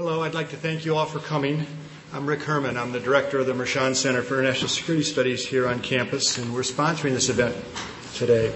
Hello, 0.00 0.22
I'd 0.22 0.32
like 0.32 0.48
to 0.48 0.56
thank 0.56 0.86
you 0.86 0.96
all 0.96 1.04
for 1.04 1.18
coming. 1.18 1.66
I'm 2.14 2.24
Rick 2.24 2.44
Herrmann. 2.44 2.78
I'm 2.78 2.90
the 2.90 3.00
director 3.00 3.40
of 3.40 3.46
the 3.46 3.52
Mershon 3.52 3.94
Center 3.94 4.22
for 4.22 4.38
International 4.38 4.70
Security 4.70 5.04
Studies 5.04 5.46
here 5.46 5.68
on 5.68 5.80
campus, 5.80 6.38
and 6.38 6.54
we're 6.54 6.62
sponsoring 6.62 7.12
this 7.12 7.28
event 7.28 7.54
today. 8.14 8.50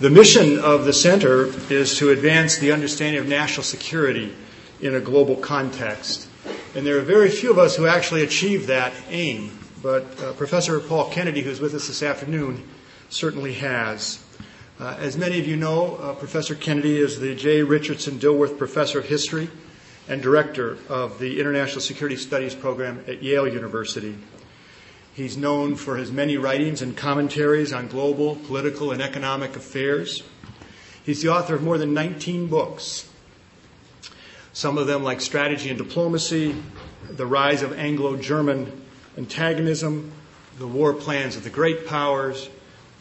The 0.00 0.10
mission 0.10 0.58
of 0.58 0.84
the 0.84 0.92
center 0.92 1.46
is 1.72 1.96
to 1.96 2.10
advance 2.10 2.58
the 2.58 2.70
understanding 2.70 3.18
of 3.18 3.26
national 3.26 3.64
security 3.64 4.36
in 4.82 4.94
a 4.94 5.00
global 5.00 5.36
context. 5.36 6.28
And 6.74 6.86
there 6.86 6.98
are 6.98 7.00
very 7.00 7.30
few 7.30 7.50
of 7.50 7.56
us 7.56 7.76
who 7.76 7.86
actually 7.86 8.22
achieve 8.22 8.66
that 8.66 8.92
aim, 9.08 9.58
but 9.82 10.04
uh, 10.20 10.34
Professor 10.34 10.78
Paul 10.80 11.08
Kennedy, 11.08 11.40
who's 11.40 11.60
with 11.60 11.72
us 11.72 11.86
this 11.86 12.02
afternoon, 12.02 12.62
certainly 13.08 13.54
has. 13.54 14.22
Uh, 14.78 14.96
as 14.98 15.16
many 15.16 15.40
of 15.40 15.46
you 15.46 15.56
know, 15.56 15.96
uh, 15.96 16.12
Professor 16.12 16.54
Kennedy 16.54 16.98
is 16.98 17.20
the 17.20 17.34
J. 17.34 17.62
Richardson 17.62 18.18
Dilworth 18.18 18.58
Professor 18.58 18.98
of 18.98 19.06
History 19.06 19.48
and 20.08 20.22
Director 20.22 20.76
of 20.88 21.18
the 21.18 21.40
International 21.40 21.80
Security 21.80 22.16
Studies 22.16 22.54
Program 22.54 23.02
at 23.06 23.22
Yale 23.22 23.48
University. 23.48 24.16
He's 25.14 25.36
known 25.36 25.76
for 25.76 25.96
his 25.96 26.10
many 26.12 26.36
writings 26.36 26.82
and 26.82 26.96
commentaries 26.96 27.72
on 27.72 27.88
global, 27.88 28.36
political, 28.36 28.90
and 28.90 29.00
economic 29.00 29.56
affairs. 29.56 30.22
He's 31.04 31.22
the 31.22 31.28
author 31.28 31.54
of 31.54 31.62
more 31.62 31.78
than 31.78 31.94
19 31.94 32.48
books, 32.48 33.08
some 34.52 34.76
of 34.76 34.86
them 34.86 35.02
like 35.02 35.20
Strategy 35.20 35.68
and 35.68 35.78
Diplomacy, 35.78 36.54
The 37.10 37.26
Rise 37.26 37.62
of 37.62 37.72
Anglo 37.72 38.16
German 38.16 38.84
Antagonism, 39.16 40.12
The 40.58 40.66
War 40.66 40.92
Plans 40.92 41.36
of 41.36 41.44
the 41.44 41.50
Great 41.50 41.86
Powers, 41.86 42.48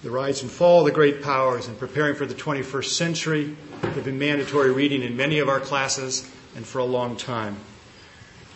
The 0.04 0.12
Rise 0.12 0.41
and 0.41 0.51
Fall 0.51 0.81
of 0.81 0.85
the 0.85 0.91
Great 0.91 1.21
Powers, 1.21 1.67
and 1.67 1.77
Preparing 1.77 2.15
for 2.15 2.26
the 2.26 2.35
21st 2.35 2.90
Century. 2.95 3.55
They've 3.81 4.05
been 4.05 4.20
mandatory 4.20 4.71
reading 4.71 5.01
in 5.01 5.17
many 5.17 5.40
of 5.40 5.49
our 5.49 5.59
classes 5.59 6.29
and 6.55 6.66
for 6.66 6.80
a 6.80 6.85
long 6.85 7.16
time. 7.16 7.57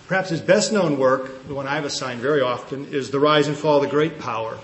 Perhaps 0.08 0.30
his 0.30 0.42
best 0.42 0.72
known 0.72 0.98
work, 0.98 1.48
the 1.48 1.54
one 1.54 1.68
I've 1.68 1.84
assigned 1.84 2.22
very 2.22 2.42
often, 2.42 2.86
is 2.94 3.12
The 3.12 3.20
Rise 3.20 3.48
and 3.48 3.58
Fall 3.58 3.78
of 3.78 3.84
the 3.84 3.90
Great 3.90 4.20
Power. 4.20 4.58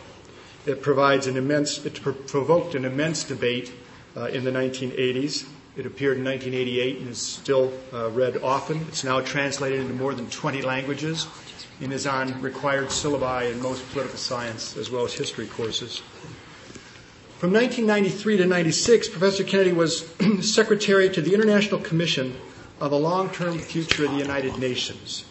It 0.66 0.82
provides 0.82 1.28
an 1.28 1.36
immense, 1.36 1.86
it 1.86 2.02
provoked 2.02 2.76
an 2.76 2.86
immense 2.86 3.26
debate 3.26 3.74
uh, 4.16 4.28
in 4.28 4.46
the 4.46 4.52
1980s. 4.52 5.46
It 5.76 5.86
appeared 5.86 6.18
in 6.18 6.24
1988 6.24 7.00
and 7.00 7.10
is 7.10 7.18
still 7.18 7.74
uh, 7.92 8.10
read 8.12 8.38
often. 8.38 8.86
It's 8.88 9.04
now 9.04 9.20
translated 9.20 9.82
into 9.82 9.94
more 9.94 10.14
than 10.14 10.30
20 10.30 10.62
languages 10.62 11.28
and 11.82 11.92
is 11.92 12.08
on 12.08 12.42
required 12.42 12.88
syllabi 12.88 13.52
in 13.52 13.62
most 13.62 13.90
political 13.92 14.18
science 14.18 14.78
as 14.78 14.90
well 14.90 15.04
as 15.04 15.14
history 15.14 15.48
courses. 15.48 16.02
From 17.40 17.52
1993 17.52 18.38
to 18.38 18.46
96, 18.46 19.10
Professor 19.10 19.44
Kennedy 19.44 19.74
was 19.74 20.10
secretary 20.42 21.10
to 21.10 21.22
the 21.22 21.34
International 21.34 21.82
Commission 21.82 22.34
on 22.82 22.90
the 22.90 22.98
Long-Term 22.98 23.60
Future 23.60 24.06
of 24.06 24.12
the 24.12 24.18
United 24.18 24.58
Nations. 24.58 25.26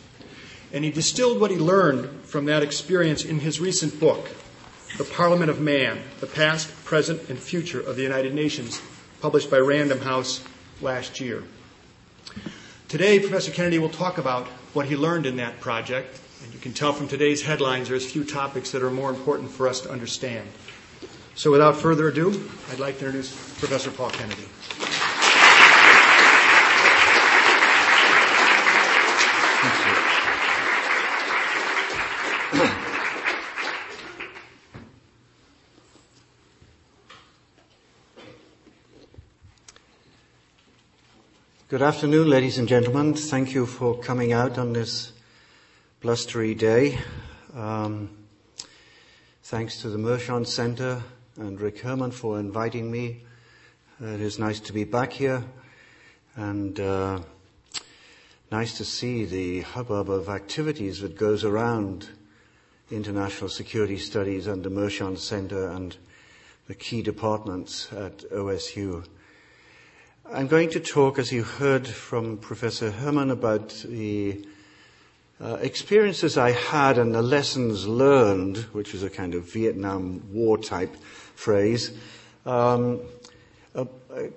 And 0.73 0.85
he 0.85 0.91
distilled 0.91 1.41
what 1.41 1.51
he 1.51 1.57
learned 1.57 2.23
from 2.23 2.47
that 2.47 2.63
experience 2.63 3.25
in 3.25 3.41
his 3.41 3.61
recent 3.61 4.01
book, 4.01 4.31
The 4.97 5.05
Parliament 5.05 5.51
of 5.51 5.61
Man, 5.61 6.01
The 6.21 6.27
Past, 6.27 6.73
Present, 6.85 7.29
and 7.29 7.39
Future 7.39 7.81
of 7.81 7.97
the 7.97 8.03
United 8.03 8.35
Nations, 8.35 8.81
published 9.21 9.51
by 9.51 9.59
Random 9.59 10.01
House 10.01 10.43
last 10.81 11.21
year. 11.21 11.45
Today, 12.89 13.21
Professor 13.21 13.51
Kennedy 13.51 13.79
will 13.79 13.89
talk 13.89 14.19
about 14.19 14.47
what 14.75 14.87
he 14.87 14.97
learned 14.97 15.27
in 15.27 15.37
that 15.37 15.61
project. 15.61 16.21
And 16.45 16.53
you 16.53 16.59
can 16.59 16.73
tell 16.73 16.93
from 16.93 17.09
today's 17.09 17.43
headlines 17.43 17.89
there's 17.89 18.05
a 18.05 18.09
few 18.09 18.25
topics 18.25 18.71
that 18.73 18.83
are 18.83 18.91
more 18.91 19.11
important 19.11 19.51
for 19.51 19.69
us 19.69 19.81
to 19.83 19.91
understand. 19.91 20.49
So 21.35 21.51
without 21.51 21.77
further 21.77 22.09
ado, 22.09 22.49
I'd 22.71 22.81
like 22.81 22.99
to 22.99 23.07
introduce 23.07 23.33
Professor 23.59 23.91
Paul 23.91 24.11
Kennedy. 24.11 24.92
Good 41.73 41.81
afternoon, 41.81 42.29
ladies 42.29 42.59
and 42.59 42.69
gentlemen. 42.69 43.15
Thank 43.15 43.55
you 43.55 43.65
for 43.65 43.99
coming 43.99 44.35
out 44.35 44.59
on 44.59 44.75
this 44.75 45.13
blustery 46.03 46.55
day. 46.55 46.99
Um, 47.55 48.11
thanks 49.45 49.81
to 49.81 49.89
the 49.89 49.97
Mershon 49.97 50.47
Center 50.47 51.03
and 51.39 51.59
Rick 51.59 51.81
Herrmann 51.81 52.11
for 52.11 52.39
inviting 52.39 52.91
me. 52.91 53.23
It 54.03 54.21
is 54.21 54.39
nice 54.39 54.61
to 54.61 54.75
be 54.75 54.85
back 54.85 55.15
here 55.15 55.45
and 56.37 56.79
uh, 56.79 57.21
nice 58.51 58.77
to 58.77 58.85
see 58.85 59.25
the 59.25 59.63
hubbub 59.63 60.11
of 60.11 60.29
activities 60.29 61.01
that 61.01 61.17
goes 61.17 61.43
around 61.43 62.07
international 62.91 63.49
security 63.49 63.97
studies 63.97 64.47
and 64.47 64.63
the 64.63 64.69
Mershon 64.69 65.17
Center 65.17 65.71
and 65.71 65.97
the 66.69 66.75
key 66.75 67.01
departments 67.01 67.91
at 67.95 68.19
OSU. 68.31 69.07
I'm 70.31 70.47
going 70.47 70.71
to 70.71 70.81
talk, 70.81 71.19
as 71.19 71.33
you 71.33 71.43
heard 71.43 71.87
from 71.87 72.39
Professor 72.39 72.91
Herrmann, 72.93 73.31
about 73.31 73.71
the 73.85 74.47
uh, 75.41 75.59
experiences 75.61 76.39
I 76.39 76.53
had 76.53 76.97
and 76.97 77.13
the 77.13 77.21
lessons 77.21 77.89
learned, 77.89 78.59
which 78.73 78.95
is 78.95 79.03
a 79.03 79.11
kind 79.11 79.35
of 79.35 79.53
Vietnam 79.53 80.23
War 80.33 80.59
type 80.59 80.95
phrase, 81.35 81.91
um, 82.47 83.01
uh, 83.75 83.85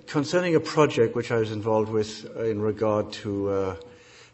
concerning 0.08 0.56
a 0.56 0.60
project 0.60 1.14
which 1.14 1.30
I 1.30 1.36
was 1.36 1.52
involved 1.52 1.90
with 1.90 2.36
in 2.36 2.60
regard 2.60 3.12
to 3.24 3.48
uh, 3.48 3.76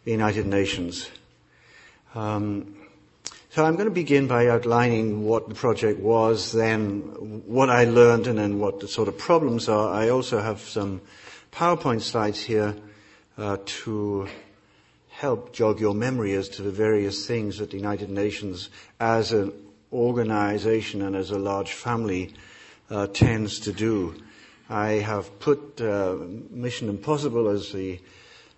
the 0.04 0.10
United 0.10 0.46
Nations. 0.46 1.10
Um, 2.14 2.74
so 3.50 3.64
I'm 3.64 3.74
going 3.74 3.88
to 3.88 3.94
begin 3.94 4.26
by 4.26 4.48
outlining 4.48 5.26
what 5.26 5.50
the 5.50 5.54
project 5.54 6.00
was, 6.00 6.50
then 6.50 7.00
what 7.46 7.68
I 7.68 7.84
learned, 7.84 8.26
and 8.26 8.38
then 8.38 8.58
what 8.58 8.80
the 8.80 8.88
sort 8.88 9.08
of 9.08 9.18
problems 9.18 9.68
are. 9.68 9.92
I 9.92 10.08
also 10.08 10.40
have 10.40 10.60
some 10.60 11.02
PowerPoint 11.52 12.00
slides 12.00 12.40
here 12.40 12.74
uh, 13.36 13.58
to 13.66 14.26
help 15.10 15.52
jog 15.52 15.80
your 15.80 15.92
memory 15.92 16.32
as 16.32 16.48
to 16.48 16.62
the 16.62 16.70
various 16.70 17.26
things 17.26 17.58
that 17.58 17.70
the 17.70 17.76
United 17.76 18.08
Nations 18.08 18.70
as 18.98 19.32
an 19.32 19.52
organization 19.92 21.02
and 21.02 21.14
as 21.14 21.30
a 21.30 21.38
large 21.38 21.72
family 21.74 22.32
uh, 22.88 23.06
tends 23.08 23.60
to 23.60 23.72
do. 23.72 24.14
I 24.70 24.92
have 24.92 25.38
put 25.40 25.78
uh, 25.78 26.16
Mission 26.50 26.88
Impossible 26.88 27.48
as 27.48 27.70
the 27.70 28.00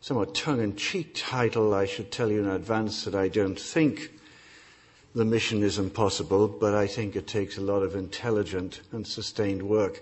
somewhat 0.01 0.33
tongue-in-cheek 0.33 1.15
title. 1.17 1.75
I 1.75 1.87
should 1.87 2.13
tell 2.13 2.31
you 2.31 2.45
in 2.45 2.49
advance 2.49 3.05
that 3.07 3.17
I 3.17 3.27
don't 3.27 3.59
think 3.59 4.13
the 5.17 5.25
mission 5.25 5.65
is 5.65 5.81
impossible, 5.81 6.47
but 6.47 6.75
I 6.75 6.87
think 6.87 7.17
it 7.17 7.27
takes 7.27 7.59
a 7.59 7.61
lot 7.61 7.83
of 7.83 7.97
intelligent 7.97 8.83
and 8.93 9.05
sustained 9.05 9.65
work 9.65 10.01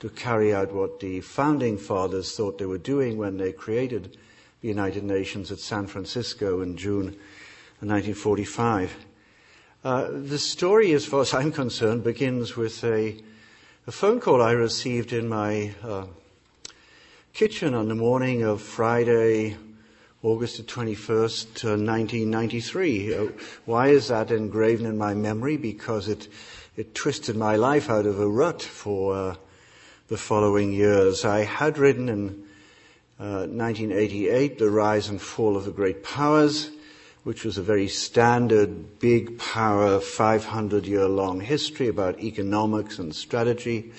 to 0.00 0.08
carry 0.10 0.54
out 0.54 0.72
what 0.72 1.00
the 1.00 1.20
founding 1.20 1.76
fathers 1.76 2.36
thought 2.36 2.58
they 2.58 2.66
were 2.66 2.78
doing 2.78 3.16
when 3.16 3.36
they 3.36 3.52
created 3.52 4.16
the 4.60 4.68
United 4.68 5.04
Nations 5.04 5.50
at 5.50 5.58
San 5.58 5.86
Francisco 5.86 6.60
in 6.60 6.76
June 6.76 7.16
1945. 7.80 8.96
Uh, 9.84 10.08
the 10.10 10.38
story, 10.38 10.92
as 10.92 11.06
far 11.06 11.20
as 11.20 11.32
I'm 11.32 11.52
concerned, 11.52 12.02
begins 12.02 12.56
with 12.56 12.82
a, 12.82 13.16
a 13.86 13.92
phone 13.92 14.18
call 14.18 14.42
I 14.42 14.52
received 14.52 15.12
in 15.12 15.28
my 15.28 15.72
uh, 15.82 16.06
kitchen 17.32 17.74
on 17.74 17.88
the 17.88 17.94
morning 17.94 18.42
of 18.42 18.60
Friday, 18.60 19.56
August 20.24 20.56
the 20.56 20.64
21st, 20.64 21.64
uh, 21.64 21.78
1993. 21.78 23.14
Uh, 23.14 23.26
why 23.64 23.88
is 23.88 24.08
that 24.08 24.32
engraven 24.32 24.86
in 24.86 24.98
my 24.98 25.14
memory? 25.14 25.56
Because 25.56 26.08
it, 26.08 26.26
it 26.76 26.96
twisted 26.96 27.36
my 27.36 27.54
life 27.54 27.88
out 27.88 28.06
of 28.06 28.18
a 28.18 28.28
rut 28.28 28.60
for 28.60 29.14
uh, 29.14 29.36
the 30.08 30.16
following 30.16 30.72
years. 30.72 31.26
I 31.26 31.40
had 31.44 31.76
written 31.76 32.08
in 32.08 32.28
uh, 33.20 33.44
1988 33.44 34.58
The 34.58 34.70
Rise 34.70 35.10
and 35.10 35.20
Fall 35.20 35.54
of 35.54 35.66
the 35.66 35.70
Great 35.70 36.02
Powers, 36.02 36.70
which 37.24 37.44
was 37.44 37.58
a 37.58 37.62
very 37.62 37.88
standard 37.88 38.98
big 39.00 39.38
power 39.38 40.00
500 40.00 40.86
year 40.86 41.06
long 41.06 41.40
history 41.40 41.88
about 41.88 42.20
economics 42.20 42.98
and 42.98 43.14
strategy. 43.14 43.92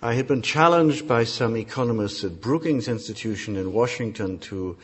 I 0.00 0.14
had 0.14 0.26
been 0.26 0.40
challenged 0.40 1.06
by 1.06 1.24
some 1.24 1.54
economists 1.54 2.24
at 2.24 2.40
Brookings 2.40 2.88
Institution 2.88 3.56
in 3.56 3.74
Washington 3.74 4.38
to 4.38 4.78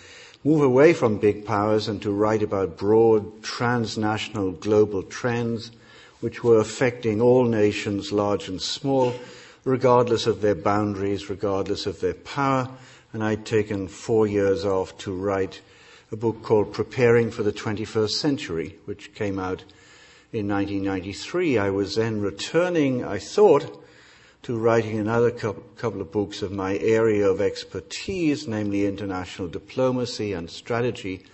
move 0.44 0.60
away 0.60 0.92
from 0.92 1.16
big 1.16 1.46
powers 1.46 1.88
and 1.88 2.02
to 2.02 2.12
write 2.12 2.42
about 2.42 2.76
broad 2.76 3.42
transnational 3.42 4.52
global 4.52 5.02
trends 5.02 5.70
which 6.20 6.44
were 6.44 6.60
affecting 6.60 7.22
all 7.22 7.46
nations, 7.46 8.12
large 8.12 8.48
and 8.48 8.60
small, 8.60 9.14
regardless 9.64 10.26
of 10.26 10.40
their 10.40 10.54
boundaries, 10.54 11.30
regardless 11.30 11.86
of 11.86 12.00
their 12.00 12.14
power. 12.14 12.68
And 13.12 13.22
I'd 13.22 13.46
taken 13.46 13.88
four 13.88 14.26
years 14.26 14.64
off 14.64 14.96
to 14.98 15.14
write 15.14 15.60
a 16.10 16.16
book 16.16 16.42
called 16.42 16.72
Preparing 16.72 17.30
for 17.30 17.42
the 17.42 17.52
21st 17.52 18.10
Century, 18.10 18.78
which 18.84 19.14
came 19.14 19.38
out 19.38 19.64
in 20.32 20.48
1993. 20.48 21.58
I 21.58 21.70
was 21.70 21.94
then 21.94 22.20
returning, 22.20 23.04
I 23.04 23.18
thought, 23.18 23.82
to 24.42 24.58
writing 24.58 24.98
another 24.98 25.30
couple 25.30 26.00
of 26.00 26.10
books 26.10 26.42
of 26.42 26.50
my 26.50 26.76
area 26.78 27.28
of 27.28 27.40
expertise, 27.40 28.48
namely 28.48 28.86
international 28.86 29.48
diplomacy 29.48 30.32
and 30.32 30.50
strategy. 30.50 31.24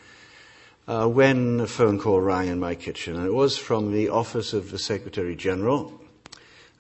uh, 0.89 1.07
when 1.07 1.61
a 1.61 1.67
phone 1.67 1.99
call 1.99 2.19
rang 2.19 2.49
in 2.49 2.59
my 2.59 2.75
kitchen, 2.75 3.15
and 3.15 3.27
it 3.27 3.35
was 3.35 3.59
from 3.59 3.93
the 3.93 4.09
office 4.09 4.55
of 4.55 4.71
the 4.71 4.79
Secretary 4.79 5.37
General 5.37 5.93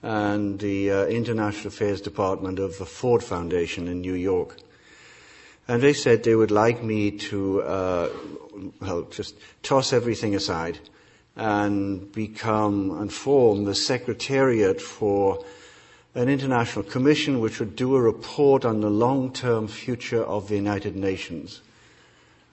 and 0.02 0.58
the 0.60 0.90
uh, 0.90 1.04
International 1.06 1.68
Affairs 1.68 2.00
Department 2.00 2.58
of 2.58 2.78
the 2.78 2.86
Ford 2.86 3.22
Foundation 3.22 3.88
in 3.88 4.00
New 4.00 4.14
York. 4.14 4.56
And 5.66 5.82
they 5.82 5.92
said 5.92 6.22
they 6.22 6.34
would 6.34 6.50
like 6.50 6.82
me 6.82 7.10
to, 7.10 7.62
uh, 7.62 8.08
well, 8.80 9.02
just 9.10 9.36
toss 9.62 9.92
everything 9.92 10.34
aside 10.34 10.78
and 11.36 12.10
become 12.12 13.00
and 13.00 13.12
form 13.12 13.64
the 13.64 13.74
secretariat 13.74 14.80
for 14.80 15.44
an 16.14 16.28
international 16.28 16.84
commission 16.84 17.40
which 17.40 17.60
would 17.60 17.76
do 17.76 17.94
a 17.94 18.00
report 18.00 18.64
on 18.64 18.80
the 18.80 18.90
long-term 18.90 19.68
future 19.68 20.22
of 20.22 20.48
the 20.48 20.56
United 20.56 20.96
Nations 20.96 21.60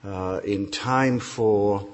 uh, 0.04 0.40
in 0.44 0.70
time 0.70 1.18
for 1.18 1.88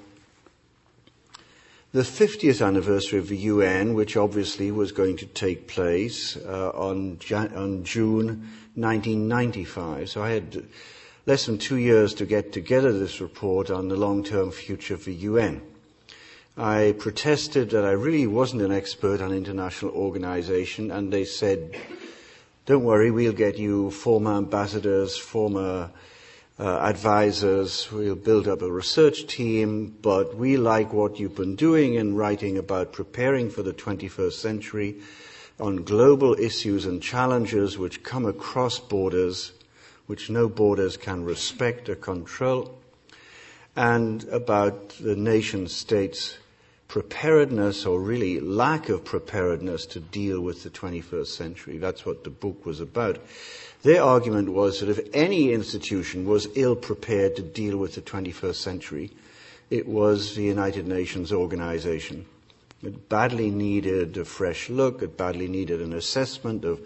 the 1.92 2.00
50th 2.02 2.66
anniversary 2.66 3.18
of 3.18 3.28
the 3.28 3.36
UN, 3.36 3.92
which 3.92 4.16
obviously 4.16 4.70
was 4.70 4.92
going 4.92 5.18
to 5.18 5.26
take 5.26 5.68
place 5.68 6.38
uh, 6.38 6.70
on, 6.70 7.18
Jan- 7.18 7.54
on 7.54 7.84
June 7.84 8.48
1995. 8.76 10.08
So 10.08 10.22
I 10.22 10.30
had 10.30 10.64
less 11.26 11.44
than 11.44 11.58
two 11.58 11.76
years 11.76 12.14
to 12.14 12.24
get 12.24 12.50
together 12.50 12.98
this 12.98 13.20
report 13.20 13.70
on 13.70 13.88
the 13.88 13.96
long-term 13.96 14.52
future 14.52 14.94
of 14.94 15.04
the 15.04 15.14
UN. 15.14 15.60
I 16.56 16.94
protested 16.98 17.70
that 17.70 17.84
I 17.84 17.92
really 17.92 18.26
wasn't 18.26 18.62
an 18.62 18.72
expert 18.72 19.20
on 19.20 19.32
international 19.32 19.92
organization, 19.92 20.90
and 20.90 21.12
they 21.12 21.26
said, 21.26 21.76
don't 22.64 22.84
worry, 22.84 23.10
we'll 23.10 23.32
get 23.32 23.58
you 23.58 23.90
former 23.90 24.32
ambassadors, 24.32 25.18
former 25.18 25.90
uh, 26.62 26.78
advisors, 26.78 27.90
we'll 27.90 28.14
build 28.14 28.46
up 28.46 28.62
a 28.62 28.70
research 28.70 29.26
team, 29.26 29.96
but 30.00 30.36
we 30.36 30.56
like 30.56 30.92
what 30.92 31.18
you've 31.18 31.34
been 31.34 31.56
doing 31.56 31.94
in 31.94 32.14
writing 32.14 32.56
about 32.56 32.92
preparing 32.92 33.50
for 33.50 33.64
the 33.64 33.72
21st 33.72 34.34
century 34.34 34.94
on 35.58 35.82
global 35.82 36.34
issues 36.38 36.86
and 36.86 37.02
challenges 37.02 37.76
which 37.76 38.04
come 38.04 38.24
across 38.24 38.78
borders, 38.78 39.50
which 40.06 40.30
no 40.30 40.48
borders 40.48 40.96
can 40.96 41.24
respect 41.24 41.88
or 41.88 41.96
control, 41.96 42.78
and 43.74 44.22
about 44.28 44.90
the 45.00 45.16
nation 45.16 45.66
states 45.66 46.38
preparedness 46.86 47.86
or 47.86 48.00
really 48.00 48.38
lack 48.38 48.88
of 48.88 49.02
preparedness 49.02 49.84
to 49.86 49.98
deal 49.98 50.40
with 50.40 50.62
the 50.62 50.70
21st 50.70 51.26
century. 51.26 51.78
That's 51.78 52.06
what 52.06 52.22
the 52.22 52.30
book 52.30 52.64
was 52.64 52.78
about. 52.80 53.18
Their 53.82 54.02
argument 54.02 54.48
was 54.50 54.80
that 54.80 54.88
if 54.88 55.00
any 55.12 55.52
institution 55.52 56.24
was 56.24 56.46
ill 56.54 56.76
prepared 56.76 57.36
to 57.36 57.42
deal 57.42 57.76
with 57.76 57.94
the 57.94 58.00
21st 58.00 58.54
century, 58.54 59.10
it 59.70 59.88
was 59.88 60.34
the 60.34 60.42
United 60.42 60.86
Nations 60.86 61.32
organization. 61.32 62.26
It 62.82 63.08
badly 63.08 63.50
needed 63.50 64.16
a 64.16 64.24
fresh 64.24 64.68
look, 64.68 65.02
it 65.02 65.16
badly 65.16 65.48
needed 65.48 65.80
an 65.80 65.92
assessment 65.92 66.64
of 66.64 66.80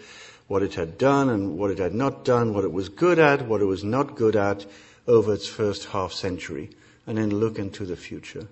what 0.47 0.63
it 0.63 0.75
had 0.75 0.97
done 0.97 1.29
and 1.29 1.57
what 1.57 1.71
it 1.71 1.79
had 1.79 1.93
not 1.93 2.23
done, 2.23 2.53
what 2.53 2.63
it 2.63 2.71
was 2.71 2.89
good 2.89 3.19
at, 3.19 3.47
what 3.47 3.61
it 3.61 3.65
was 3.65 3.83
not 3.83 4.15
good 4.15 4.35
at 4.35 4.65
over 5.07 5.33
its 5.33 5.47
first 5.47 5.85
half 5.85 6.13
century, 6.13 6.69
and 7.05 7.17
then 7.17 7.29
look 7.29 7.59
into 7.59 7.85
the 7.85 7.95
future. 7.95 8.47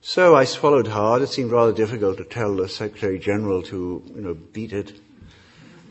So 0.00 0.36
I 0.36 0.44
swallowed 0.44 0.88
hard. 0.88 1.22
It 1.22 1.28
seemed 1.28 1.50
rather 1.50 1.72
difficult 1.72 2.18
to 2.18 2.24
tell 2.24 2.54
the 2.54 2.68
Secretary 2.68 3.18
General 3.18 3.62
to, 3.64 4.02
you 4.14 4.20
know, 4.20 4.34
beat 4.34 4.72
it. 4.72 5.00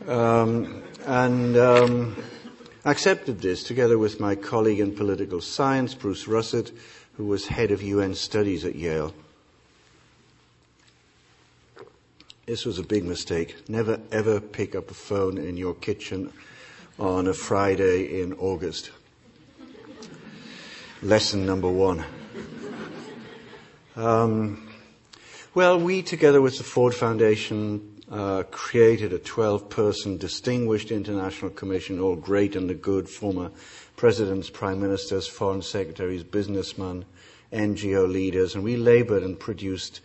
Um, 0.06 0.84
and 1.04 1.56
um, 1.56 2.16
accepted 2.84 3.40
this 3.40 3.64
together 3.64 3.98
with 3.98 4.20
my 4.20 4.36
colleague 4.36 4.78
in 4.78 4.94
political 4.94 5.40
science, 5.40 5.94
Bruce 5.94 6.28
Russett, 6.28 6.70
who 7.16 7.26
was 7.26 7.48
head 7.48 7.72
of 7.72 7.82
UN 7.82 8.14
studies 8.14 8.64
at 8.64 8.76
Yale. 8.76 9.12
This 12.46 12.64
was 12.64 12.78
a 12.78 12.84
big 12.84 13.04
mistake. 13.04 13.56
Never 13.68 13.98
ever 14.12 14.40
pick 14.40 14.76
up 14.76 14.92
a 14.92 14.94
phone 14.94 15.38
in 15.38 15.56
your 15.56 15.74
kitchen 15.74 16.32
on 16.98 17.26
a 17.26 17.34
Friday 17.34 18.22
in 18.22 18.32
August. 18.34 18.92
Lesson 21.02 21.44
number 21.44 21.68
one. 21.68 22.04
Um, 23.96 24.68
well, 25.54 25.80
we, 25.80 26.02
together 26.02 26.40
with 26.40 26.58
the 26.58 26.64
Ford 26.64 26.94
Foundation, 26.94 27.95
uh, 28.10 28.44
created 28.50 29.12
a 29.12 29.18
12 29.18 29.68
person 29.68 30.16
distinguished 30.16 30.90
international 30.90 31.50
commission, 31.50 32.00
all 32.00 32.16
great 32.16 32.54
and 32.54 32.70
the 32.70 32.74
good, 32.74 33.08
former 33.08 33.50
presidents, 33.96 34.50
prime 34.50 34.80
ministers, 34.80 35.26
foreign 35.26 35.62
secretaries, 35.62 36.22
businessmen, 36.22 37.04
NGO 37.52 38.10
leaders, 38.10 38.54
and 38.54 38.62
we 38.62 38.76
labored 38.76 39.22
and 39.22 39.38
produced 39.38 40.00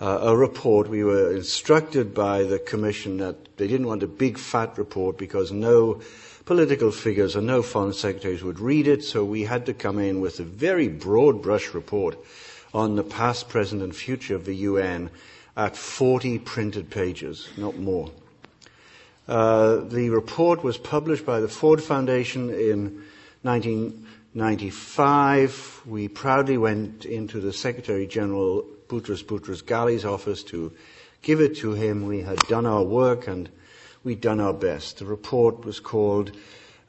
uh, 0.00 0.18
a 0.22 0.36
report. 0.36 0.88
We 0.88 1.04
were 1.04 1.34
instructed 1.34 2.12
by 2.12 2.42
the 2.42 2.58
commission 2.58 3.18
that 3.18 3.56
they 3.56 3.68
didn't 3.68 3.86
want 3.86 4.02
a 4.02 4.08
big 4.08 4.36
fat 4.38 4.76
report 4.76 5.16
because 5.16 5.52
no 5.52 6.00
political 6.44 6.90
figures 6.90 7.36
or 7.36 7.40
no 7.40 7.62
foreign 7.62 7.92
secretaries 7.92 8.42
would 8.42 8.58
read 8.58 8.88
it, 8.88 9.04
so 9.04 9.24
we 9.24 9.44
had 9.44 9.64
to 9.66 9.74
come 9.74 9.98
in 9.98 10.20
with 10.20 10.40
a 10.40 10.44
very 10.44 10.88
broad 10.88 11.40
brush 11.40 11.72
report 11.72 12.18
on 12.74 12.96
the 12.96 13.04
past, 13.04 13.48
present, 13.48 13.82
and 13.82 13.94
future 13.94 14.34
of 14.34 14.44
the 14.44 14.56
UN 14.56 15.10
at 15.56 15.76
40 15.76 16.40
printed 16.40 16.90
pages, 16.90 17.48
not 17.56 17.76
more. 17.76 18.10
Uh, 19.28 19.76
the 19.76 20.10
report 20.10 20.64
was 20.64 20.78
published 20.78 21.24
by 21.24 21.38
the 21.40 21.48
Ford 21.48 21.80
Foundation 21.82 22.50
in 22.50 23.02
1995. 23.42 25.82
We 25.86 26.08
proudly 26.08 26.58
went 26.58 27.04
into 27.04 27.40
the 27.40 27.52
Secretary 27.52 28.06
General 28.06 28.64
Boutros 28.88 29.24
Boutros 29.24 29.64
Ghali's 29.64 30.04
office 30.04 30.42
to 30.44 30.72
give 31.22 31.40
it 31.40 31.56
to 31.58 31.72
him. 31.72 32.06
We 32.06 32.22
had 32.22 32.38
done 32.48 32.66
our 32.66 32.82
work 32.82 33.28
and 33.28 33.48
we'd 34.04 34.20
done 34.20 34.40
our 34.40 34.52
best. 34.52 34.98
The 34.98 35.06
report 35.06 35.64
was 35.64 35.80
called 35.80 36.32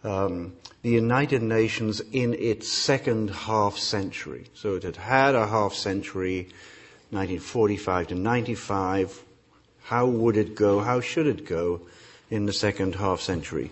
um, 0.04 0.54
the 0.82 0.90
United 0.90 1.42
Nations 1.42 2.02
in 2.12 2.34
its 2.34 2.68
second 2.68 3.30
half 3.30 3.78
century. 3.78 4.48
So 4.54 4.76
it 4.76 4.84
had 4.84 4.98
had 4.98 5.36
a 5.36 5.48
half 5.48 5.74
century, 5.74 6.50
1945 7.14 8.08
to 8.08 8.16
95. 8.16 9.24
How 9.84 10.06
would 10.08 10.36
it 10.36 10.56
go? 10.56 10.80
How 10.80 11.00
should 11.00 11.28
it 11.28 11.46
go 11.46 11.82
in 12.30 12.46
the 12.46 12.54
second 12.54 12.96
half 12.96 13.22
century? 13.22 13.72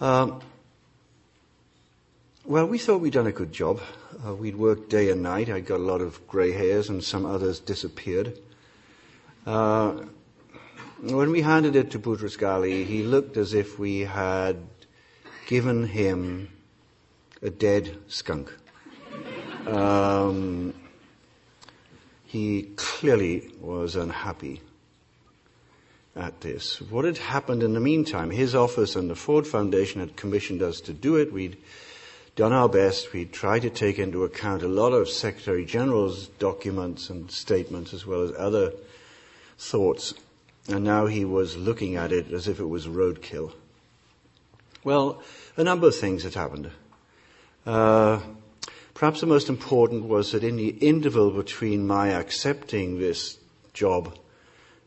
Um, 0.00 0.40
well, 2.44 2.66
we 2.66 2.78
thought 2.78 3.00
we'd 3.00 3.12
done 3.12 3.28
a 3.28 3.32
good 3.32 3.52
job. 3.52 3.80
Uh, 4.26 4.34
we'd 4.34 4.56
worked 4.56 4.90
day 4.90 5.10
and 5.10 5.22
night. 5.22 5.48
I 5.48 5.60
got 5.60 5.78
a 5.78 5.84
lot 5.84 6.00
of 6.00 6.26
grey 6.26 6.52
hairs, 6.52 6.88
and 6.88 7.04
some 7.04 7.24
others 7.24 7.60
disappeared. 7.60 8.36
Uh, 9.46 10.04
when 11.02 11.30
we 11.30 11.42
handed 11.42 11.76
it 11.76 11.90
to 11.92 11.98
Boutros 11.98 12.36
Ghali, 12.36 12.84
he 12.84 13.02
looked 13.02 13.36
as 13.36 13.54
if 13.54 13.78
we 13.78 14.00
had 14.00 14.56
given 15.46 15.86
him 15.86 16.48
a 17.42 17.50
dead 17.50 17.96
skunk. 18.08 18.52
Um, 19.66 20.74
he 22.30 22.62
clearly 22.76 23.50
was 23.60 23.96
unhappy 23.96 24.60
at 26.14 26.40
this. 26.42 26.80
What 26.80 27.04
had 27.04 27.18
happened 27.18 27.64
in 27.64 27.72
the 27.72 27.80
meantime? 27.80 28.30
His 28.30 28.54
office 28.54 28.94
and 28.94 29.10
the 29.10 29.16
Ford 29.16 29.48
Foundation 29.48 30.00
had 30.00 30.14
commissioned 30.14 30.62
us 30.62 30.80
to 30.82 30.92
do 30.92 31.16
it. 31.16 31.32
We'd 31.32 31.56
done 32.36 32.52
our 32.52 32.68
best. 32.68 33.12
We'd 33.12 33.32
tried 33.32 33.62
to 33.62 33.70
take 33.70 33.98
into 33.98 34.22
account 34.22 34.62
a 34.62 34.68
lot 34.68 34.92
of 34.92 35.08
Secretary 35.08 35.64
General's 35.64 36.28
documents 36.38 37.10
and 37.10 37.28
statements 37.32 37.92
as 37.92 38.06
well 38.06 38.22
as 38.22 38.32
other 38.38 38.74
thoughts. 39.58 40.14
And 40.68 40.84
now 40.84 41.06
he 41.06 41.24
was 41.24 41.56
looking 41.56 41.96
at 41.96 42.12
it 42.12 42.30
as 42.30 42.46
if 42.46 42.60
it 42.60 42.68
was 42.68 42.86
roadkill. 42.86 43.52
Well, 44.84 45.20
a 45.56 45.64
number 45.64 45.88
of 45.88 45.96
things 45.96 46.22
had 46.22 46.34
happened. 46.34 46.70
Uh, 47.66 48.20
perhaps 49.00 49.22
the 49.22 49.26
most 49.26 49.48
important 49.48 50.04
was 50.04 50.32
that 50.32 50.44
in 50.44 50.56
the 50.56 50.68
interval 50.68 51.30
between 51.30 51.86
my 51.86 52.08
accepting 52.08 52.98
this 52.98 53.38
job 53.72 54.14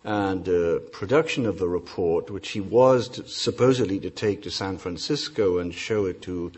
and 0.03 0.47
uh, 0.47 0.77
production 0.91 1.47
of 1.47 1.57
the 1.57 1.67
report, 1.67 2.29
which 2.29 2.49
he 2.49 2.61
was 2.61 3.09
to, 3.09 3.27
supposedly 3.27 3.99
to 3.99 4.11
take 4.11 4.43
to 4.43 4.51
San 4.51 4.77
Francisco 4.77 5.57
and 5.57 5.73
show 5.73 6.05
it 6.05 6.21
to 6.21 6.51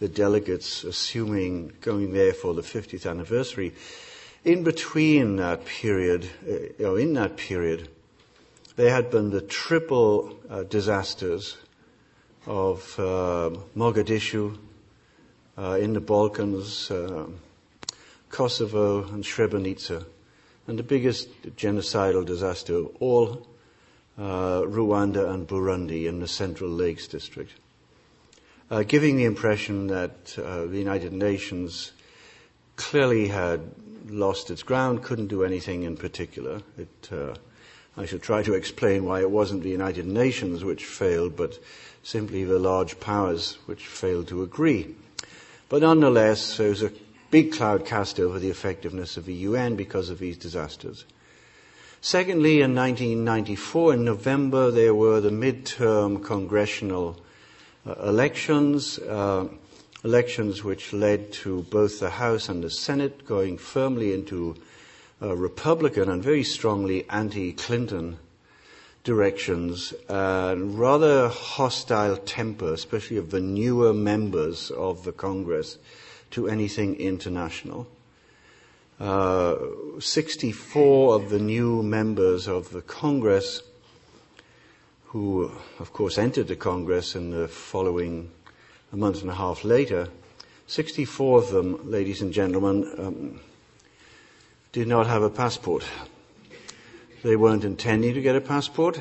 the 0.00 0.08
delegates, 0.08 0.84
assuming 0.84 1.72
going 1.80 2.12
there 2.12 2.34
for 2.34 2.52
the 2.52 2.60
50th 2.60 3.08
anniversary, 3.08 3.72
in 4.44 4.62
between 4.62 5.36
that 5.36 5.64
period, 5.64 6.28
uh, 6.78 6.94
in 6.96 7.14
that 7.14 7.38
period, 7.38 7.88
there 8.76 8.92
had 8.92 9.10
been 9.10 9.30
the 9.30 9.40
triple 9.40 10.38
uh, 10.50 10.62
disasters 10.64 11.56
of 12.46 12.94
uh, 12.98 13.48
Mogadishu, 13.74 14.58
uh, 15.58 15.78
in 15.80 15.92
the 15.92 16.00
Balkans, 16.00 16.90
uh, 16.90 17.26
Kosovo, 18.30 19.04
and 19.04 19.24
Srebrenica. 19.24 20.04
And 20.66 20.78
the 20.78 20.82
biggest 20.82 21.28
genocidal 21.56 22.24
disaster 22.24 22.76
of 22.76 22.96
all, 23.00 23.46
uh, 24.18 24.62
Rwanda 24.62 25.28
and 25.30 25.48
Burundi 25.48 26.06
in 26.06 26.20
the 26.20 26.28
Central 26.28 26.70
Lakes 26.70 27.08
District. 27.08 27.52
uh, 28.70 28.82
giving 28.82 29.16
the 29.16 29.24
impression 29.24 29.86
that 29.88 30.38
uh, 30.38 30.66
the 30.66 30.78
United 30.78 31.12
Nations 31.12 31.92
clearly 32.76 33.28
had 33.28 33.60
lost 34.08 34.50
its 34.50 34.62
ground, 34.62 35.02
couldn't 35.02 35.28
do 35.28 35.44
anything 35.44 35.82
in 35.82 35.96
particular. 35.96 36.62
It, 36.76 37.10
I 37.96 38.06
should 38.06 38.22
try 38.22 38.42
to 38.44 38.54
explain 38.54 39.04
why 39.04 39.20
it 39.20 39.30
wasn't 39.30 39.62
the 39.62 39.70
United 39.70 40.06
Nations 40.06 40.62
which 40.62 40.84
failed, 40.84 41.34
but 41.34 41.58
simply 42.02 42.44
the 42.44 42.58
large 42.58 43.00
powers 43.00 43.58
which 43.66 43.86
failed 43.86 44.28
to 44.28 44.42
agree. 44.42 44.94
But 45.68 45.82
nonetheless, 45.82 46.56
there 46.56 46.70
was 46.70 46.82
a 46.82 46.92
big 47.30 47.52
cloud 47.52 47.84
cast 47.84 48.18
over 48.18 48.38
the 48.38 48.48
effectiveness 48.48 49.16
of 49.16 49.26
the 49.26 49.34
UN 49.34 49.76
because 49.76 50.08
of 50.08 50.18
these 50.18 50.38
disasters. 50.38 51.04
Secondly, 52.00 52.62
in 52.62 52.74
1994, 52.74 53.94
in 53.94 54.04
November, 54.04 54.70
there 54.70 54.94
were 54.94 55.20
the 55.20 55.30
midterm 55.30 56.24
congressional 56.24 57.20
uh, 57.86 57.94
elections, 58.04 58.98
uh, 59.00 59.48
elections 60.04 60.64
which 60.64 60.92
led 60.92 61.32
to 61.32 61.62
both 61.64 62.00
the 62.00 62.10
House 62.10 62.48
and 62.48 62.64
the 62.64 62.70
Senate 62.70 63.26
going 63.26 63.58
firmly 63.58 64.14
into 64.14 64.54
Republican 65.20 66.08
and 66.08 66.22
very 66.22 66.44
strongly 66.44 67.08
anti-Clinton 67.10 68.18
directions 69.04 69.94
and 70.08 70.78
rather 70.78 71.28
hostile 71.28 72.16
temper, 72.16 72.72
especially 72.72 73.16
of 73.16 73.30
the 73.30 73.40
newer 73.40 73.92
members 73.92 74.70
of 74.70 75.04
the 75.04 75.12
Congress, 75.12 75.78
to 76.30 76.48
anything 76.48 76.96
international. 76.96 77.86
Uh, 79.00 79.56
64 80.00 81.14
of 81.14 81.30
the 81.30 81.38
new 81.38 81.82
members 81.82 82.48
of 82.48 82.70
the 82.70 82.82
Congress, 82.82 83.62
who 85.06 85.50
of 85.78 85.92
course 85.92 86.18
entered 86.18 86.48
the 86.48 86.56
Congress 86.56 87.14
in 87.14 87.30
the 87.30 87.48
following 87.48 88.30
a 88.92 88.96
month 88.96 89.22
and 89.22 89.30
a 89.30 89.34
half 89.34 89.64
later, 89.64 90.08
64 90.66 91.38
of 91.38 91.50
them, 91.50 91.90
ladies 91.90 92.20
and 92.20 92.32
gentlemen, 92.32 92.92
um, 92.98 93.40
did 94.72 94.86
not 94.86 95.06
have 95.06 95.22
a 95.22 95.30
passport. 95.30 95.84
They 97.22 97.36
weren't 97.36 97.64
intending 97.64 98.14
to 98.14 98.20
get 98.20 98.36
a 98.36 98.40
passport. 98.40 99.00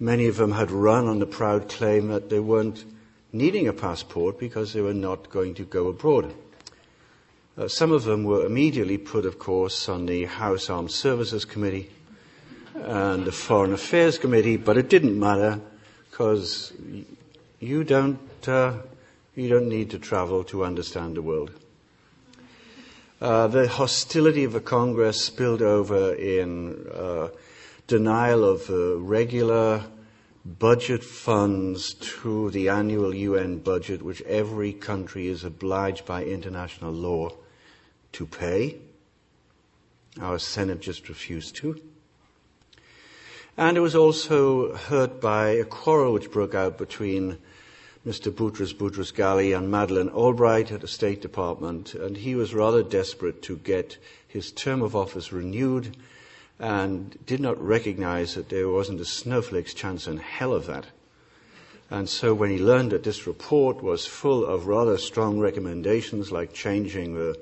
Many 0.00 0.26
of 0.26 0.36
them 0.36 0.52
had 0.52 0.70
run 0.70 1.06
on 1.06 1.18
the 1.18 1.26
proud 1.26 1.68
claim 1.68 2.08
that 2.08 2.28
they 2.28 2.40
weren't 2.40 2.84
needing 3.32 3.68
a 3.68 3.72
passport 3.72 4.38
because 4.38 4.72
they 4.72 4.80
were 4.80 4.94
not 4.94 5.30
going 5.30 5.54
to 5.54 5.64
go 5.64 5.88
abroad. 5.88 6.34
Uh, 7.56 7.68
some 7.68 7.92
of 7.92 8.04
them 8.04 8.24
were 8.24 8.46
immediately 8.46 8.98
put, 8.98 9.26
of 9.26 9.38
course, 9.38 9.88
on 9.88 10.06
the 10.06 10.24
House 10.24 10.70
Armed 10.70 10.90
Services 10.90 11.44
Committee 11.44 11.90
and 12.74 13.24
the 13.24 13.32
Foreign 13.32 13.72
Affairs 13.72 14.18
Committee, 14.18 14.56
but 14.56 14.76
it 14.76 14.88
didn't 14.88 15.18
matter 15.18 15.60
because 16.10 16.72
you 17.60 17.84
don't, 17.84 18.18
uh, 18.48 18.74
you 19.36 19.48
don't 19.48 19.68
need 19.68 19.90
to 19.90 19.98
travel 19.98 20.42
to 20.44 20.64
understand 20.64 21.16
the 21.16 21.22
world. 21.22 21.50
Uh, 23.20 23.46
the 23.48 23.68
hostility 23.68 24.44
of 24.44 24.54
the 24.54 24.60
Congress 24.62 25.22
spilled 25.22 25.60
over 25.60 26.14
in 26.14 26.86
uh, 26.90 27.28
denial 27.86 28.42
of 28.42 28.70
uh, 28.70 28.96
regular 28.96 29.84
budget 30.46 31.04
funds 31.04 31.92
to 31.92 32.48
the 32.50 32.70
annual 32.70 33.14
UN 33.14 33.58
budget, 33.58 34.00
which 34.00 34.22
every 34.22 34.72
country 34.72 35.28
is 35.28 35.44
obliged 35.44 36.06
by 36.06 36.24
international 36.24 36.92
law 36.92 37.28
to 38.12 38.24
pay. 38.24 38.78
Our 40.18 40.38
Senate 40.38 40.80
just 40.80 41.10
refused 41.10 41.56
to. 41.56 41.78
And 43.58 43.76
it 43.76 43.80
was 43.80 43.94
also 43.94 44.74
hurt 44.74 45.20
by 45.20 45.50
a 45.50 45.64
quarrel 45.64 46.14
which 46.14 46.30
broke 46.30 46.54
out 46.54 46.78
between 46.78 47.36
Mr. 48.06 48.32
Boutros 48.32 48.72
Boutros 48.72 49.12
Ghali 49.12 49.54
and 49.54 49.70
Madeleine 49.70 50.08
Albright 50.08 50.72
at 50.72 50.80
the 50.80 50.88
State 50.88 51.20
Department, 51.20 51.92
and 51.92 52.16
he 52.16 52.34
was 52.34 52.54
rather 52.54 52.82
desperate 52.82 53.42
to 53.42 53.58
get 53.58 53.98
his 54.26 54.50
term 54.52 54.80
of 54.80 54.96
office 54.96 55.32
renewed 55.34 55.94
and 56.58 57.18
did 57.26 57.40
not 57.40 57.62
recognize 57.62 58.34
that 58.36 58.48
there 58.48 58.70
wasn't 58.70 59.02
a 59.02 59.04
snowflake's 59.04 59.74
chance 59.74 60.06
in 60.06 60.16
hell 60.16 60.54
of 60.54 60.64
that. 60.64 60.86
And 61.90 62.08
so 62.08 62.32
when 62.32 62.48
he 62.48 62.58
learned 62.58 62.92
that 62.92 63.02
this 63.02 63.26
report 63.26 63.82
was 63.82 64.06
full 64.06 64.46
of 64.46 64.66
rather 64.66 64.96
strong 64.96 65.38
recommendations 65.38 66.32
like 66.32 66.54
changing 66.54 67.16
the 67.16 67.38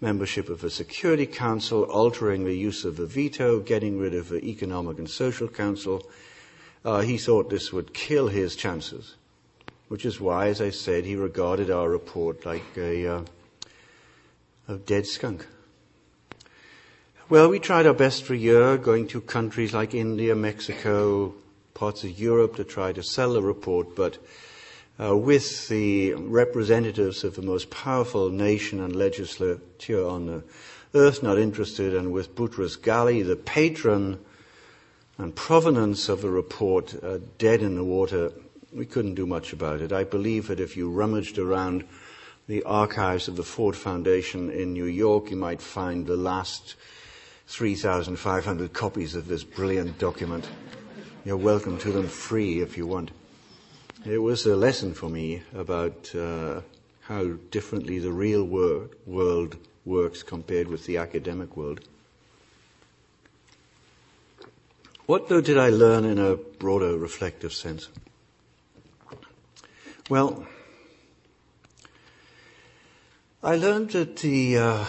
membership 0.00 0.48
of 0.48 0.60
the 0.60 0.70
Security 0.70 1.26
Council, 1.26 1.82
altering 1.82 2.44
the 2.44 2.56
use 2.56 2.84
of 2.84 2.96
the 2.96 3.06
veto, 3.06 3.58
getting 3.58 3.98
rid 3.98 4.14
of 4.14 4.28
the 4.28 4.44
Economic 4.44 4.98
and 4.98 5.10
Social 5.10 5.48
Council, 5.48 6.08
uh, 6.84 7.00
he 7.00 7.18
thought 7.18 7.50
this 7.50 7.72
would 7.72 7.92
kill 7.92 8.28
his 8.28 8.54
chances 8.54 9.16
which 9.88 10.04
is 10.04 10.20
why, 10.20 10.48
as 10.48 10.60
I 10.60 10.70
said, 10.70 11.04
he 11.04 11.16
regarded 11.16 11.70
our 11.70 11.88
report 11.88 12.44
like 12.44 12.64
a, 12.76 13.06
uh, 13.06 13.22
a 14.68 14.76
dead 14.76 15.06
skunk. 15.06 15.46
Well, 17.28 17.48
we 17.48 17.58
tried 17.58 17.86
our 17.86 17.94
best 17.94 18.24
for 18.24 18.34
a 18.34 18.38
year, 18.38 18.76
going 18.76 19.08
to 19.08 19.20
countries 19.20 19.74
like 19.74 19.94
India, 19.94 20.34
Mexico, 20.34 21.34
parts 21.74 22.04
of 22.04 22.18
Europe 22.18 22.56
to 22.56 22.64
try 22.64 22.92
to 22.92 23.02
sell 23.02 23.32
the 23.32 23.42
report, 23.42 23.94
but 23.94 24.18
uh, 24.98 25.16
with 25.16 25.68
the 25.68 26.14
representatives 26.14 27.22
of 27.22 27.36
the 27.36 27.42
most 27.42 27.68
powerful 27.70 28.30
nation 28.30 28.80
and 28.80 28.96
legislature 28.96 30.06
on 30.06 30.26
the 30.26 30.44
earth 30.94 31.22
not 31.22 31.38
interested, 31.38 31.94
and 31.94 32.12
with 32.12 32.34
Boutros 32.34 32.78
Ghali, 32.78 33.26
the 33.26 33.36
patron 33.36 34.18
and 35.18 35.34
provenance 35.34 36.08
of 36.08 36.22
the 36.22 36.30
report, 36.30 36.94
uh, 37.02 37.18
dead 37.38 37.60
in 37.60 37.74
the 37.74 37.84
water, 37.84 38.32
we 38.72 38.86
couldn't 38.86 39.14
do 39.14 39.26
much 39.26 39.52
about 39.52 39.80
it. 39.80 39.92
I 39.92 40.04
believe 40.04 40.48
that 40.48 40.60
if 40.60 40.76
you 40.76 40.90
rummaged 40.90 41.38
around 41.38 41.84
the 42.48 42.62
archives 42.62 43.28
of 43.28 43.36
the 43.36 43.42
Ford 43.42 43.76
Foundation 43.76 44.50
in 44.50 44.72
New 44.72 44.84
York, 44.84 45.30
you 45.30 45.36
might 45.36 45.60
find 45.60 46.06
the 46.06 46.16
last 46.16 46.74
3,500 47.48 48.72
copies 48.72 49.14
of 49.14 49.28
this 49.28 49.44
brilliant 49.44 49.98
document. 49.98 50.48
You're 51.24 51.36
welcome 51.36 51.78
to 51.78 51.92
them 51.92 52.08
free 52.08 52.60
if 52.60 52.76
you 52.76 52.86
want. 52.86 53.10
It 54.04 54.18
was 54.18 54.46
a 54.46 54.54
lesson 54.54 54.94
for 54.94 55.08
me 55.08 55.42
about 55.54 56.14
uh, 56.14 56.60
how 57.02 57.32
differently 57.50 57.98
the 57.98 58.12
real 58.12 58.44
wor- 58.44 58.90
world 59.06 59.56
works 59.84 60.22
compared 60.22 60.68
with 60.68 60.86
the 60.86 60.98
academic 60.98 61.56
world. 61.56 61.80
What, 65.06 65.28
though, 65.28 65.40
did 65.40 65.56
I 65.56 65.68
learn 65.68 66.04
in 66.04 66.18
a 66.18 66.36
broader 66.36 66.98
reflective 66.98 67.52
sense? 67.52 67.88
Well, 70.08 70.46
I 73.42 73.56
learned 73.56 73.90
that 73.90 74.18
the 74.18 74.56
uh, 74.56 74.84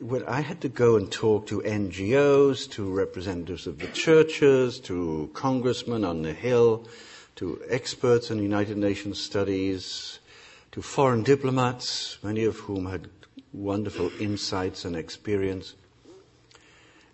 when 0.00 0.24
I 0.24 0.40
had 0.40 0.62
to 0.62 0.70
go 0.70 0.96
and 0.96 1.12
talk 1.12 1.46
to 1.48 1.60
NGOs, 1.60 2.70
to 2.70 2.90
representatives 2.90 3.66
of 3.66 3.78
the 3.78 3.88
churches, 3.88 4.80
to 4.80 5.30
congressmen 5.34 6.02
on 6.02 6.22
the 6.22 6.32
Hill, 6.32 6.88
to 7.36 7.60
experts 7.68 8.30
in 8.30 8.38
United 8.38 8.78
Nations 8.78 9.20
studies, 9.20 10.18
to 10.72 10.80
foreign 10.80 11.24
diplomats, 11.24 12.16
many 12.22 12.44
of 12.44 12.56
whom 12.60 12.86
had 12.86 13.10
wonderful 13.52 14.10
insights 14.18 14.86
and 14.86 14.96
experience. 14.96 15.74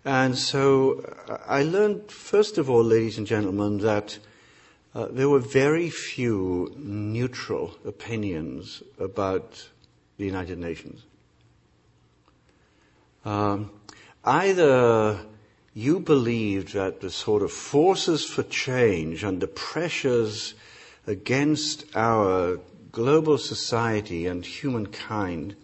And 0.05 0.37
so 0.37 1.03
I 1.45 1.63
learned, 1.63 2.09
first 2.09 2.57
of 2.57 2.69
all, 2.69 2.85
ladies 2.85 3.17
and 3.17 3.27
gentlemen, 3.27 3.79
that 3.79 4.19
uh, 4.95 5.07
there 5.11 5.27
were 5.27 5.39
very 5.39 5.89
few 5.89 6.73
neutral 6.77 7.75
opinions 7.85 8.81
about 8.97 9.67
the 10.17 10.25
United 10.25 10.57
Nations. 10.57 11.03
Um, 13.25 13.71
either 14.23 15.19
you 15.73 15.99
believed 15.99 16.73
that 16.73 17.01
the 17.01 17.09
sort 17.09 17.43
of 17.43 17.51
forces 17.51 18.23
for 18.23 18.43
change 18.43 19.23
and 19.23 19.41
the 19.41 19.47
pressures 19.47 20.53
against 21.05 21.85
our 21.93 22.59
global 22.93 23.37
society 23.37 24.25
and 24.25 24.45
humankind 24.45 25.57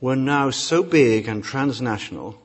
were 0.00 0.16
now 0.16 0.50
so 0.50 0.82
big 0.82 1.28
and 1.28 1.44
transnational 1.44 2.42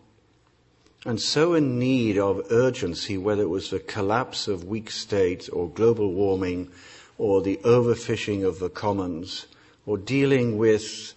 and 1.06 1.20
so 1.20 1.54
in 1.54 1.80
need 1.80 2.18
of 2.18 2.52
urgency, 2.52 3.18
whether 3.18 3.42
it 3.42 3.50
was 3.50 3.70
the 3.70 3.80
collapse 3.80 4.48
of 4.48 4.64
weak 4.64 4.92
states 4.92 5.50
or 5.50 5.70
global 5.70 6.14
warming 6.14 6.70
or 7.18 7.42
the 7.42 7.58
overfishing 7.64 8.46
of 8.46 8.60
the 8.60 8.70
commons 8.70 9.48
or 9.86 9.98
dealing 9.98 10.58
with 10.58 11.14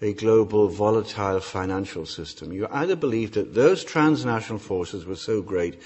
a 0.00 0.12
global 0.12 0.68
volatile 0.68 1.40
financial 1.40 2.06
system. 2.06 2.52
You 2.52 2.68
either 2.70 2.94
believed 2.94 3.34
that 3.34 3.54
those 3.54 3.84
transnational 3.84 4.58
forces 4.58 5.04
were 5.04 5.16
so 5.16 5.42
great 5.42 5.80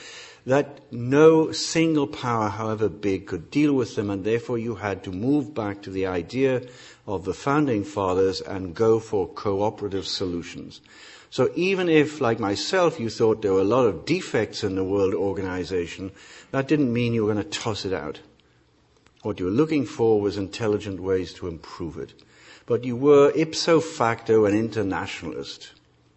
that 0.47 0.81
no 0.90 1.52
single 1.52 2.07
power, 2.07 2.49
however 2.49 2.88
big, 2.88 3.26
could 3.26 3.50
deal 3.50 3.75
with 3.75 3.97
them, 3.97 4.09
and 4.09 4.25
therefore 4.25 4.57
you 4.57 4.76
had 4.76 5.05
to 5.05 5.12
move 5.12 5.55
back 5.55 5.83
to 5.83 5.90
the 5.90 6.07
idea 6.07 6.62
of 7.07 7.25
the 7.25 7.35
founding 7.35 7.85
fathers 7.85 8.40
and 8.40 8.75
go 8.75 8.99
for 8.99 9.28
cooperative 9.28 10.07
solutions. 10.07 10.81
So 11.30 11.50
even 11.54 11.88
if, 11.88 12.20
like 12.20 12.40
myself, 12.40 12.99
you 12.99 13.11
thought 13.11 13.42
there 13.42 13.52
were 13.52 13.61
a 13.61 13.64
lot 13.64 13.87
of 13.87 14.06
defects 14.06 14.64
in 14.64 14.76
the 14.76 14.85
world 14.85 15.14
organization, 15.14 16.12
that 16.52 16.68
didn't 16.68 16.92
mean 16.92 17.12
you 17.12 17.25
were 17.25 17.32
going 17.32 17.44
to 17.44 17.58
toss 17.58 17.85
it 17.85 17.92
out. 17.92 18.20
What 19.23 19.38
you 19.38 19.47
were 19.47 19.50
looking 19.50 19.85
for 19.85 20.20
was 20.20 20.37
intelligent 20.38 21.00
ways 21.00 21.35
to 21.35 21.49
improve 21.49 21.99
it. 21.99 22.14
But 22.66 22.85
you 22.85 22.97
were 22.97 23.32
ipso 23.35 23.80
facto 23.80 24.44
an 24.44 24.54
internationalist. 24.54 25.73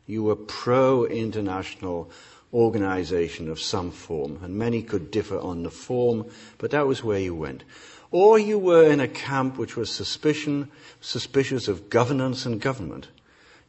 You 0.06 0.24
were 0.24 0.36
pro-international 0.36 2.12
organization 2.54 3.50
of 3.50 3.60
some 3.60 3.92
form, 3.92 4.40
and 4.44 4.56
many 4.56 4.82
could 4.82 5.12
differ 5.12 5.40
on 5.40 5.64
the 5.64 5.72
form, 5.72 6.26
but 6.58 6.72
that 6.72 6.88
was 6.88 7.04
where 7.04 7.20
you 7.20 7.34
went. 7.34 7.64
Or 8.12 8.38
you 8.38 8.60
were 8.60 8.92
in 8.92 9.00
a 9.00 9.08
camp 9.08 9.58
which 9.58 9.78
was 9.78 9.90
suspicion, 9.90 10.70
suspicious 11.00 11.68
of 11.68 11.90
governance 11.90 12.46
and 12.46 12.60
government. 12.60 13.08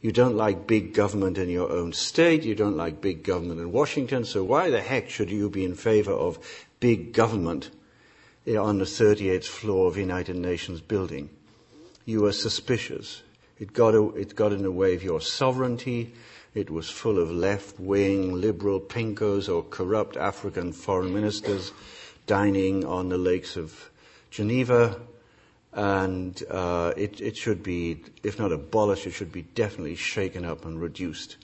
You 0.03 0.11
don't 0.11 0.37
like 0.37 0.67
big 0.67 0.95
government 0.95 1.39
in 1.39 1.49
your 1.49 1.71
own 1.71 1.93
state, 1.93 2.43
you 2.43 2.57
don't 2.57 2.77
like 2.77 3.01
big 3.01 3.23
government 3.23 3.61
in 3.61 3.71
Washington, 3.71 4.25
so 4.25 4.43
why 4.43 4.69
the 4.69 4.81
heck 4.81 5.09
should 5.09 5.31
you 5.31 5.49
be 5.49 5.65
in 5.65 5.77
favor 5.77 6.11
of 6.11 6.41
big 6.81 7.13
government 7.13 7.71
on 8.49 8.79
the 8.79 8.85
38th 8.85 9.45
floor 9.45 9.87
of 9.87 9.95
the 9.95 10.01
United 10.01 10.35
Nations 10.35 10.81
building? 10.81 11.31
You 12.05 12.23
were 12.23 12.33
suspicious. 12.33 13.23
It 13.61 13.73
got, 13.73 13.95
it 13.95 14.35
got 14.35 14.53
in 14.53 14.65
the 14.65 14.73
way 14.73 14.97
of 14.97 15.05
your 15.05 15.21
sovereignty. 15.21 16.13
It 16.53 16.69
was 16.69 16.91
full 16.91 17.21
of 17.21 17.31
left-wing 17.31 18.33
liberal 18.33 18.81
pinkos 18.81 19.49
or 19.49 19.63
corrupt 19.63 20.17
African 20.17 20.73
foreign 20.73 21.15
ministers 21.15 21.73
dining 22.27 22.85
on 22.85 23.09
the 23.09 23.19
lakes 23.19 23.57
of 23.57 23.89
Geneva 24.33 25.01
and 25.73 26.43
uh, 26.51 26.93
it, 26.97 27.21
it, 27.21 27.37
should 27.37 27.63
be, 27.63 28.03
if 28.23 28.39
not 28.39 28.53
abolished, 28.53 29.07
it 29.07 29.13
should 29.13 29.33
be 29.33 29.43
definitely 29.43 29.97
shaken 29.97 30.45
up 30.45 30.65
and 30.65 30.81
reduced 30.81 31.37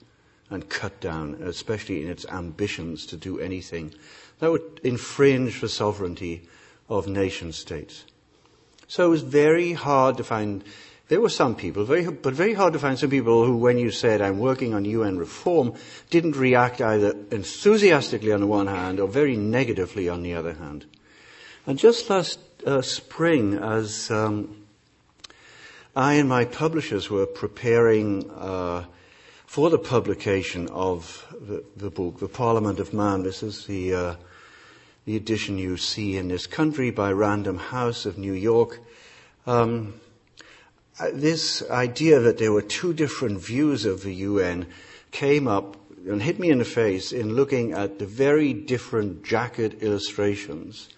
and 0.49 0.67
cut 0.69 0.99
down, 0.99 1.35
especially 1.43 2.03
in 2.03 2.09
its 2.09 2.25
ambitions 2.27 3.05
to 3.07 3.17
do 3.17 3.39
anything 3.39 3.93
that 4.39 4.51
would 4.51 4.81
infringe 4.83 5.61
the 5.61 5.69
sovereignty 5.69 6.47
of 6.89 7.07
nation 7.07 7.51
states. 7.51 8.05
So 8.87 9.05
it 9.05 9.09
was 9.09 9.21
very 9.21 9.73
hard 9.73 10.17
to 10.17 10.23
find. 10.23 10.63
There 11.09 11.21
were 11.21 11.29
some 11.29 11.55
people, 11.55 11.85
very, 11.85 12.09
but 12.09 12.33
very 12.33 12.53
hard 12.53 12.73
to 12.73 12.79
find 12.79 12.97
some 12.97 13.09
people 13.09 13.45
who, 13.45 13.57
when 13.57 13.77
you 13.77 13.91
said, 13.91 14.21
I'm 14.21 14.39
working 14.39 14.73
on 14.73 14.85
UN 14.85 15.17
reform, 15.17 15.73
didn't 16.09 16.35
react 16.35 16.81
either 16.81 17.15
enthusiastically 17.31 18.31
on 18.31 18.41
the 18.41 18.47
one 18.47 18.67
hand 18.67 18.99
or 18.99 19.07
very 19.07 19.35
negatively 19.35 20.07
on 20.07 20.21
the 20.21 20.35
other 20.35 20.53
hand. 20.53 20.85
And 21.69 21.77
just 21.77 22.09
last 22.09 22.39
uh, 22.65 22.81
spring 22.81 23.53
as 23.53 24.09
um, 24.09 24.65
I 25.95 26.15
and 26.15 26.27
my 26.27 26.45
publishers 26.45 27.11
were 27.11 27.27
preparing 27.27 28.27
uh, 28.31 28.85
for 29.45 29.69
the 29.69 29.77
publication 29.77 30.67
of 30.69 31.27
the, 31.39 31.63
the, 31.77 31.91
book, 31.91 32.21
The 32.21 32.27
Parliament 32.27 32.79
of 32.79 32.91
Man. 32.91 33.21
This 33.21 33.43
is 33.43 33.67
the, 33.67 33.93
uh, 33.93 34.15
the 35.05 35.15
edition 35.15 35.59
you 35.59 35.77
see 35.77 36.17
in 36.17 36.27
this 36.27 36.47
country 36.47 36.89
by 36.89 37.11
Random 37.11 37.59
House 37.59 38.07
of 38.07 38.17
New 38.17 38.33
York. 38.33 38.79
Um, 39.45 39.93
uh, 40.99 41.09
this 41.13 41.61
idea 41.69 42.19
that 42.19 42.39
there 42.39 42.51
were 42.51 42.63
two 42.63 42.93
different 42.93 43.41
views 43.41 43.85
of 43.85 44.01
the 44.01 44.15
UN 44.15 44.65
came 45.11 45.47
up 45.47 45.77
and 46.07 46.23
hit 46.23 46.39
me 46.39 46.49
in 46.49 46.57
the 46.57 46.65
face 46.65 47.11
in 47.11 47.35
looking 47.35 47.73
at 47.73 47.99
the 47.99 48.07
very 48.07 48.53
different 48.53 49.23
jacket 49.23 49.83
illustrations 49.83 50.89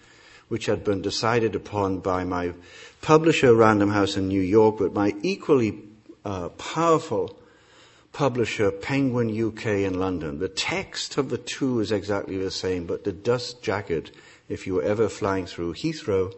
which 0.52 0.66
had 0.66 0.84
been 0.84 1.00
decided 1.00 1.54
upon 1.54 1.98
by 1.98 2.24
my 2.24 2.52
publisher, 3.00 3.54
Random 3.54 3.90
House 3.90 4.18
in 4.18 4.28
New 4.28 4.42
York, 4.42 4.76
but 4.76 4.92
my 4.92 5.14
equally 5.22 5.78
uh, 6.26 6.50
powerful 6.50 7.38
publisher, 8.12 8.70
Penguin 8.70 9.30
UK 9.30 9.64
in 9.88 9.98
London. 9.98 10.40
The 10.40 10.50
text 10.50 11.16
of 11.16 11.30
the 11.30 11.38
two 11.38 11.80
is 11.80 11.90
exactly 11.90 12.36
the 12.36 12.50
same, 12.50 12.84
but 12.84 13.04
the 13.04 13.12
dust 13.12 13.62
jacket, 13.62 14.10
if 14.50 14.66
you 14.66 14.74
were 14.74 14.82
ever 14.82 15.08
flying 15.08 15.46
through 15.46 15.72
Heathrow 15.72 16.34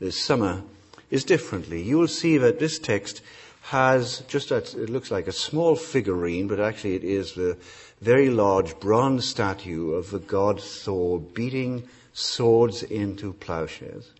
this 0.00 0.20
summer, 0.20 0.64
is 1.12 1.22
differently. 1.22 1.80
You 1.80 1.98
will 1.98 2.08
see 2.08 2.38
that 2.38 2.58
this 2.58 2.80
text 2.80 3.22
has 3.60 4.24
just 4.26 4.50
a, 4.50 4.56
it 4.56 4.90
looks 4.90 5.12
like 5.12 5.28
a 5.28 5.32
small 5.32 5.76
figurine, 5.76 6.48
but 6.48 6.58
actually 6.58 6.96
it 6.96 7.04
is 7.04 7.34
the 7.34 7.56
very 8.00 8.28
large 8.28 8.80
bronze 8.80 9.28
statue 9.28 9.92
of 9.92 10.10
the 10.10 10.18
god 10.18 10.60
Thor 10.60 11.20
beating 11.20 11.88
swords 12.12 12.82
into 12.82 13.32
plowshares. 13.32 14.10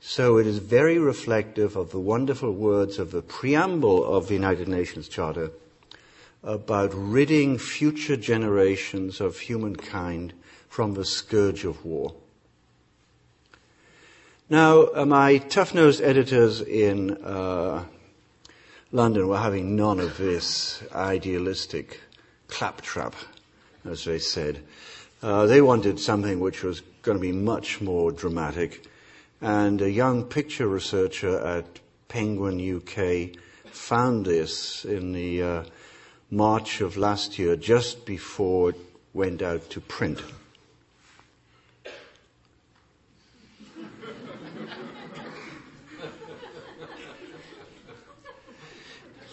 So 0.00 0.36
it 0.36 0.46
is 0.46 0.58
very 0.58 0.98
reflective 0.98 1.76
of 1.76 1.90
the 1.90 1.98
wonderful 1.98 2.52
words 2.52 2.98
of 2.98 3.10
the 3.10 3.22
preamble 3.22 4.04
of 4.04 4.28
the 4.28 4.34
United 4.34 4.68
Nations 4.68 5.08
Charter 5.08 5.50
about 6.42 6.92
ridding 6.92 7.56
future 7.56 8.16
generations 8.16 9.20
of 9.20 9.38
humankind 9.38 10.34
from 10.68 10.92
the 10.92 11.06
scourge 11.06 11.64
of 11.64 11.84
war. 11.84 12.14
Now, 14.50 14.88
uh, 14.94 15.06
my 15.06 15.38
tough-nosed 15.38 16.02
editors 16.02 16.60
in 16.60 17.12
uh, 17.24 17.84
London 18.92 19.26
were 19.26 19.38
having 19.38 19.74
none 19.74 19.98
of 19.98 20.18
this 20.18 20.82
idealistic 20.92 21.98
claptrap, 22.48 23.14
as 23.86 24.04
they 24.04 24.18
said. 24.18 24.62
Uh, 25.24 25.46
they 25.46 25.62
wanted 25.62 25.98
something 25.98 26.38
which 26.38 26.62
was 26.62 26.82
going 27.00 27.16
to 27.16 27.22
be 27.22 27.32
much 27.32 27.80
more 27.80 28.12
dramatic. 28.12 28.86
And 29.40 29.80
a 29.80 29.90
young 29.90 30.24
picture 30.24 30.68
researcher 30.68 31.38
at 31.38 31.64
Penguin 32.08 32.60
UK 32.60 33.30
found 33.72 34.26
this 34.26 34.84
in 34.84 35.14
the 35.14 35.42
uh, 35.42 35.64
March 36.30 36.82
of 36.82 36.98
last 36.98 37.38
year, 37.38 37.56
just 37.56 38.04
before 38.04 38.68
it 38.68 38.76
went 39.14 39.40
out 39.40 39.70
to 39.70 39.80
print. 39.80 40.20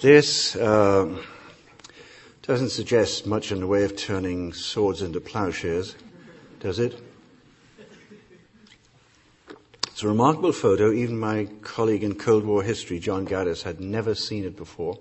this 0.01 0.55
uh, 0.55 1.17
doesn't 2.51 2.67
suggest 2.67 3.25
much 3.25 3.53
in 3.53 3.61
the 3.61 3.65
way 3.65 3.85
of 3.85 3.95
turning 3.95 4.51
swords 4.51 5.01
into 5.01 5.21
plowshares, 5.21 5.95
does 6.59 6.79
it? 6.79 7.01
It's 9.87 10.03
a 10.03 10.07
remarkable 10.09 10.51
photo. 10.51 10.91
Even 10.91 11.17
my 11.17 11.47
colleague 11.61 12.03
in 12.03 12.15
Cold 12.15 12.43
War 12.43 12.61
history, 12.61 12.99
John 12.99 13.25
Gaddis, 13.25 13.63
had 13.63 13.79
never 13.79 14.13
seen 14.15 14.43
it 14.43 14.57
before. 14.57 14.99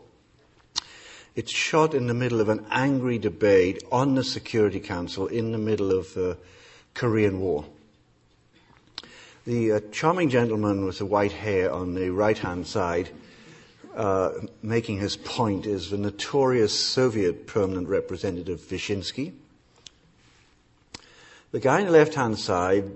It's 1.35 1.51
shot 1.51 1.93
in 1.93 2.07
the 2.07 2.15
middle 2.15 2.41
of 2.41 2.49
an 2.51 2.65
angry 2.71 3.19
debate 3.19 3.83
on 3.91 4.15
the 4.15 4.23
Security 4.23 4.79
Council 4.79 5.27
in 5.27 5.51
the 5.51 5.59
middle 5.59 5.91
of 5.91 6.15
the 6.15 6.39
Korean 6.95 7.41
War. 7.41 7.65
The 9.45 9.73
uh, 9.73 9.81
charming 9.91 10.29
gentleman 10.29 10.85
with 10.85 10.99
the 10.99 11.07
white 11.07 11.33
hair 11.33 11.73
on 11.73 11.95
the 11.95 12.11
right 12.11 12.39
hand 12.39 12.69
side 12.69 13.11
uh, 13.95 14.31
making 14.63 14.99
his 14.99 15.17
point 15.17 15.67
is 15.67 15.91
the 15.91 15.99
notorious 15.99 16.79
Soviet 16.79 17.47
permanent 17.47 17.89
representative 17.89 18.61
Vyshinsky. 18.61 19.33
The 21.53 21.61
guy 21.61 21.81
on 21.81 21.87
the 21.87 21.93
left 21.93 22.15
hand 22.15 22.39
side, 22.39 22.91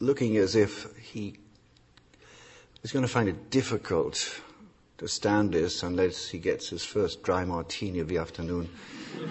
looking 0.00 0.36
as 0.38 0.56
if 0.56 0.86
he 0.98 1.36
is 2.82 2.92
going 2.92 3.04
to 3.04 3.10
find 3.10 3.28
it 3.28 3.50
difficult 3.50 4.40
to 4.98 5.06
stand 5.06 5.52
this 5.52 5.82
unless 5.82 6.28
he 6.28 6.38
gets 6.38 6.70
his 6.70 6.82
first 6.82 7.22
dry 7.22 7.44
martini 7.44 7.98
of 7.98 8.08
the 8.08 8.16
afternoon, 8.16 8.70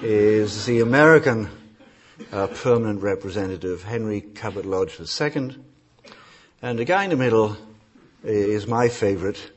is 0.04 0.66
the 0.66 0.82
American 0.82 1.50
uh, 2.32 2.48
permanent 2.48 3.02
representative 3.02 3.84
Henry 3.84 4.22
Cabot 4.22 4.66
Lodge 4.66 5.00
II. 5.00 5.58
And 6.62 6.80
the 6.80 6.86
guy 6.86 7.04
in 7.04 7.10
the 7.10 7.16
middle 7.16 7.58
is 8.24 8.68
my 8.68 8.90
favorite, 8.90 9.52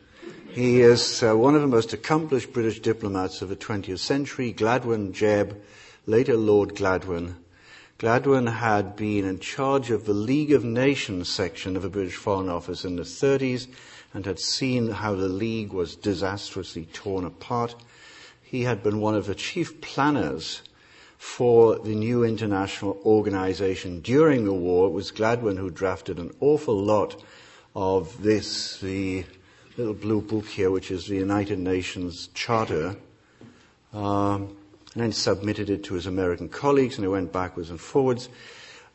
he 0.50 0.80
is 0.80 1.22
uh, 1.22 1.36
one 1.36 1.54
of 1.54 1.60
the 1.60 1.66
most 1.66 1.92
accomplished 1.92 2.52
British 2.52 2.80
diplomats 2.80 3.42
of 3.42 3.48
the 3.48 3.56
20th 3.56 3.98
century, 3.98 4.52
Gladwyn 4.52 5.12
Jebb, 5.12 5.56
later 6.06 6.36
Lord 6.36 6.74
Gladwyn. 6.74 7.34
Gladwyn 7.98 8.52
had 8.52 8.96
been 8.96 9.24
in 9.24 9.40
charge 9.40 9.90
of 9.90 10.06
the 10.06 10.14
League 10.14 10.52
of 10.52 10.64
Nations 10.64 11.28
section 11.28 11.76
of 11.76 11.82
the 11.82 11.90
British 11.90 12.16
Foreign 12.16 12.48
Office 12.48 12.84
in 12.84 12.96
the 12.96 13.02
30s 13.02 13.68
and 14.14 14.24
had 14.24 14.38
seen 14.38 14.90
how 14.90 15.14
the 15.14 15.28
League 15.28 15.72
was 15.72 15.96
disastrously 15.96 16.86
torn 16.92 17.24
apart. 17.24 17.74
He 18.42 18.62
had 18.62 18.82
been 18.82 19.00
one 19.00 19.14
of 19.14 19.26
the 19.26 19.34
chief 19.34 19.80
planners 19.80 20.62
for 21.18 21.78
the 21.78 21.94
new 21.94 22.24
international 22.24 22.98
organization 23.04 24.00
during 24.00 24.44
the 24.44 24.52
war. 24.52 24.86
It 24.86 24.92
was 24.92 25.12
Gladwyn 25.12 25.58
who 25.58 25.70
drafted 25.70 26.18
an 26.18 26.32
awful 26.40 26.80
lot 26.80 27.22
of 27.74 28.22
this, 28.22 28.78
the 28.80 29.24
little 29.78 29.94
blue 29.94 30.20
book 30.20 30.44
here, 30.44 30.72
which 30.72 30.90
is 30.90 31.06
the 31.06 31.14
United 31.14 31.56
Nations 31.56 32.30
Charter, 32.34 32.96
um, 33.92 34.56
and 34.94 35.02
then 35.04 35.12
submitted 35.12 35.70
it 35.70 35.84
to 35.84 35.94
his 35.94 36.06
American 36.06 36.48
colleagues, 36.48 36.96
and 36.96 37.04
it 37.04 37.08
went 37.08 37.32
backwards 37.32 37.70
and 37.70 37.80
forwards. 37.80 38.28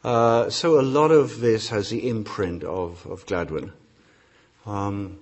Uh, 0.03 0.49
so 0.49 0.81
a 0.81 0.83
lot 0.83 1.11
of 1.11 1.39
this 1.39 1.69
has 1.69 1.89
the 1.89 2.09
imprint 2.09 2.65
of, 2.65 3.05
of 3.07 3.25
Gladwyn. 3.25 3.71
Um, 4.65 5.19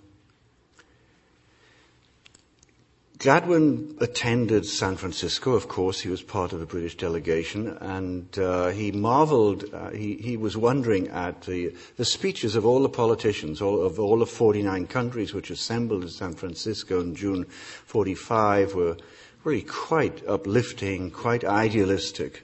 Gladwyn 3.21 4.01
attended 4.01 4.65
San 4.65 4.95
Francisco, 4.95 5.51
of 5.51 5.67
course. 5.67 5.99
He 5.99 6.09
was 6.09 6.23
part 6.23 6.53
of 6.53 6.59
the 6.59 6.65
British 6.65 6.97
delegation, 6.97 7.67
and 7.79 8.25
uh, 8.39 8.69
he 8.69 8.91
marveled, 8.91 9.71
uh, 9.71 9.91
he, 9.91 10.15
he, 10.15 10.37
was 10.37 10.57
wondering 10.57 11.07
at 11.09 11.43
the, 11.43 11.75
the 11.97 12.03
speeches 12.03 12.55
of 12.55 12.65
all 12.65 12.81
the 12.81 12.89
politicians 12.89 13.61
all, 13.61 13.85
of 13.85 13.99
all 13.99 14.17
the 14.17 14.25
49 14.25 14.87
countries 14.87 15.35
which 15.35 15.51
assembled 15.51 16.01
in 16.01 16.09
San 16.09 16.33
Francisco 16.33 16.99
in 16.99 17.13
June 17.13 17.45
45 17.45 18.73
were 18.73 18.97
really 19.43 19.61
quite 19.61 20.27
uplifting, 20.27 21.11
quite 21.11 21.43
idealistic. 21.43 22.41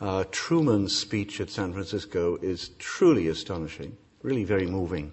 Uh, 0.00 0.22
Truman's 0.30 0.96
speech 0.96 1.40
at 1.40 1.50
San 1.50 1.72
Francisco 1.72 2.36
is 2.40 2.68
truly 2.78 3.26
astonishing, 3.26 3.96
really 4.22 4.44
very 4.44 4.66
moving. 4.66 5.10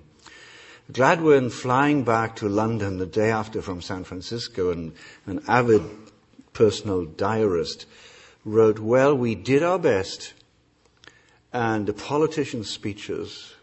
Gladwyn 0.91 1.49
flying 1.49 2.03
back 2.03 2.35
to 2.37 2.49
London 2.49 2.97
the 2.97 3.05
day 3.05 3.31
after 3.31 3.61
from 3.61 3.81
San 3.81 4.03
Francisco 4.03 4.71
and 4.71 4.93
an 5.25 5.41
avid 5.47 5.83
personal 6.51 7.05
diarist 7.05 7.85
wrote, 8.43 8.79
well, 8.79 9.15
we 9.15 9.33
did 9.33 9.63
our 9.63 9.79
best 9.79 10.33
and 11.53 11.85
the 11.85 11.93
politicians' 11.93 12.69
speeches 12.69 13.53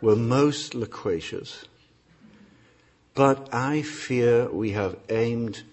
were 0.00 0.14
most 0.14 0.74
loquacious. 0.74 1.64
But 3.14 3.52
I 3.52 3.82
fear 3.82 4.48
we 4.48 4.70
have 4.70 4.96
aimed 5.08 5.64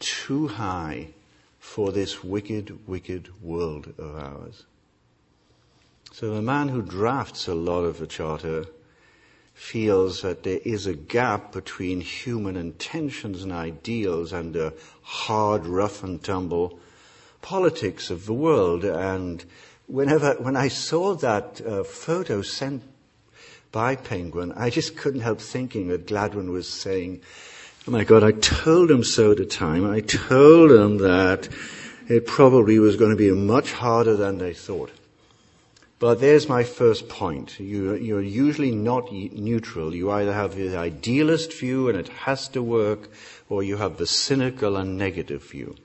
too 0.00 0.48
high 0.48 1.08
for 1.58 1.92
this 1.92 2.22
wicked, 2.22 2.86
wicked 2.86 3.30
world 3.42 3.94
of 3.98 4.16
ours. 4.16 4.64
So 6.12 6.34
the 6.34 6.42
man 6.42 6.68
who 6.68 6.82
drafts 6.82 7.48
a 7.48 7.54
lot 7.54 7.84
of 7.84 7.98
the 7.98 8.06
charter 8.06 8.66
feels 9.56 10.20
that 10.20 10.42
there 10.42 10.60
is 10.64 10.86
a 10.86 10.94
gap 10.94 11.50
between 11.50 12.02
human 12.02 12.56
intentions 12.56 13.42
and 13.42 13.50
ideals 13.50 14.30
and 14.30 14.52
the 14.52 14.72
hard, 15.02 15.66
rough 15.66 16.04
and 16.04 16.22
tumble 16.22 16.78
politics 17.40 18.10
of 18.10 18.26
the 18.26 18.34
world. 18.34 18.84
And 18.84 19.42
whenever, 19.86 20.34
when 20.34 20.56
I 20.56 20.68
saw 20.68 21.14
that 21.14 21.62
uh, 21.66 21.84
photo 21.84 22.42
sent 22.42 22.82
by 23.72 23.96
Penguin, 23.96 24.52
I 24.52 24.68
just 24.68 24.94
couldn't 24.94 25.22
help 25.22 25.40
thinking 25.40 25.88
that 25.88 26.06
Gladwyn 26.06 26.52
was 26.52 26.68
saying, 26.68 27.22
Oh 27.88 27.92
my 27.92 28.04
God, 28.04 28.22
I 28.22 28.32
told 28.32 28.90
him 28.90 29.02
so 29.02 29.30
at 29.30 29.38
the 29.38 29.46
time. 29.46 29.90
I 29.90 30.00
told 30.00 30.70
him 30.70 30.98
that 30.98 31.48
it 32.08 32.26
probably 32.26 32.78
was 32.78 32.96
going 32.96 33.10
to 33.10 33.16
be 33.16 33.30
much 33.30 33.72
harder 33.72 34.16
than 34.16 34.36
they 34.36 34.52
thought. 34.52 34.92
But 35.98 36.20
there's 36.20 36.48
my 36.48 36.62
first 36.62 37.08
point. 37.08 37.58
You, 37.58 37.94
you're 37.94 38.22
usually 38.22 38.70
not 38.70 39.10
neutral. 39.10 39.94
You 39.94 40.10
either 40.10 40.32
have 40.32 40.54
the 40.54 40.76
idealist 40.76 41.58
view 41.58 41.88
and 41.88 41.98
it 41.98 42.08
has 42.08 42.48
to 42.48 42.62
work, 42.62 43.08
or 43.48 43.62
you 43.62 43.78
have 43.78 43.96
the 43.96 44.06
cynical 44.06 44.76
and 44.76 44.98
negative 44.98 45.42
view. 45.42 45.76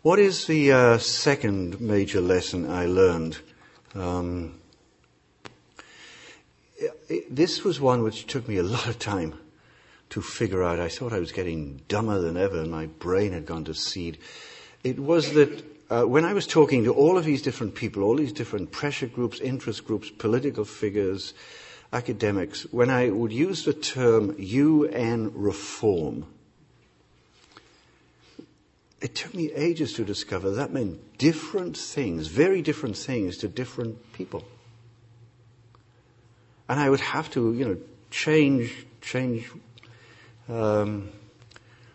What 0.00 0.18
is 0.18 0.46
the 0.46 0.72
uh, 0.72 0.98
second 0.98 1.80
major 1.80 2.22
lesson 2.22 2.70
I 2.70 2.86
learned? 2.86 3.38
Um, 3.94 4.54
it, 6.78 7.34
this 7.34 7.64
was 7.64 7.80
one 7.80 8.02
which 8.02 8.26
took 8.26 8.48
me 8.48 8.56
a 8.56 8.62
lot 8.62 8.86
of 8.86 8.98
time 8.98 9.34
to 10.10 10.22
figure 10.22 10.62
out. 10.62 10.80
I 10.80 10.88
thought 10.88 11.12
I 11.12 11.18
was 11.18 11.32
getting 11.32 11.82
dumber 11.88 12.20
than 12.20 12.38
ever 12.38 12.60
and 12.60 12.70
my 12.70 12.86
brain 12.86 13.32
had 13.32 13.44
gone 13.44 13.64
to 13.64 13.74
seed. 13.74 14.16
It 14.84 14.98
was 14.98 15.32
that 15.34 15.64
uh, 15.90 16.04
when 16.04 16.24
I 16.24 16.34
was 16.34 16.46
talking 16.46 16.84
to 16.84 16.92
all 16.92 17.16
of 17.16 17.24
these 17.24 17.42
different 17.42 17.74
people, 17.74 18.02
all 18.02 18.16
these 18.16 18.32
different 18.32 18.72
pressure 18.72 19.06
groups, 19.06 19.40
interest 19.40 19.86
groups, 19.86 20.10
political 20.10 20.64
figures, 20.64 21.32
academics, 21.92 22.62
when 22.70 22.90
I 22.90 23.08
would 23.08 23.32
use 23.32 23.64
the 23.64 23.72
term 23.72 24.34
UN 24.38 25.32
reform, 25.34 26.26
it 29.00 29.14
took 29.14 29.32
me 29.34 29.50
ages 29.52 29.94
to 29.94 30.04
discover 30.04 30.50
that 30.52 30.72
meant 30.72 31.18
different 31.18 31.76
things, 31.76 32.26
very 32.26 32.62
different 32.62 32.96
things 32.96 33.38
to 33.38 33.48
different 33.48 34.12
people. 34.12 34.44
And 36.68 36.78
I 36.78 36.90
would 36.90 37.00
have 37.00 37.30
to, 37.30 37.54
you 37.54 37.64
know, 37.64 37.76
change, 38.10 38.86
change 39.00 39.50
um, 40.48 41.08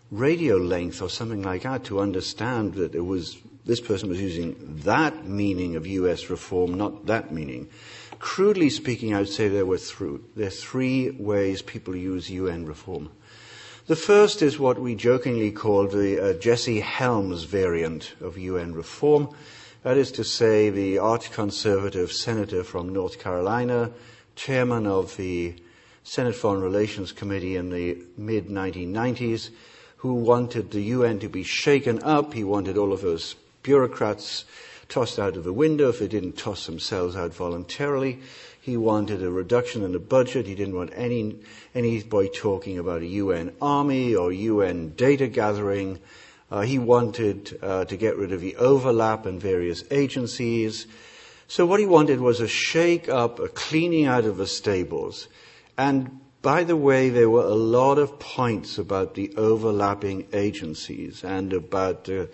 radio 0.10 0.56
length 0.56 1.02
or 1.02 1.10
something 1.10 1.44
like 1.44 1.64
that 1.64 1.84
to 1.86 2.00
understand 2.00 2.74
that 2.76 2.96
it 2.96 3.02
was 3.06 3.38
this 3.66 3.80
person 3.80 4.10
was 4.10 4.22
using 4.22 4.56
that 4.84 5.26
meaning 5.26 5.76
of 5.76 5.88
U.S. 5.88 6.30
reform, 6.30 6.74
not 6.74 7.06
that 7.06 7.32
meaning. 7.32 7.70
Crudely 8.20 8.70
speaking, 8.70 9.14
I 9.14 9.20
would 9.20 9.30
say 9.30 9.48
there 9.48 9.66
were 9.66 9.78
th- 9.78 10.22
there 10.36 10.48
are 10.48 10.52
three 10.52 11.12
ways 11.12 11.62
people 11.62 11.96
use 11.96 12.30
UN 12.30 12.66
reform. 12.66 13.10
The 13.88 13.96
first 13.96 14.42
is 14.42 14.58
what 14.58 14.80
we 14.80 14.96
jokingly 14.96 15.52
call 15.52 15.88
the 15.88 16.30
uh, 16.30 16.34
Jesse 16.40 16.80
Helms 16.80 17.44
variant 17.44 18.16
of 18.22 18.38
UN 18.38 18.74
reform. 18.74 19.30
That 19.84 19.98
is 19.98 20.12
to 20.14 20.24
say, 20.24 20.70
the 20.70 21.00
arch 21.00 21.32
conservative 21.32 22.14
senator 22.14 22.64
from 22.64 22.94
North 22.94 23.20
Carolina, 23.20 23.92
chairman 24.38 24.88
of 24.88 25.18
the 25.18 25.56
Senate 26.04 26.36
Foreign 26.36 26.62
Relations 26.62 27.12
Committee 27.12 27.58
in 27.58 27.70
the 27.70 27.98
mid 28.16 28.48
1990s, 28.48 29.50
who 29.98 30.14
wanted 30.14 30.72
the 30.72 30.82
UN 30.84 31.20
to 31.20 31.28
be 31.28 31.44
shaken 31.44 32.02
up. 32.04 32.34
He 32.34 32.46
wanted 32.46 32.78
all 32.78 32.94
of 32.94 33.02
those 33.02 33.36
bureaucrats 33.64 34.46
tossed 34.90 35.18
out 35.18 35.36
of 35.36 35.44
the 35.44 35.54
window 35.54 35.90
if 35.90 36.00
they 36.00 36.08
didn't 36.08 36.38
toss 36.38 36.66
themselves 36.66 37.16
out 37.16 37.34
voluntarily. 37.34 38.20
He 38.62 38.78
wanted 38.78 39.24
a 39.24 39.32
reduction 39.32 39.84
in 39.84 39.92
the 39.92 40.00
budget. 40.00 40.46
He 40.46 40.56
didn't 40.56 40.76
want 40.76 40.92
any 40.96 41.40
anybody 41.74 42.30
talking 42.30 42.78
about 42.78 43.02
a 43.02 43.08
UN 43.08 43.54
army 43.62 44.16
or 44.16 44.32
UN 44.32 44.94
data 44.96 45.28
gathering. 45.28 46.00
Uh, 46.52 46.62
he 46.62 46.78
wanted 46.78 47.60
uh, 47.62 47.86
to 47.86 47.98
get 47.98 48.16
rid 48.16 48.32
of 48.32 48.40
the 48.40 48.56
overlap 48.58 49.26
in 49.26 49.40
various 49.40 49.84
agencies. 49.90 50.86
So 51.48 51.66
what 51.66 51.80
he 51.80 51.86
wanted 51.86 52.22
was 52.22 52.40
a 52.40 52.48
shake 52.48 53.10
up, 53.10 53.40
a 53.40 53.48
cleaning 53.48 54.06
out 54.06 54.26
of 54.26 54.38
the 54.38 54.48
stables. 54.48 55.28
And 55.78 56.20
by 56.42 56.64
the 56.64 56.78
way, 56.78 57.10
there 57.10 57.30
were 57.30 57.46
a 57.46 57.56
lot 57.56 57.98
of 57.98 58.20
points 58.20 58.78
about 58.78 59.16
the 59.16 59.34
overlapping 59.36 60.28
agencies 60.34 61.24
and 61.24 61.54
about 61.54 62.08
uh, 62.10 62.28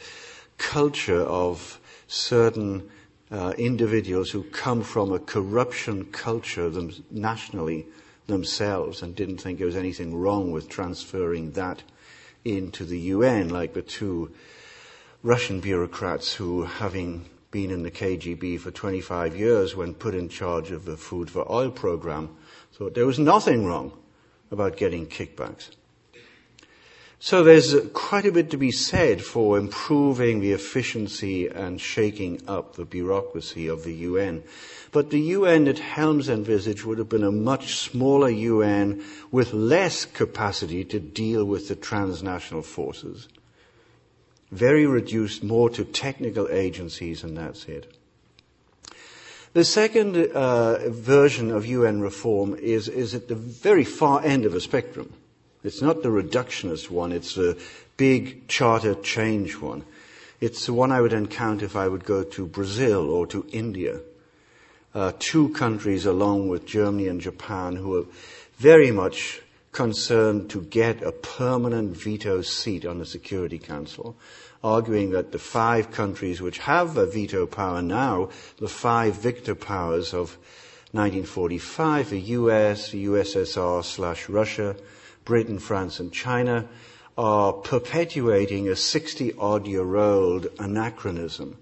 culture 0.59 1.21
of 1.21 1.79
certain 2.07 2.87
uh, 3.31 3.53
individuals 3.57 4.29
who 4.29 4.43
come 4.43 4.83
from 4.83 5.11
a 5.11 5.19
corruption 5.19 6.05
culture 6.05 6.69
them, 6.69 6.91
nationally 7.09 7.87
themselves 8.27 9.01
and 9.01 9.15
didn't 9.15 9.37
think 9.37 9.57
there 9.57 9.65
was 9.65 9.75
anything 9.75 10.15
wrong 10.15 10.51
with 10.51 10.69
transferring 10.69 11.51
that 11.51 11.81
into 12.45 12.85
the 12.85 12.99
UN, 12.99 13.49
like 13.49 13.73
the 13.73 13.81
two 13.81 14.31
Russian 15.23 15.59
bureaucrats 15.59 16.33
who, 16.33 16.63
having 16.63 17.25
been 17.51 17.71
in 17.71 17.83
the 17.83 17.91
KGB 17.91 18.59
for 18.59 18.71
25 18.71 19.35
years 19.35 19.75
when 19.75 19.93
put 19.93 20.15
in 20.15 20.29
charge 20.29 20.71
of 20.71 20.85
the 20.85 20.95
Food 20.95 21.29
for 21.29 21.51
Oil 21.51 21.71
program, 21.71 22.29
thought 22.71 22.93
there 22.93 23.05
was 23.05 23.19
nothing 23.19 23.65
wrong 23.65 23.91
about 24.51 24.77
getting 24.77 25.05
kickbacks. 25.05 25.69
So 27.21 27.43
there's 27.43 27.75
quite 27.91 28.25
a 28.25 28.31
bit 28.31 28.49
to 28.51 28.57
be 28.57 28.71
said 28.71 29.21
for 29.21 29.57
improving 29.57 30.39
the 30.39 30.53
efficiency 30.53 31.47
and 31.47 31.79
shaking 31.79 32.41
up 32.47 32.75
the 32.77 32.85
bureaucracy 32.85 33.67
of 33.67 33.83
the 33.83 33.93
UN. 33.93 34.41
But 34.93 35.09
the 35.09 35.19
UN 35.19 35.65
that 35.65 35.79
Helms 35.79 36.29
envisaged 36.29 36.85
would 36.85 36.97
have 36.97 37.09
been 37.09 37.25
a 37.25 37.31
much 37.31 37.75
smaller 37.75 38.29
UN 38.29 39.03
with 39.31 39.51
less 39.51 40.05
capacity 40.05 40.85
to 40.85 40.99
deal 41.01 41.43
with 41.43 41.67
the 41.67 41.75
transnational 41.75 42.61
forces. 42.61 43.27
Very 44.49 44.85
reduced 44.85 45.43
more 45.43 45.69
to 45.71 45.83
technical 45.83 46.47
agencies 46.49 47.21
and 47.25 47.35
that's 47.35 47.65
it. 47.65 47.97
The 49.51 49.65
second 49.65 50.15
uh, 50.15 50.89
version 50.89 51.51
of 51.51 51.65
UN 51.65 51.99
reform 51.99 52.55
is, 52.55 52.87
is 52.87 53.13
at 53.13 53.27
the 53.27 53.35
very 53.35 53.83
far 53.83 54.23
end 54.23 54.45
of 54.45 54.53
the 54.53 54.61
spectrum. 54.61 55.11
It's 55.63 55.81
not 55.81 56.03
the 56.03 56.09
reductionist 56.09 56.89
one, 56.89 57.11
it's 57.11 57.35
the 57.35 57.57
big 57.97 58.47
charter 58.47 58.95
change 58.95 59.57
one. 59.57 59.83
It's 60.39 60.65
the 60.65 60.73
one 60.73 60.91
I 60.91 61.01
would 61.01 61.11
encounter 61.11 61.65
if 61.65 61.75
I 61.75 61.87
would 61.87 62.05
go 62.05 62.23
to 62.23 62.47
Brazil 62.47 63.09
or 63.09 63.27
to 63.27 63.45
India. 63.51 63.99
Uh, 64.95 65.11
two 65.19 65.49
countries 65.49 66.05
along 66.05 66.47
with 66.47 66.65
Germany 66.65 67.07
and 67.07 67.19
Japan 67.19 67.75
who 67.75 67.99
are 67.99 68.05
very 68.57 68.89
much 68.89 69.41
concerned 69.71 70.49
to 70.49 70.61
get 70.61 71.03
a 71.03 71.11
permanent 71.11 71.95
veto 71.95 72.41
seat 72.41 72.85
on 72.85 72.97
the 72.97 73.05
Security 73.05 73.59
Council, 73.59 74.15
arguing 74.63 75.11
that 75.11 75.31
the 75.31 75.39
five 75.39 75.91
countries 75.91 76.41
which 76.41 76.57
have 76.59 76.97
a 76.97 77.05
veto 77.05 77.45
power 77.45 77.81
now, 77.81 78.29
the 78.57 78.67
five 78.67 79.15
victor 79.15 79.55
powers 79.55 80.13
of 80.13 80.37
1945, 80.91 82.09
the 82.09 82.19
US, 82.19 82.91
the 82.91 83.05
USSR 83.05 83.83
slash 83.83 84.27
Russia, 84.27 84.75
Britain, 85.25 85.59
France, 85.59 85.99
and 85.99 86.11
China 86.11 86.67
are 87.17 87.53
perpetuating 87.53 88.67
a 88.67 88.75
60 88.75 89.33
odd 89.37 89.67
year 89.67 89.95
old 89.95 90.47
anachronism. 90.59 91.57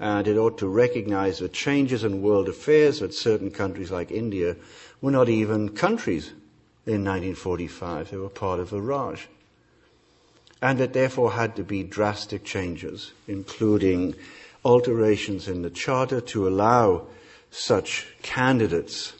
And 0.00 0.28
it 0.28 0.36
ought 0.36 0.58
to 0.58 0.68
recognize 0.68 1.38
the 1.38 1.48
changes 1.48 2.04
in 2.04 2.22
world 2.22 2.48
affairs 2.48 3.00
that 3.00 3.14
certain 3.14 3.50
countries 3.50 3.90
like 3.90 4.10
India 4.10 4.56
were 5.00 5.10
not 5.10 5.28
even 5.28 5.70
countries 5.70 6.28
in 6.86 7.04
1945. 7.04 8.10
They 8.10 8.16
were 8.16 8.28
part 8.28 8.60
of 8.60 8.72
a 8.72 8.80
Raj. 8.80 9.28
and 10.60 10.78
that 10.78 10.92
therefore 10.92 11.32
had 11.32 11.54
to 11.56 11.62
be 11.62 11.82
drastic 11.82 12.44
changes, 12.44 13.12
including 13.26 14.14
alterations 14.64 15.46
in 15.46 15.62
the 15.62 15.70
charter 15.70 16.20
to 16.20 16.48
allow 16.48 17.06
such 17.50 18.06
candidates 18.22 19.12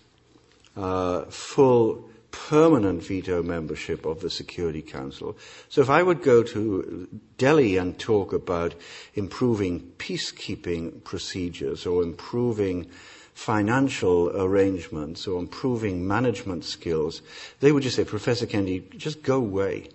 uh, 0.77 1.23
full 1.27 2.08
permanent 2.47 3.03
veto 3.03 3.43
membership 3.43 4.07
of 4.07 4.21
the 4.21 4.31
Security 4.31 4.81
Council. 4.83 5.37
So 5.69 5.81
if 5.81 5.91
I 5.91 6.03
would 6.03 6.23
go 6.23 6.43
to 6.45 7.09
Delhi 7.37 7.77
and 7.77 7.99
talk 7.99 8.33
about 8.33 8.75
improving 9.15 9.81
peacekeeping 9.99 11.03
procedures 11.05 11.85
or 11.85 12.03
improving 12.03 12.87
financial 13.35 14.31
arrangements 14.41 15.27
or 15.27 15.41
improving 15.41 16.07
management 16.07 16.65
skills, 16.65 17.23
they 17.61 17.73
would 17.73 17.83
just 17.83 17.97
say, 17.97 18.05
Professor 18.05 18.47
Kennedy, 18.47 18.85
just 18.97 19.23
go 19.23 19.37
away. 19.37 19.89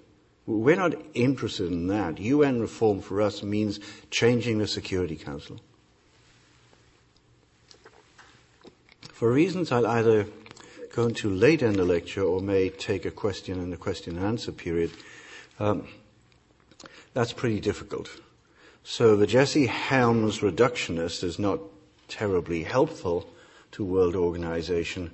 We're 0.46 0.76
not 0.76 0.94
interested 1.14 1.72
in 1.72 1.88
that. 1.88 2.20
UN 2.20 2.60
reform 2.60 3.02
for 3.02 3.22
us 3.22 3.42
means 3.42 3.80
changing 4.12 4.58
the 4.60 4.68
Security 4.68 5.16
Council. 5.16 5.60
For 9.14 9.32
reasons 9.32 9.72
I'll 9.72 9.88
either 9.88 10.26
go 10.94 11.08
into 11.08 11.30
later 11.30 11.66
in 11.66 11.74
the 11.74 11.84
lecture 11.84 12.24
or 12.24 12.40
may 12.40 12.70
take 12.70 13.04
a 13.04 13.12
question 13.12 13.60
in 13.60 13.72
the 13.72 13.78
question 13.78 14.16
and 14.16 14.26
answer 14.26 14.52
period, 14.52 14.92
um, 15.60 15.88
that's 17.14 17.34
pretty 17.34 17.60
difficult. 17.60 18.10
So 18.84 19.16
the 19.16 19.28
Jesse 19.28 19.66
Helms 19.66 20.40
reductionist 20.40 21.24
is 21.24 21.40
not 21.40 21.60
terribly 22.08 22.64
helpful 22.64 23.28
to 23.72 23.84
world 23.84 24.16
organization 24.16 25.12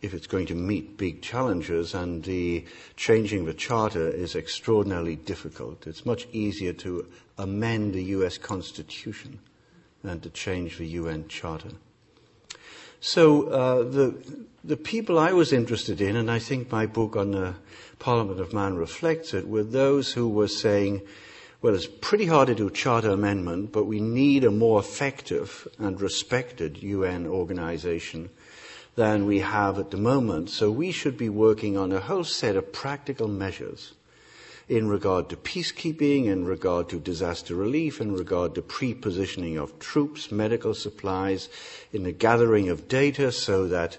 if 0.00 0.14
it's 0.14 0.26
going 0.26 0.46
to 0.46 0.54
meet 0.54 0.96
big 0.96 1.22
challenges 1.22 1.94
and 1.94 2.24
the 2.24 2.64
changing 2.96 3.44
the 3.44 3.54
charter 3.54 4.08
is 4.08 4.34
extraordinarily 4.34 5.16
difficult. 5.16 5.86
It's 5.86 6.04
much 6.04 6.26
easier 6.32 6.72
to 6.74 7.06
amend 7.38 7.94
the 7.94 8.04
US 8.16 8.36
Constitution 8.36 9.38
than 10.02 10.20
to 10.20 10.30
change 10.30 10.78
the 10.78 10.86
UN 10.86 11.28
Charter. 11.28 11.70
So 13.04 13.48
uh, 13.48 13.82
the 13.82 14.14
the 14.62 14.76
people 14.76 15.18
I 15.18 15.32
was 15.32 15.52
interested 15.52 16.00
in, 16.00 16.14
and 16.14 16.30
I 16.30 16.38
think 16.38 16.70
my 16.70 16.86
book 16.86 17.16
on 17.16 17.32
the 17.32 17.56
Parliament 17.98 18.38
of 18.38 18.52
Man 18.52 18.76
reflects 18.76 19.34
it, 19.34 19.48
were 19.48 19.64
those 19.64 20.12
who 20.12 20.28
were 20.28 20.46
saying, 20.46 21.02
well, 21.60 21.74
it's 21.74 21.88
pretty 22.00 22.26
hard 22.26 22.46
to 22.46 22.54
do 22.54 22.70
charter 22.70 23.10
amendment, 23.10 23.72
but 23.72 23.86
we 23.86 24.00
need 24.00 24.44
a 24.44 24.52
more 24.52 24.78
effective 24.78 25.66
and 25.80 26.00
respected 26.00 26.80
UN 26.80 27.26
organization 27.26 28.30
than 28.94 29.26
we 29.26 29.40
have 29.40 29.80
at 29.80 29.90
the 29.90 29.96
moment. 29.96 30.48
So 30.50 30.70
we 30.70 30.92
should 30.92 31.18
be 31.18 31.28
working 31.28 31.76
on 31.76 31.90
a 31.90 31.98
whole 31.98 32.24
set 32.24 32.54
of 32.54 32.72
practical 32.72 33.26
measures 33.26 33.94
in 34.72 34.88
regard 34.88 35.28
to 35.28 35.36
peacekeeping, 35.36 36.24
in 36.24 36.46
regard 36.46 36.88
to 36.88 36.98
disaster 36.98 37.54
relief, 37.54 38.00
in 38.00 38.10
regard 38.10 38.54
to 38.54 38.62
pre-positioning 38.62 39.58
of 39.58 39.78
troops, 39.78 40.32
medical 40.32 40.72
supplies, 40.72 41.50
in 41.92 42.04
the 42.04 42.12
gathering 42.12 42.70
of 42.70 42.88
data 42.88 43.30
so 43.30 43.68
that 43.68 43.98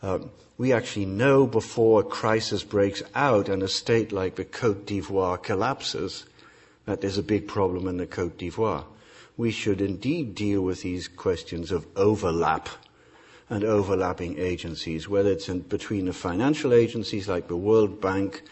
um, 0.00 0.30
we 0.58 0.72
actually 0.72 1.06
know 1.06 1.44
before 1.44 2.02
a 2.02 2.04
crisis 2.04 2.62
breaks 2.62 3.02
out 3.16 3.48
and 3.48 3.64
a 3.64 3.68
state 3.68 4.12
like 4.12 4.36
the 4.36 4.44
Cote 4.44 4.86
d'Ivoire 4.86 5.42
collapses 5.42 6.24
that 6.86 7.00
there's 7.00 7.18
a 7.18 7.22
big 7.22 7.48
problem 7.48 7.88
in 7.88 7.96
the 7.96 8.06
Cote 8.06 8.38
d'Ivoire. 8.38 8.84
We 9.36 9.50
should 9.50 9.80
indeed 9.80 10.36
deal 10.36 10.62
with 10.62 10.82
these 10.82 11.08
questions 11.08 11.72
of 11.72 11.84
overlap 11.96 12.68
and 13.50 13.64
overlapping 13.64 14.38
agencies, 14.38 15.08
whether 15.08 15.32
it's 15.32 15.48
in, 15.48 15.62
between 15.62 16.04
the 16.04 16.12
financial 16.12 16.72
agencies 16.72 17.28
like 17.28 17.48
the 17.48 17.56
World 17.56 18.00
Bank 18.00 18.42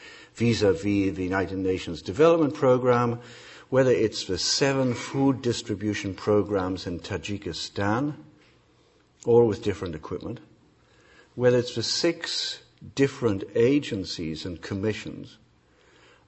vis-a-vis 0.41 1.15
the 1.15 1.23
United 1.23 1.59
Nations 1.59 2.01
Development 2.01 2.55
Program, 2.55 3.21
whether 3.69 3.91
it's 3.91 4.25
the 4.25 4.39
seven 4.39 4.95
food 4.95 5.43
distribution 5.43 6.15
programs 6.15 6.87
in 6.87 6.99
Tajikistan, 6.99 8.15
all 9.27 9.47
with 9.47 9.63
different 9.63 9.95
equipment, 9.95 10.41
whether 11.35 11.59
it's 11.59 11.75
the 11.75 11.83
six 11.83 12.63
different 12.95 13.45
agencies 13.55 14.47
and 14.47 14.63
commissions 14.63 15.37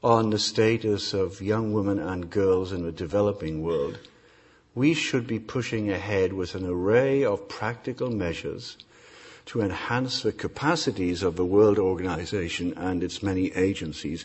on 0.05 0.29
the 0.29 0.38
status 0.38 1.14
of 1.14 1.40
young 1.40 1.72
women 1.72 1.98
and 1.98 2.29
girls 2.29 2.70
in 2.70 2.83
the 2.83 2.92
developing 2.92 3.62
world, 3.62 3.98
we 4.75 4.92
should 4.92 5.27
be 5.27 5.38
pushing 5.38 5.90
ahead 5.90 6.35
with 6.35 6.55
an 6.55 6.66
array 6.66 7.25
of 7.25 7.48
practical 7.48 8.11
measures 8.11 8.77
to 9.46 9.61
enhance 9.61 10.22
the 10.22 10.33
capacities 10.33 11.22
of 11.22 11.37
the 11.37 11.44
World 11.44 11.78
Organization 11.78 12.74
and 12.76 13.02
its 13.02 13.22
many 13.22 13.52
agencies 13.52 14.24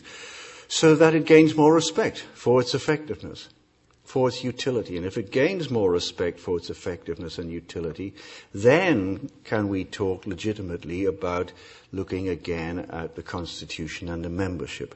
so 0.68 0.94
that 0.94 1.14
it 1.14 1.24
gains 1.24 1.56
more 1.56 1.74
respect 1.74 2.18
for 2.34 2.60
its 2.60 2.74
effectiveness, 2.74 3.48
for 4.04 4.28
its 4.28 4.44
utility. 4.44 4.96
And 4.96 5.06
if 5.06 5.16
it 5.16 5.30
gains 5.30 5.70
more 5.70 5.90
respect 5.90 6.38
for 6.38 6.58
its 6.58 6.70
effectiveness 6.70 7.38
and 7.38 7.50
utility, 7.50 8.14
then 8.52 9.30
can 9.44 9.68
we 9.68 9.84
talk 9.84 10.26
legitimately 10.26 11.06
about 11.06 11.52
looking 11.90 12.28
again 12.28 12.80
at 12.90 13.16
the 13.16 13.22
Constitution 13.22 14.08
and 14.10 14.24
the 14.24 14.28
membership. 14.28 14.94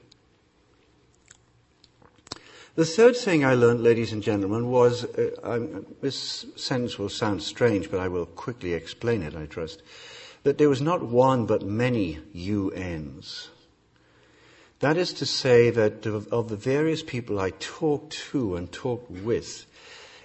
The 2.75 2.87
third 2.87 3.17
thing 3.17 3.45
I 3.45 3.55
learned, 3.55 3.83
ladies 3.83 4.13
and 4.13 4.23
gentlemen, 4.23 4.71
was 4.71 5.05
uh, 5.05 5.67
this 6.01 6.47
sentence 6.57 6.99
will 6.99 7.11
sound 7.11 7.43
strange, 7.43 7.91
but 7.91 8.01
I 8.01 8.09
will 8.09 8.25
quickly 8.25 8.73
explain 8.73 9.23
it, 9.23 9.37
I 9.37 9.45
trust 9.45 9.83
that 10.43 10.59
there 10.59 10.69
was 10.69 10.83
not 10.83 11.03
one 11.03 11.47
but 11.47 11.63
many 11.63 12.19
UNs. 12.35 13.49
That 14.81 14.97
is 14.97 15.13
to 15.15 15.27
say 15.27 15.71
that 15.71 16.05
of 16.07 16.49
the 16.49 16.57
various 16.57 17.03
people 17.03 17.39
I 17.39 17.51
talked 17.51 18.13
to 18.31 18.57
and 18.57 18.71
talked 18.73 19.11
with, 19.11 19.65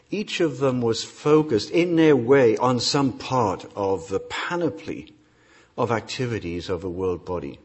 each 0.10 0.40
of 0.40 0.58
them 0.58 0.82
was 0.82 1.04
focused 1.04 1.70
in 1.70 1.96
their 1.96 2.16
way 2.16 2.58
on 2.58 2.80
some 2.80 3.18
part 3.20 3.66
of 3.76 4.10
the 4.10 4.20
panoply 4.20 5.14
of 5.78 5.92
activities 5.92 6.70
of 6.70 6.84
a 6.84 6.90
world 6.90 7.24
body. 7.24 7.60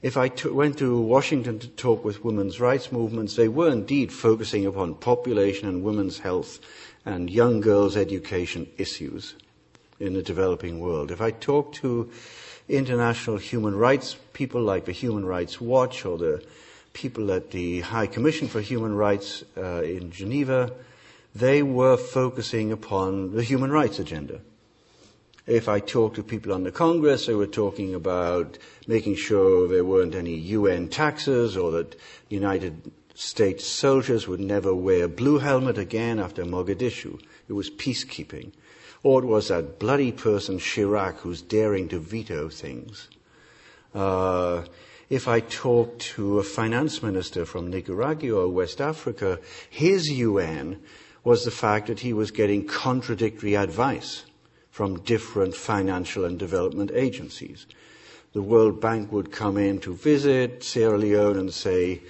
If 0.00 0.16
I 0.16 0.28
t- 0.28 0.48
went 0.48 0.78
to 0.78 0.98
Washington 0.98 1.58
to 1.58 1.68
talk 1.68 2.04
with 2.04 2.24
women's 2.24 2.58
rights 2.58 2.90
movements, 2.90 3.36
they 3.36 3.48
were 3.48 3.70
indeed 3.70 4.12
focusing 4.12 4.64
upon 4.64 4.94
population 4.94 5.68
and 5.68 5.84
women's 5.84 6.20
health 6.20 6.58
and 7.04 7.28
young 7.28 7.60
girls' 7.60 7.96
education 7.96 8.66
issues 8.78 9.34
in 10.02 10.14
the 10.14 10.22
developing 10.22 10.80
world. 10.80 11.10
If 11.10 11.20
I 11.20 11.30
talk 11.30 11.72
to 11.74 12.10
international 12.68 13.36
human 13.36 13.76
rights 13.76 14.16
people 14.32 14.62
like 14.62 14.84
the 14.84 14.92
Human 14.92 15.24
Rights 15.24 15.60
Watch 15.60 16.04
or 16.04 16.18
the 16.18 16.42
people 16.92 17.30
at 17.32 17.52
the 17.52 17.80
High 17.80 18.06
Commission 18.06 18.48
for 18.48 18.60
Human 18.60 18.94
Rights 18.94 19.44
uh, 19.56 19.82
in 19.82 20.10
Geneva, 20.10 20.72
they 21.34 21.62
were 21.62 21.96
focusing 21.96 22.72
upon 22.72 23.34
the 23.34 23.42
human 23.42 23.70
rights 23.70 23.98
agenda. 23.98 24.40
If 25.46 25.68
I 25.68 25.80
talk 25.80 26.14
to 26.14 26.22
people 26.22 26.52
on 26.52 26.62
the 26.64 26.72
Congress, 26.72 27.26
they 27.26 27.34
were 27.34 27.46
talking 27.46 27.94
about 27.94 28.58
making 28.86 29.16
sure 29.16 29.66
there 29.66 29.84
weren't 29.84 30.14
any 30.14 30.34
UN 30.34 30.88
taxes 30.88 31.56
or 31.56 31.70
that 31.72 31.96
United 32.28 32.92
States 33.14 33.66
soldiers 33.66 34.28
would 34.28 34.40
never 34.40 34.74
wear 34.74 35.08
blue 35.08 35.38
helmet 35.38 35.78
again 35.78 36.18
after 36.18 36.44
Mogadishu. 36.44 37.20
It 37.48 37.52
was 37.54 37.70
peacekeeping. 37.70 38.52
Or 39.02 39.22
it 39.22 39.26
was 39.26 39.48
that 39.48 39.78
bloody 39.78 40.12
person 40.12 40.58
Chirac 40.58 41.16
who's 41.18 41.42
daring 41.42 41.88
to 41.88 41.98
veto 41.98 42.48
things. 42.48 43.08
Uh, 43.94 44.62
if 45.10 45.28
I 45.28 45.40
talk 45.40 45.98
to 46.16 46.38
a 46.38 46.42
finance 46.42 47.02
minister 47.02 47.44
from 47.44 47.68
Nicaragua 47.68 48.44
or 48.44 48.48
West 48.48 48.80
Africa, 48.80 49.40
his 49.68 50.10
UN 50.10 50.80
was 51.24 51.44
the 51.44 51.50
fact 51.50 51.88
that 51.88 52.00
he 52.00 52.12
was 52.12 52.30
getting 52.30 52.66
contradictory 52.66 53.54
advice 53.54 54.24
from 54.70 55.00
different 55.00 55.54
financial 55.54 56.24
and 56.24 56.38
development 56.38 56.90
agencies. 56.94 57.66
The 58.32 58.42
World 58.42 58.80
Bank 58.80 59.12
would 59.12 59.30
come 59.30 59.58
in 59.58 59.80
to 59.80 59.94
visit 59.94 60.64
Sierra 60.64 60.96
Leone 60.96 61.38
and 61.38 61.52
say, 61.52 62.00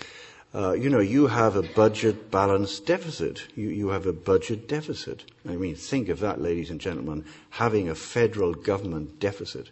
uh, 0.54 0.72
you 0.72 0.90
know, 0.90 1.00
you 1.00 1.28
have 1.28 1.56
a 1.56 1.62
budget 1.62 2.30
balance 2.30 2.78
deficit. 2.78 3.44
You, 3.56 3.68
you 3.68 3.88
have 3.88 4.06
a 4.06 4.12
budget 4.12 4.68
deficit. 4.68 5.24
I 5.48 5.56
mean, 5.56 5.74
think 5.76 6.08
of 6.08 6.20
that, 6.20 6.40
ladies 6.40 6.70
and 6.70 6.80
gentlemen, 6.80 7.24
having 7.50 7.88
a 7.88 7.94
federal 7.94 8.52
government 8.52 9.18
deficit. 9.18 9.70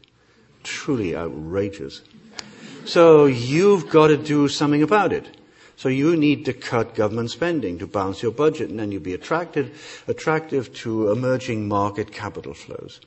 Truly 0.62 1.14
outrageous. 1.14 2.02
So 2.86 3.26
you've 3.26 3.90
got 3.90 4.08
to 4.08 4.16
do 4.16 4.48
something 4.48 4.82
about 4.82 5.12
it. 5.12 5.36
So 5.76 5.88
you 5.88 6.16
need 6.16 6.44
to 6.44 6.52
cut 6.52 6.94
government 6.94 7.30
spending 7.30 7.78
to 7.78 7.86
balance 7.86 8.22
your 8.22 8.32
budget, 8.32 8.68
and 8.70 8.78
then 8.78 8.92
you'll 8.92 9.02
be 9.02 9.14
attracted, 9.14 9.72
attractive 10.08 10.74
to 10.74 11.10
emerging 11.10 11.68
market 11.68 12.12
capital 12.12 12.52
flows. 12.52 13.00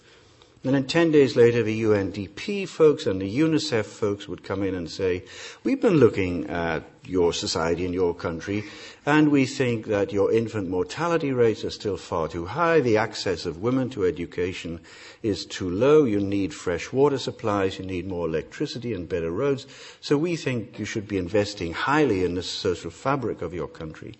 And 0.65 0.75
then 0.75 0.87
10 0.87 1.11
days 1.11 1.35
later, 1.35 1.61
the 1.61 1.83
UNDP 1.83 2.69
folks 2.69 3.05
and 3.05 3.21
the 3.21 3.37
UNICEF 3.37 3.83
folks 3.83 4.29
would 4.29 4.45
come 4.45 4.63
in 4.63 4.73
and 4.75 4.89
say, 4.89 5.25
we've 5.65 5.81
been 5.81 5.97
looking 5.97 6.49
at 6.49 6.83
your 7.03 7.33
society 7.33 7.83
and 7.83 7.93
your 7.93 8.15
country, 8.15 8.63
and 9.05 9.27
we 9.27 9.45
think 9.45 9.87
that 9.87 10.13
your 10.13 10.31
infant 10.31 10.69
mortality 10.69 11.33
rates 11.33 11.65
are 11.65 11.69
still 11.69 11.97
far 11.97 12.29
too 12.29 12.45
high. 12.45 12.79
The 12.79 12.95
access 12.95 13.45
of 13.45 13.61
women 13.61 13.89
to 13.89 14.05
education 14.05 14.79
is 15.21 15.45
too 15.45 15.69
low. 15.69 16.05
You 16.05 16.21
need 16.21 16.53
fresh 16.53 16.93
water 16.93 17.17
supplies. 17.17 17.77
You 17.77 17.85
need 17.85 18.07
more 18.07 18.25
electricity 18.25 18.93
and 18.93 19.09
better 19.09 19.31
roads. 19.31 19.67
So 19.99 20.17
we 20.17 20.37
think 20.37 20.79
you 20.79 20.85
should 20.85 21.09
be 21.09 21.17
investing 21.17 21.73
highly 21.73 22.23
in 22.23 22.35
the 22.35 22.43
social 22.43 22.89
fabric 22.89 23.41
of 23.41 23.53
your 23.53 23.67
country. 23.67 24.15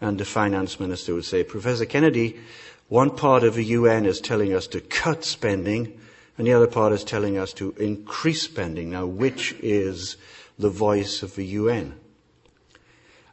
And 0.00 0.18
the 0.18 0.24
finance 0.24 0.80
minister 0.80 1.14
would 1.14 1.26
say, 1.26 1.44
Professor 1.44 1.84
Kennedy, 1.84 2.40
one 2.90 3.10
part 3.10 3.44
of 3.44 3.54
the 3.54 3.64
UN 3.64 4.04
is 4.04 4.20
telling 4.20 4.52
us 4.52 4.66
to 4.66 4.80
cut 4.80 5.24
spending, 5.24 5.96
and 6.36 6.44
the 6.44 6.52
other 6.52 6.66
part 6.66 6.92
is 6.92 7.04
telling 7.04 7.38
us 7.38 7.52
to 7.52 7.70
increase 7.78 8.42
spending. 8.42 8.90
Now, 8.90 9.06
which 9.06 9.54
is 9.60 10.16
the 10.58 10.70
voice 10.70 11.22
of 11.22 11.36
the 11.36 11.44
UN? 11.44 11.94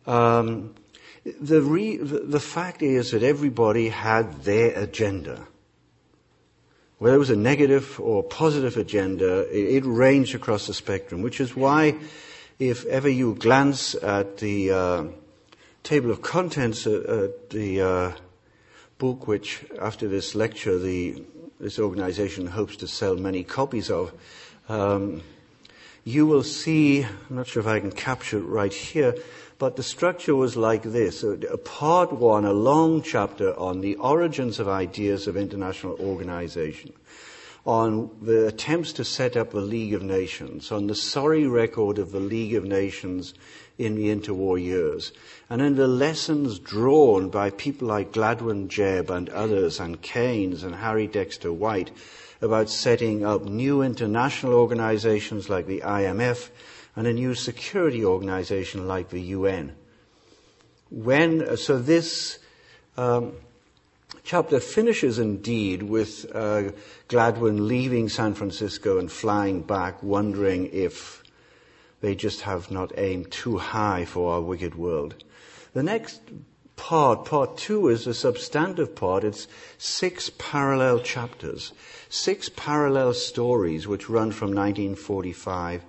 Um, 0.05 0.75
the, 1.41 1.63
re, 1.63 1.97
the 1.97 2.39
fact 2.39 2.83
is 2.83 3.09
that 3.11 3.23
everybody 3.23 3.89
had 3.89 4.43
their 4.43 4.77
agenda. 4.77 5.47
Whether 6.99 7.15
it 7.15 7.19
was 7.19 7.31
a 7.31 7.35
negative 7.35 7.99
or 7.99 8.21
positive 8.21 8.77
agenda, 8.77 9.47
it, 9.49 9.83
ranged 9.85 10.35
across 10.35 10.67
the 10.67 10.73
spectrum, 10.75 11.23
which 11.23 11.41
is 11.41 11.55
why, 11.55 11.95
if 12.59 12.85
ever 12.85 13.09
you 13.09 13.33
glance 13.33 13.95
at 13.95 14.37
the 14.37 14.71
uh, 14.71 15.03
table 15.81 16.11
of 16.11 16.21
contents 16.21 16.85
at, 16.85 17.05
at 17.05 17.49
the 17.49 17.81
uh, 17.81 18.11
book 18.97 19.27
which, 19.27 19.65
after 19.79 20.07
this 20.07 20.35
lecture, 20.35 20.77
the, 20.77 21.23
this 21.59 21.79
organization 21.79 22.47
hopes 22.47 22.75
to 22.77 22.87
sell 22.87 23.15
many 23.15 23.43
copies 23.43 23.89
of. 23.89 24.13
Um, 24.69 25.21
you 26.03 26.25
will 26.25 26.43
see, 26.43 27.03
I'm 27.03 27.35
not 27.35 27.47
sure 27.47 27.59
if 27.59 27.67
I 27.67 27.79
can 27.79 27.91
capture 27.91 28.37
it 28.37 28.45
right 28.45 28.73
here, 28.73 29.15
but 29.59 29.75
the 29.75 29.83
structure 29.83 30.35
was 30.35 30.55
like 30.55 30.83
this. 30.83 31.23
A 31.23 31.57
part 31.57 32.13
one, 32.13 32.45
a 32.45 32.53
long 32.53 33.01
chapter 33.01 33.57
on 33.59 33.81
the 33.81 33.95
origins 33.95 34.59
of 34.59 34.67
ideas 34.67 35.27
of 35.27 35.35
international 35.35 35.97
organization, 35.99 36.93
on 37.65 38.09
the 38.21 38.47
attempts 38.47 38.93
to 38.93 39.03
set 39.03 39.35
up 39.35 39.51
the 39.51 39.59
League 39.59 39.93
of 39.93 40.01
Nations, 40.01 40.71
on 40.71 40.87
the 40.87 40.95
sorry 40.95 41.45
record 41.45 41.97
of 41.97 42.11
the 42.11 42.19
League 42.19 42.53
of 42.53 42.63
Nations 42.63 43.33
in 43.77 43.95
the 43.95 44.07
interwar 44.07 44.61
years, 44.61 45.11
and 45.49 45.61
in 45.61 45.75
the 45.75 45.87
lessons 45.87 46.59
drawn 46.59 47.29
by 47.29 47.49
people 47.49 47.87
like 47.87 48.11
Gladwyn 48.11 48.67
Jebb 48.67 49.09
and 49.09 49.29
others, 49.29 49.79
and 49.79 50.01
Keynes 50.01 50.63
and 50.63 50.75
Harry 50.75 51.07
Dexter 51.07 51.53
White, 51.53 51.91
about 52.41 52.69
setting 52.69 53.25
up 53.25 53.45
new 53.45 53.81
international 53.81 54.53
organizations 54.53 55.49
like 55.49 55.65
the 55.65 55.81
IMF 55.81 56.49
and 56.95 57.07
a 57.07 57.13
new 57.13 57.33
security 57.33 58.03
organization 58.03 58.87
like 58.87 59.09
the 59.09 59.21
UN. 59.21 59.73
When, 60.89 61.57
so 61.57 61.79
this 61.79 62.39
um, 62.97 63.33
chapter 64.23 64.59
finishes 64.59 65.19
indeed 65.19 65.83
with 65.83 66.25
uh, 66.33 66.71
Gladwyn 67.07 67.67
leaving 67.67 68.09
San 68.09 68.33
Francisco 68.33 68.97
and 68.99 69.11
flying 69.11 69.61
back, 69.61 70.03
wondering 70.03 70.69
if 70.73 71.23
they 72.01 72.15
just 72.15 72.41
have 72.41 72.69
not 72.69 72.91
aimed 72.97 73.31
too 73.31 73.57
high 73.57 74.05
for 74.05 74.33
our 74.33 74.41
wicked 74.41 74.75
world. 74.75 75.15
The 75.77 75.83
next 75.83 76.21
part, 76.75 77.25
part 77.25 77.55
two, 77.55 77.87
is 77.87 78.07
a 78.07 78.13
substantive 78.15 78.95
part. 78.95 79.23
It's 79.23 79.47
six 79.77 80.31
parallel 80.35 81.01
chapters, 81.01 81.71
six 82.09 82.49
parallel 82.49 83.13
stories 83.13 83.87
which 83.87 84.09
run 84.09 84.31
from 84.31 84.55
1945 84.55 85.85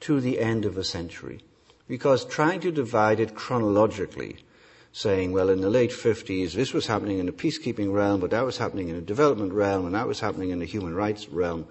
to 0.00 0.20
the 0.20 0.40
end 0.40 0.66
of 0.66 0.74
the 0.74 0.84
century. 0.84 1.40
Because 1.88 2.26
trying 2.26 2.60
to 2.60 2.70
divide 2.70 3.18
it 3.18 3.34
chronologically, 3.34 4.44
saying, 4.92 5.32
well, 5.32 5.48
in 5.48 5.62
the 5.62 5.70
late 5.70 5.92
50s, 5.92 6.52
this 6.52 6.74
was 6.74 6.86
happening 6.86 7.18
in 7.18 7.24
the 7.24 7.32
peacekeeping 7.32 7.94
realm, 7.94 8.20
but 8.20 8.32
that 8.32 8.44
was 8.44 8.58
happening 8.58 8.90
in 8.90 8.96
the 8.96 9.00
development 9.00 9.54
realm, 9.54 9.86
and 9.86 9.94
that 9.94 10.06
was 10.06 10.20
happening 10.20 10.50
in 10.50 10.58
the 10.58 10.66
human 10.66 10.94
rights 10.94 11.30
realm, 11.30 11.66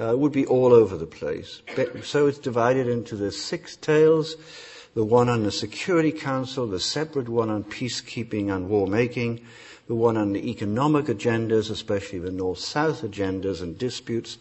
uh, 0.00 0.16
would 0.16 0.32
be 0.32 0.46
all 0.46 0.72
over 0.72 0.96
the 0.96 1.06
place. 1.06 1.62
So 2.02 2.26
it's 2.26 2.38
divided 2.38 2.88
into 2.88 3.14
the 3.14 3.30
six 3.30 3.76
tales, 3.76 4.34
the 4.94 5.04
one 5.04 5.28
on 5.28 5.42
the 5.42 5.52
Security 5.52 6.12
Council, 6.12 6.66
the 6.66 6.80
separate 6.80 7.28
one 7.28 7.50
on 7.50 7.64
peacekeeping 7.64 8.54
and 8.54 8.68
war 8.68 8.86
making, 8.86 9.40
the 9.86 9.94
one 9.94 10.16
on 10.16 10.32
the 10.32 10.50
economic 10.50 11.06
agendas, 11.06 11.70
especially 11.70 12.18
the 12.18 12.30
North-South 12.30 13.02
agendas 13.02 13.60
and 13.60 13.76
disputes, 13.76 14.38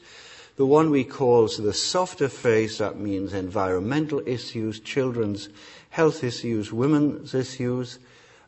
the 0.55 0.65
one 0.65 0.91
we 0.91 1.03
call 1.03 1.47
the 1.47 1.73
softer 1.73 2.29
face, 2.29 2.77
that 2.77 2.99
means 2.99 3.33
environmental 3.33 4.21
issues, 4.27 4.79
children's 4.79 5.49
health 5.89 6.23
issues, 6.23 6.71
women's 6.71 7.33
issues, 7.33 7.97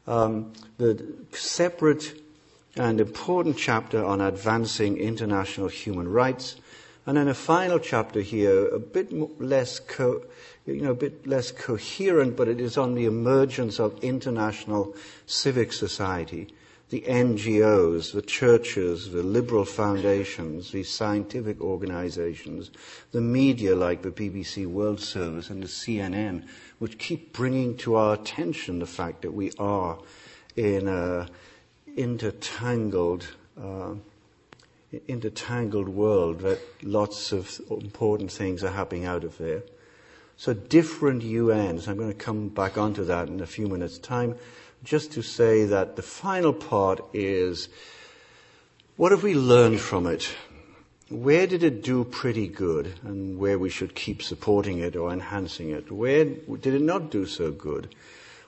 um, 0.08 0.54
the 0.78 1.04
separate 1.32 2.22
and 2.78 3.02
important 3.02 3.58
chapter 3.58 4.04
on 4.04 4.22
advancing 4.22 4.98
international 4.98 5.68
human 5.68 6.08
rights, 6.08 6.58
and 7.08 7.18
then 7.18 7.28
a 7.28 7.34
final 7.34 7.80
chapter 7.80 8.22
here, 8.22 8.68
a 8.68 8.80
bit 8.80 9.12
less, 9.42 9.80
co- 9.80 10.24
you 10.66 10.82
know, 10.82 10.92
a 10.92 10.96
bit 10.96 11.28
less 11.28 11.52
coherent, 11.52 12.36
but 12.36 12.48
it 12.48 12.60
is 12.60 12.78
on 12.78 12.96
the 12.96 13.06
emergence 13.06 13.80
of 13.80 14.04
international 14.04 14.96
civic 15.26 15.72
society, 15.72 16.48
the 16.90 17.02
NGOs, 17.02 18.14
the 18.14 18.22
churches, 18.22 19.12
the 19.12 19.24
liberal 19.24 19.66
foundations, 19.66 20.72
the 20.72 20.84
scientific 20.84 21.62
organizations, 21.62 22.72
the 23.12 23.22
media 23.22 23.76
like 23.76 24.02
the 24.02 24.12
BBC 24.12 24.66
World 24.66 25.00
Service 25.00 25.50
and 25.50 25.62
the 25.64 25.68
CNN, 25.68 26.48
which 26.80 26.98
keep 26.98 27.32
bringing 27.34 27.78
to 27.78 27.96
our 27.96 28.16
attention 28.16 28.80
the 28.80 28.86
fact 28.86 29.22
that 29.22 29.34
we 29.34 29.52
are 29.60 30.00
in 30.56 30.88
a 30.88 31.28
intertangled 31.96 33.28
uh, 33.60 33.94
intertangled 35.08 35.90
world 35.90 36.40
that 36.40 36.60
lots 36.84 37.32
of 37.32 37.60
important 37.70 38.32
things 38.32 38.64
are 38.64 38.72
happening 38.72 39.06
out 39.06 39.24
of 39.24 39.38
there. 39.38 39.64
So 40.38 40.54
different 40.54 41.24
UNs, 41.24 41.88
I'm 41.88 41.98
going 41.98 42.10
to 42.10 42.14
come 42.14 42.50
back 42.50 42.78
onto 42.78 43.04
that 43.06 43.28
in 43.28 43.40
a 43.40 43.46
few 43.46 43.68
minutes 43.68 43.98
time, 43.98 44.36
just 44.84 45.12
to 45.14 45.22
say 45.22 45.66
that 45.66 45.96
the 45.96 46.02
final 46.02 46.54
part 46.54 47.00
is, 47.14 47.70
what 48.98 49.12
have 49.12 49.24
we 49.24 49.34
learned 49.34 49.80
from 49.80 50.06
it? 50.08 50.36
Where 51.10 51.48
did 51.48 51.64
it 51.64 51.84
do 51.84 52.04
pretty 52.04 52.48
good 52.48 53.00
and 53.04 53.38
where 53.38 53.60
we 53.60 53.70
should 53.70 53.96
keep 53.96 54.22
supporting 54.22 54.80
it 54.80 54.96
or 54.96 55.12
enhancing 55.12 55.70
it? 55.70 55.92
Where 55.92 56.26
did 56.26 56.74
it 56.74 56.82
not 56.82 57.12
do 57.12 57.26
so 57.26 57.52
good? 57.52 57.96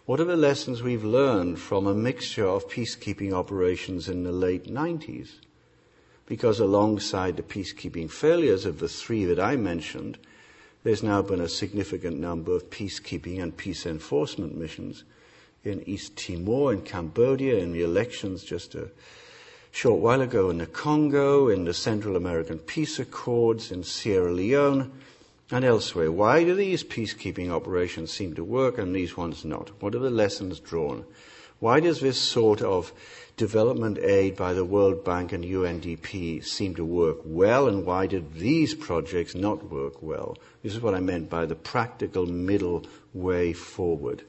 What 0.05 0.19
are 0.19 0.25
the 0.25 0.37
lessons 0.37 0.81
we've 0.81 1.03
learned 1.03 1.59
from 1.59 1.85
a 1.85 1.93
mixture 1.93 2.47
of 2.47 2.69
peacekeeping 2.69 3.33
operations 3.33 4.09
in 4.09 4.23
the 4.23 4.31
late 4.31 4.65
90s? 4.65 5.39
because 6.27 6.59
alongside 6.59 7.37
the 7.37 7.41
peacekeeping 7.43 8.11
failures 8.11 8.65
of 8.65 8.79
the 8.79 8.87
three 8.87 9.25
that 9.25 9.39
I 9.39 9.55
mentioned, 9.55 10.19
there's 10.87 11.03
now 11.03 11.21
been 11.21 11.41
a 11.41 11.49
significant 11.49 12.17
number 12.17 12.55
of 12.55 12.69
peacekeeping 12.69 13.43
and 13.43 13.57
peace 13.57 13.85
enforcement 13.85 14.55
missions 14.55 15.03
in 15.65 15.83
East 15.85 16.15
Timor, 16.15 16.71
in 16.71 16.81
Cambodia, 16.81 17.57
in 17.57 17.73
the 17.73 17.83
elections 17.83 18.41
just 18.41 18.73
a 18.73 18.89
short 19.69 19.99
while 19.99 20.21
ago 20.21 20.49
in 20.49 20.59
the 20.59 20.65
Congo, 20.65 21.49
in 21.49 21.65
the 21.65 21.73
Central 21.73 22.15
American 22.15 22.57
Peace 22.57 22.99
Accords, 22.99 23.69
in 23.69 23.83
Sierra 23.83 24.31
Leone, 24.31 24.89
and 25.51 25.65
elsewhere. 25.65 26.09
Why 26.09 26.45
do 26.45 26.55
these 26.55 26.85
peacekeeping 26.85 27.51
operations 27.51 28.13
seem 28.13 28.33
to 28.35 28.43
work 28.45 28.77
and 28.77 28.95
these 28.95 29.17
ones 29.17 29.43
not? 29.43 29.71
What 29.81 29.93
are 29.93 29.99
the 29.99 30.09
lessons 30.09 30.61
drawn? 30.61 31.03
Why 31.59 31.81
does 31.81 31.99
this 31.99 32.17
sort 32.17 32.61
of 32.61 32.93
development 33.37 33.99
aid 33.99 34.35
by 34.35 34.51
the 34.51 34.65
World 34.65 35.05
Bank 35.05 35.31
and 35.31 35.45
UNDP 35.45 36.43
seem 36.43 36.73
to 36.75 36.83
work 36.83 37.19
well, 37.23 37.67
and 37.67 37.85
why 37.85 38.07
did 38.07 38.33
these 38.33 38.73
projects 38.73 39.35
not 39.35 39.71
work 39.71 40.01
well? 40.01 40.37
This 40.63 40.73
is 40.73 40.81
what 40.81 40.95
I 40.95 40.99
meant 40.99 41.29
by 41.29 41.45
the 41.45 41.55
practical 41.55 42.25
middle 42.25 42.85
way 43.13 43.53
forward. 43.53 44.23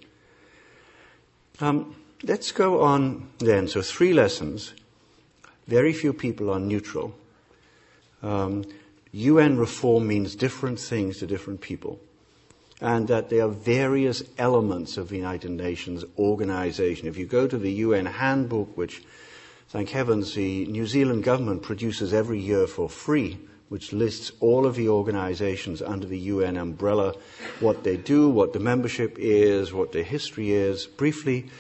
Um, 1.61 1.97
let's 2.23 2.53
go 2.53 2.83
on 2.83 3.31
then. 3.39 3.67
So, 3.67 3.81
three 3.81 4.13
lessons. 4.13 4.75
Very 5.67 5.93
few 5.93 6.13
people 6.13 6.51
are 6.51 6.61
neutral. 6.61 7.15
Um, 8.23 8.65
UN 9.13 9.57
reform 9.57 10.07
means 10.07 10.37
different 10.37 10.79
things 10.79 11.19
to 11.19 11.27
different 11.27 11.63
people 11.63 11.99
and 12.81 13.09
that 13.09 13.29
there 13.29 13.45
are 13.45 13.49
various 13.49 14.23
elements 14.39 14.97
of 14.97 15.09
the 15.09 15.17
United 15.17 15.51
Nations 15.51 16.05
organization. 16.19 17.09
If 17.09 17.17
you 17.17 17.27
go 17.27 17.49
to 17.49 17.59
the 17.59 17.73
UN 17.73 18.07
handbook, 18.07 18.77
which, 18.77 19.03
thank 19.69 19.91
heavens, 19.91 20.35
the 20.35 20.67
New 20.67 20.87
Zealand 20.87 21.25
government 21.25 21.63
produces 21.63 22.15
every 22.15 22.39
year 22.39 22.67
for 22.67 22.89
free, 22.89 23.39
which 23.69 23.93
lists 23.93 24.33
all 24.41 24.65
of 24.65 24.77
the 24.77 24.89
organizations 24.89 25.83
under 25.83 26.07
the 26.07 26.19
UN 26.19 26.57
umbrella, 26.57 27.15
what 27.61 27.85
they 27.85 27.97
do, 27.97 28.29
what 28.29 28.53
the 28.53 28.61
membership 28.61 29.17
is, 29.19 29.73
what 29.73 29.93
their 29.93 30.05
history 30.05 30.53
is, 30.53 30.87
briefly, 30.87 31.51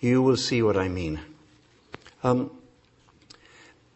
you 0.00 0.22
will 0.22 0.36
see 0.36 0.62
what 0.62 0.76
I 0.76 0.88
mean. 0.88 1.20
Um, 2.22 2.50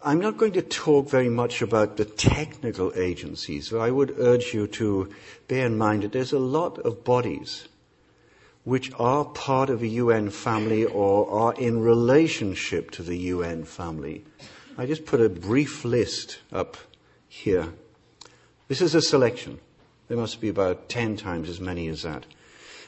I'm 0.06 0.20
not 0.20 0.36
going 0.36 0.52
to 0.52 0.62
talk 0.62 1.10
very 1.10 1.28
much 1.28 1.62
about 1.62 1.96
the 1.96 2.04
technical 2.04 2.92
agencies. 2.94 3.66
So 3.66 3.80
I 3.80 3.90
would 3.90 4.14
urge 4.20 4.54
you 4.54 4.68
to 4.68 5.12
bear 5.48 5.66
in 5.66 5.76
mind 5.76 6.04
that 6.04 6.12
there's 6.12 6.32
a 6.32 6.38
lot 6.38 6.78
of 6.78 7.02
bodies 7.02 7.66
which 8.62 8.92
are 9.00 9.24
part 9.24 9.68
of 9.68 9.82
a 9.82 9.88
UN 9.88 10.30
family 10.30 10.84
or 10.84 11.28
are 11.28 11.54
in 11.54 11.80
relationship 11.80 12.92
to 12.92 13.02
the 13.02 13.16
UN 13.34 13.64
family. 13.64 14.24
I 14.78 14.86
just 14.86 15.06
put 15.06 15.20
a 15.20 15.28
brief 15.28 15.84
list 15.84 16.38
up 16.52 16.76
here. 17.26 17.72
This 18.68 18.80
is 18.80 18.94
a 18.94 19.02
selection. 19.02 19.58
There 20.06 20.16
must 20.16 20.40
be 20.40 20.48
about 20.48 20.88
10 20.88 21.16
times 21.16 21.48
as 21.48 21.60
many 21.60 21.88
as 21.88 22.02
that. 22.02 22.26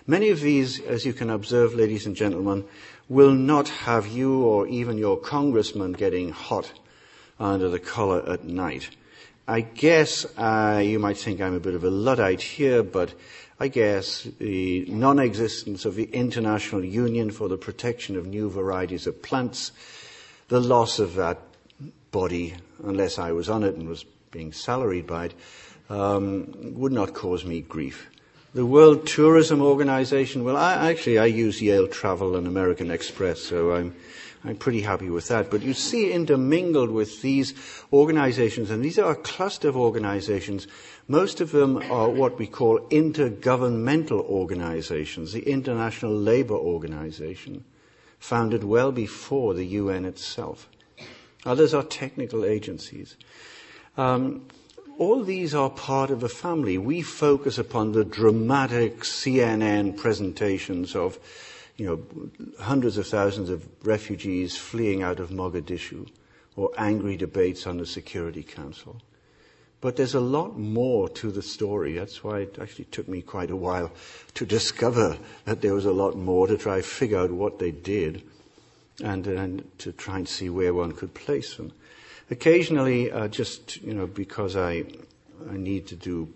Many 0.07 0.29
of 0.29 0.41
these, 0.41 0.81
as 0.83 1.05
you 1.05 1.13
can 1.13 1.31
observe, 1.31 1.75
ladies 1.75 2.07
and 2.07 2.15
gentlemen, 2.15 2.65
will 3.09 3.33
not 3.33 3.69
have 3.71 4.07
you 4.07 4.45
or 4.45 4.69
even 4.69 4.99
your 4.99 5.17
congressman 5.17 5.95
getting 5.95 6.31
hot 6.31 6.71
under 7.39 7.69
the 7.69 7.79
collar 7.79 8.29
at 8.29 8.45
night. 8.45 8.91
I 9.47 9.63
guess 9.63 10.27
uh, 10.37 10.83
you 10.85 10.99
might 10.99 11.17
think 11.17 11.41
I'm 11.41 11.55
a 11.55 11.61
bit 11.61 11.75
of 11.75 11.85
a 11.85 11.91
Luddite 11.91 12.43
here, 12.43 12.83
but 12.83 13.15
I 13.59 13.69
guess 13.69 14.25
the 14.39 14.85
non-existence 14.87 15.85
of 15.85 15.95
the 15.95 16.05
International 16.05 16.85
Union 16.85 17.31
for 17.31 17.49
the 17.49 17.57
Protection 17.57 18.17
of 18.17 18.27
New 18.27 18.51
Varieties 18.51 19.07
of 19.07 19.23
Plants, 19.23 19.73
the 20.49 20.61
loss 20.61 20.99
of 20.99 21.15
that 21.15 21.39
body, 22.11 22.55
unless 22.85 23.19
I 23.19 23.33
was 23.33 23.49
on 23.49 23.65
it 23.65 23.75
and 23.75 23.89
was 23.89 24.05
being 24.31 24.53
salaried 24.53 25.07
by 25.07 25.27
it, 25.27 25.35
um, 25.89 26.75
would 26.75 26.93
not 26.93 27.15
cause 27.15 27.45
me 27.45 27.63
grief. 27.63 28.09
The 28.55 28.67
World 28.67 29.07
Tourism 29.07 29.61
Organization, 29.61 30.45
well, 30.45 30.57
I, 30.57 30.91
actually, 30.91 31.19
I 31.19 31.27
use 31.27 31.61
Yale 31.61 31.89
Travel 31.89 32.37
and 32.37 32.47
American 32.47 32.91
Express, 32.91 33.43
so 33.43 33.73
I'm, 33.73 33.95
I'm 34.45 34.57
pretty 34.57 34.83
happy 34.83 35.11
with 35.11 35.29
that. 35.29 35.51
But 35.51 35.63
you 35.63 35.75
see 35.75 36.13
intermingled 36.13 36.91
with 36.91 37.23
these 37.23 37.55
organizations, 37.93 38.71
and 38.71 38.85
these 38.85 38.99
are 38.99 39.13
a 39.13 39.17
cluster 39.17 39.69
of 39.69 39.77
organizations. 39.77 40.67
Most 41.09 41.41
of 41.41 41.51
them 41.53 41.79
are 41.91 42.09
what 42.09 42.39
we 42.39 42.47
call 42.47 42.81
intergovernmental 42.91 44.21
organizations, 44.25 45.33
the 45.33 45.49
International 45.49 46.13
Labour 46.15 46.55
Organization, 46.55 47.65
founded 48.19 48.65
well 48.65 48.93
before 48.93 49.55
the 49.55 49.67
UN 49.67 50.05
itself. 50.05 50.69
Others 51.45 51.75
are 51.75 51.83
technical 51.83 52.45
agencies. 52.45 53.17
Um, 53.97 54.47
all 54.99 55.23
these 55.23 55.55
are 55.55 55.71
part 55.71 56.11
of 56.11 56.23
a 56.25 56.29
family. 56.29 56.77
We 56.77 57.03
focus 57.03 57.57
upon 57.57 57.93
the 57.93 58.05
dramatic 58.05 59.01
CNN 59.01 59.97
presentations 59.97 60.97
of, 60.97 61.19
you 61.79 61.87
know, 61.87 62.55
hundreds 62.61 62.99
of 62.99 63.07
thousands 63.07 63.49
of 63.49 63.67
refugees 63.87 64.57
fleeing 64.57 65.03
out 65.03 65.21
of 65.21 65.31
Mogadishu 65.31 66.09
or 66.57 66.71
angry 66.77 67.17
debates 67.17 67.67
on 67.67 67.79
the 67.79 67.87
Security 67.87 68.43
Council. 68.43 69.01
But 69.81 69.95
there's 69.95 70.15
a 70.15 70.21
lot 70.21 70.59
more 70.59 71.09
to 71.11 71.31
the 71.31 71.41
story. 71.41 71.93
That's 71.93 72.25
why 72.25 72.41
it 72.41 72.59
actually 72.61 72.87
took 72.87 73.07
me 73.07 73.23
quite 73.23 73.53
a 73.53 73.57
while 73.57 73.93
to 74.35 74.45
discover 74.45 75.17
that 75.45 75.63
there 75.63 75.73
was 75.73 75.87
a 75.87 75.93
lot 75.93 76.17
more 76.17 76.49
to 76.49 76.59
try 76.59 76.79
to 76.79 76.83
figure 76.83 77.19
out 77.19 77.31
what 77.31 77.61
they 77.61 77.71
did 77.71 78.23
and, 79.03 79.25
and 79.29 79.79
to 79.79 79.93
try 79.93 80.19
and 80.19 80.29
see 80.29 80.51
where 80.51 80.75
one 80.75 80.93
could 80.93 81.15
place 81.15 81.57
them. 81.57 81.73
Occasionally, 82.31 83.11
uh, 83.11 83.29
just 83.29 83.81
you 83.81 83.95
know, 83.95 84.07
because 84.07 84.57
I 84.57 84.85
I 85.49 85.57
need 85.57 85.87
to 85.89 85.97
do, 85.97 86.29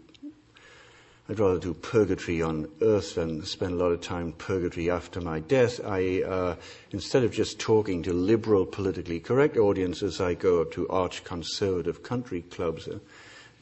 I'd 1.32 1.38
rather 1.38 1.58
do 1.58 1.72
purgatory 1.72 2.42
on 2.42 2.68
earth 2.82 3.14
than 3.14 3.42
spend 3.46 3.72
a 3.72 3.76
lot 3.76 3.90
of 3.90 4.02
time 4.02 4.32
purgatory 4.32 4.90
after 4.90 5.18
my 5.18 5.40
death. 5.40 5.80
I 5.82 6.20
uh, 6.20 6.56
instead 6.90 7.24
of 7.24 7.32
just 7.32 7.58
talking 7.58 8.02
to 8.02 8.12
liberal, 8.12 8.66
politically 8.66 9.18
correct 9.18 9.56
audiences, 9.56 10.20
I 10.20 10.34
go 10.34 10.60
up 10.60 10.72
to 10.72 10.86
arch 10.90 11.24
conservative 11.24 12.02
country 12.02 12.42
clubs, 12.42 12.86
uh, 12.86 12.98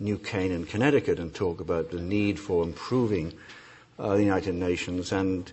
New 0.01 0.19
Canaan, 0.19 0.67
Connecticut, 0.67 1.21
and 1.21 1.33
talk 1.33 1.61
about 1.61 1.93
the 1.93 2.01
need 2.01 2.41
for 2.41 2.65
improving 2.65 3.35
uh, 4.01 4.17
the 4.17 4.25
United 4.25 4.57
Nations 4.57 5.13
and 5.13 5.53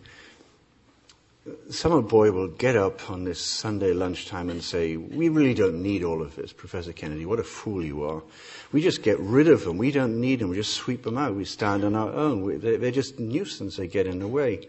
Summer 1.70 2.02
Boy 2.02 2.32
will 2.32 2.48
get 2.48 2.76
up 2.76 3.10
on 3.10 3.24
this 3.24 3.39
Sunday 3.39 3.93
lunchtime 3.93 4.50
and 4.50 4.64
say, 4.64 4.98
we 4.98 5.30
really 5.30 5.54
don't 5.54 5.82
need 5.82 6.04
all 6.04 6.22
of 6.22 6.36
this, 6.36 6.52
Professor 6.52 6.93
Kennedy. 6.93 7.26
What 7.26 7.39
a 7.39 7.43
fool 7.43 7.84
you 7.84 8.04
are. 8.04 8.24
We 8.72 8.82
just 8.82 9.04
get 9.04 9.20
rid 9.20 9.48
of 9.48 9.64
them. 9.64 9.78
We 9.78 9.91
don't 9.91 10.20
need 10.20 10.39
them. 10.39 10.50
We 10.50 10.56
just 10.56 10.74
sweep 10.74 11.04
them 11.04 11.18
out. 11.18 11.36
We 11.36 11.45
stand 11.45 11.84
on 11.84 11.95
our 11.95 12.12
own. 12.12 12.60
They're 12.60 12.91
just 12.91 13.20
nuisance. 13.20 13.78
They 13.78 13.88
get 13.88 14.08
in 14.08 14.20
the 14.20 14.28
way. 14.28 14.68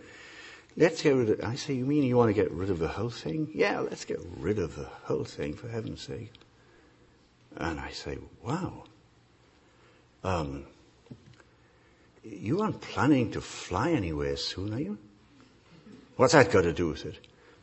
Let's 0.76 1.03
get 1.03 1.11
rid 1.11 1.31
of, 1.31 1.41
I 1.45 1.57
say, 1.57 1.74
you 1.74 1.85
mean 1.85 2.05
you 2.05 2.16
want 2.16 2.29
to 2.29 2.41
get 2.41 2.53
rid 2.53 2.70
of 2.70 2.79
the 2.79 2.89
whole 2.89 3.11
thing? 3.11 3.51
Yeah, 3.53 3.81
let's 3.81 4.05
get 4.05 4.20
rid 4.39 4.61
of 4.61 4.76
the 4.76 4.89
whole 5.05 5.24
thing, 5.24 5.55
for 5.55 5.68
heaven's 5.68 6.03
sake. 6.03 6.33
And 7.57 7.81
I 7.81 7.91
say, 7.91 8.18
wow. 8.45 8.85
Um, 10.22 10.66
you 12.22 12.61
aren't 12.61 12.81
planning 12.81 13.33
to 13.33 13.41
fly 13.41 13.91
anywhere 13.91 14.37
soon, 14.37 14.72
are 14.72 14.81
you? 14.81 14.99
What's 16.18 16.32
that 16.32 16.50
got 16.50 16.62
to 16.62 16.72
do 16.72 16.88
with 16.88 17.06
it? 17.06 17.16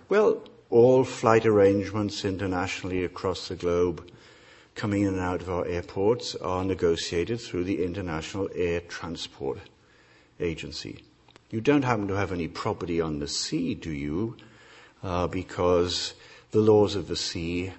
Well, 0.07 0.41
all 0.69 1.03
flight 1.03 1.45
arrangements 1.45 2.23
internationally 2.23 3.03
across 3.03 3.49
the 3.49 3.55
globe 3.57 4.09
coming 4.75 5.01
in 5.01 5.09
and 5.09 5.19
out 5.19 5.41
of 5.41 5.49
our 5.49 5.65
airports 5.65 6.35
are 6.35 6.63
negotiated 6.63 7.41
through 7.41 7.65
the 7.65 7.83
International 7.83 8.47
Air 8.55 8.79
Transport 8.79 9.59
Agency. 10.39 11.03
You 11.51 11.59
don't 11.59 11.83
happen 11.83 12.07
to 12.07 12.13
have 12.13 12.31
any 12.31 12.47
property 12.47 13.01
on 13.01 13.19
the 13.19 13.27
sea, 13.27 13.75
do 13.75 13.91
you? 13.91 14.37
Uh, 15.03 15.27
because 15.27 16.13
the 16.51 16.59
laws 16.59 16.95
of 16.95 17.09
the 17.09 17.17
sea, 17.17 17.73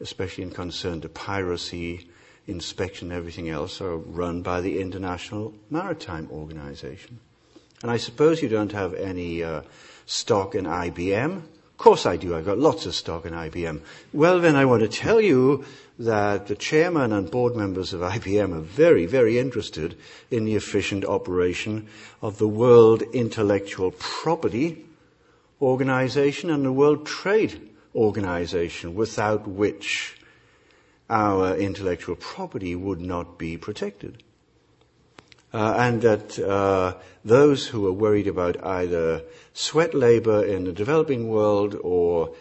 especially 0.00 0.44
in 0.44 0.52
concern 0.52 1.02
to 1.02 1.10
piracy, 1.10 2.08
inspection, 2.46 3.12
everything 3.12 3.50
else, 3.50 3.78
are 3.82 3.98
run 3.98 4.40
by 4.40 4.62
the 4.62 4.80
International 4.80 5.52
Maritime 5.68 6.30
Organization. 6.32 7.20
And 7.82 7.90
I 7.90 7.98
suppose 7.98 8.40
you 8.40 8.48
don't 8.48 8.72
have 8.72 8.94
any 8.94 9.44
uh, 9.44 9.60
stock 10.06 10.54
in 10.54 10.64
IBM? 10.64 11.36
Of 11.36 11.78
course 11.78 12.06
I 12.06 12.16
do. 12.16 12.36
I've 12.36 12.44
got 12.44 12.58
lots 12.58 12.86
of 12.86 12.94
stock 12.94 13.26
in 13.26 13.32
IBM. 13.32 13.80
Well, 14.12 14.40
then 14.40 14.56
I 14.56 14.64
want 14.64 14.82
to 14.82 14.88
tell 14.88 15.20
you 15.20 15.64
that 15.98 16.46
the 16.46 16.54
chairman 16.54 17.12
and 17.12 17.30
board 17.30 17.56
members 17.56 17.92
of 17.92 18.00
IBM 18.00 18.52
are 18.56 18.60
very, 18.60 19.06
very 19.06 19.38
interested 19.38 19.96
in 20.30 20.44
the 20.44 20.54
efficient 20.54 21.04
operation 21.04 21.88
of 22.22 22.38
the 22.38 22.48
World 22.48 23.02
Intellectual 23.12 23.92
Property 23.92 24.84
Organization 25.60 26.50
and 26.50 26.64
the 26.64 26.72
World 26.72 27.06
Trade 27.06 27.70
Organization, 27.94 28.94
without 28.94 29.46
which 29.46 30.16
our 31.10 31.56
intellectual 31.56 32.16
property 32.16 32.74
would 32.74 33.00
not 33.00 33.38
be 33.38 33.56
protected. 33.56 34.22
Uh, 35.54 35.72
and 35.78 36.02
that 36.02 36.36
uh, 36.40 36.94
those 37.24 37.64
who 37.68 37.86
are 37.86 37.92
worried 37.92 38.26
about 38.26 38.60
either 38.66 39.22
sweat 39.52 39.94
labor 39.94 40.44
in 40.44 40.64
the 40.64 40.72
developing 40.72 41.28
world 41.28 41.76
or 41.80 42.34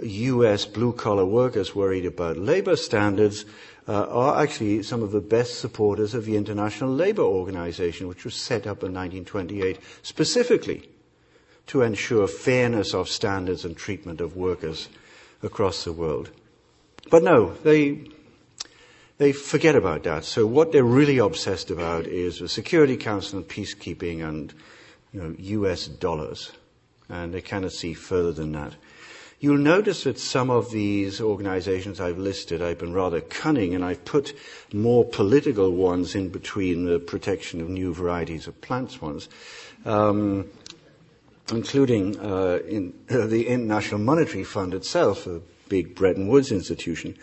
U.S. 0.00 0.64
uh, 0.64 0.70
blue 0.70 0.92
collar 0.92 1.24
workers 1.24 1.74
worried 1.74 2.06
about 2.06 2.36
labor 2.36 2.76
standards 2.76 3.46
uh, 3.88 4.04
are 4.04 4.40
actually 4.40 4.84
some 4.84 5.02
of 5.02 5.10
the 5.10 5.20
best 5.20 5.58
supporters 5.58 6.14
of 6.14 6.24
the 6.24 6.36
International 6.36 6.88
Labor 6.88 7.22
Organization, 7.22 8.06
which 8.06 8.24
was 8.24 8.36
set 8.36 8.62
up 8.68 8.84
in 8.84 8.94
1928 8.94 9.80
specifically 10.02 10.88
to 11.66 11.82
ensure 11.82 12.28
fairness 12.28 12.94
of 12.94 13.08
standards 13.08 13.64
and 13.64 13.76
treatment 13.76 14.20
of 14.20 14.36
workers 14.36 14.88
across 15.42 15.82
the 15.82 15.92
world. 15.92 16.30
But 17.10 17.24
no, 17.24 17.54
they 17.64 18.06
they 19.18 19.32
forget 19.32 19.74
about 19.74 20.02
that. 20.04 20.24
So 20.24 20.46
what 20.46 20.72
they're 20.72 20.84
really 20.84 21.18
obsessed 21.18 21.70
about 21.70 22.06
is 22.06 22.38
the 22.38 22.48
Security 22.48 22.96
Council 22.96 23.38
and 23.38 23.48
peacekeeping 23.48 24.26
and 24.26 24.52
you 25.12 25.22
know, 25.22 25.34
US 25.38 25.86
dollars. 25.86 26.52
And 27.08 27.32
they 27.32 27.40
cannot 27.40 27.72
see 27.72 27.94
further 27.94 28.32
than 28.32 28.52
that. 28.52 28.74
You'll 29.38 29.58
notice 29.58 30.04
that 30.04 30.18
some 30.18 30.48
of 30.48 30.70
these 30.70 31.20
organizations 31.20 32.00
I've 32.00 32.18
listed, 32.18 32.62
I've 32.62 32.78
been 32.78 32.94
rather 32.94 33.20
cunning 33.20 33.74
and 33.74 33.84
I've 33.84 34.04
put 34.04 34.34
more 34.72 35.04
political 35.04 35.70
ones 35.70 36.14
in 36.14 36.30
between 36.30 36.86
the 36.86 36.98
protection 36.98 37.60
of 37.60 37.68
new 37.68 37.92
varieties 37.92 38.46
of 38.46 38.58
plants 38.62 39.00
ones, 39.02 39.28
um, 39.84 40.48
including 41.52 42.18
uh, 42.18 42.60
in, 42.66 42.94
uh, 43.10 43.26
the 43.26 43.46
International 43.48 44.00
Monetary 44.00 44.42
Fund 44.42 44.72
itself, 44.72 45.26
a 45.26 45.42
big 45.68 45.94
Bretton 45.94 46.28
Woods 46.28 46.50
institution. 46.50 47.16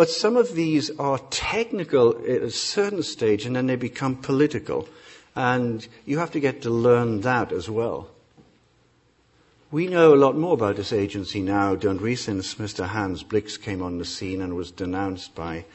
But 0.00 0.08
some 0.08 0.38
of 0.38 0.54
these 0.54 0.88
are 0.98 1.18
technical 1.28 2.16
at 2.26 2.40
a 2.40 2.50
certain 2.50 3.02
stage 3.02 3.44
and 3.44 3.54
then 3.54 3.66
they 3.66 3.76
become 3.76 4.16
political. 4.16 4.88
And 5.36 5.86
you 6.06 6.16
have 6.16 6.30
to 6.30 6.40
get 6.40 6.62
to 6.62 6.70
learn 6.70 7.20
that 7.20 7.52
as 7.52 7.68
well. 7.68 8.08
We 9.70 9.88
know 9.88 10.14
a 10.14 10.16
lot 10.16 10.38
more 10.38 10.54
about 10.54 10.76
this 10.76 10.94
agency 10.94 11.42
now, 11.42 11.74
don't 11.74 12.00
we, 12.00 12.16
since 12.16 12.54
Mr. 12.54 12.86
Hans 12.86 13.22
Blix 13.22 13.58
came 13.58 13.82
on 13.82 13.98
the 13.98 14.06
scene 14.06 14.40
and 14.40 14.56
was 14.56 14.70
denounced 14.70 15.34
by 15.34 15.66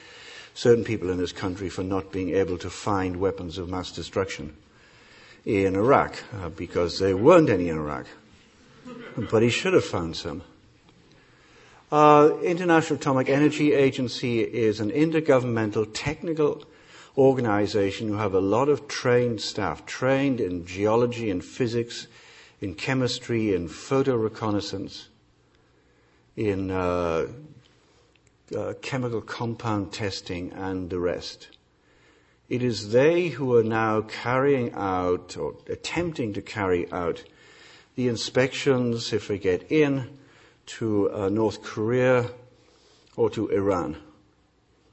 certain 0.56 0.84
people 0.84 1.12
in 1.12 1.20
this 1.20 1.32
country 1.32 1.70
for 1.70 1.84
not 1.84 2.12
being 2.12 2.32
able 2.32 2.58
to 2.58 2.70
find 2.72 3.18
weapons 3.18 3.60
of 3.60 3.70
mass 3.70 3.92
destruction 3.92 4.56
in 5.46 5.76
Iraq, 5.76 6.24
uh, 6.42 6.50
because 6.50 6.98
there 6.98 7.16
weren't 7.16 7.52
any 7.52 7.70
in 7.70 7.78
Iraq. 7.78 8.08
But 9.30 9.44
he 9.44 9.52
should 9.52 9.74
have 9.74 9.86
found 9.86 10.16
some. 10.16 10.42
Uh, 11.92 12.32
International 12.42 12.98
Atomic 12.98 13.30
Energy 13.30 13.74
Agency 13.74 14.42
is 14.42 14.80
an 14.80 14.90
intergovernmental 14.90 15.88
technical 15.94 16.64
organization 17.16 18.08
who 18.08 18.16
have 18.16 18.34
a 18.34 18.40
lot 18.40 18.70
of 18.70 18.88
trained 18.88 19.40
staff, 19.40 19.86
trained 19.86 20.42
in 20.42 20.66
geology 20.66 21.30
and 21.30 21.46
physics, 21.46 22.08
in 22.60 22.74
chemistry, 22.74 23.54
in 23.54 23.68
photo 23.68 24.16
reconnaissance, 24.16 25.10
in 26.36 26.72
uh, 26.72 27.28
uh, 28.58 28.74
chemical 28.82 29.22
compound 29.22 29.94
testing, 29.94 30.52
and 30.54 30.90
the 30.90 31.00
rest. 31.00 31.50
It 32.50 32.64
is 32.64 32.94
they 32.94 33.28
who 33.28 33.56
are 33.56 33.64
now 33.64 34.02
carrying 34.02 34.74
out 34.74 35.38
or 35.38 35.54
attempting 35.68 36.34
to 36.34 36.42
carry 36.42 36.92
out 36.92 37.24
the 37.94 38.08
inspections 38.08 39.14
if 39.14 39.28
they 39.28 39.38
get 39.38 39.72
in 39.72 40.18
to 40.66 41.12
uh, 41.12 41.30
North 41.30 41.62
Korea 41.64 42.30
or 43.16 43.30
to 43.32 43.50
Iran 43.50 43.98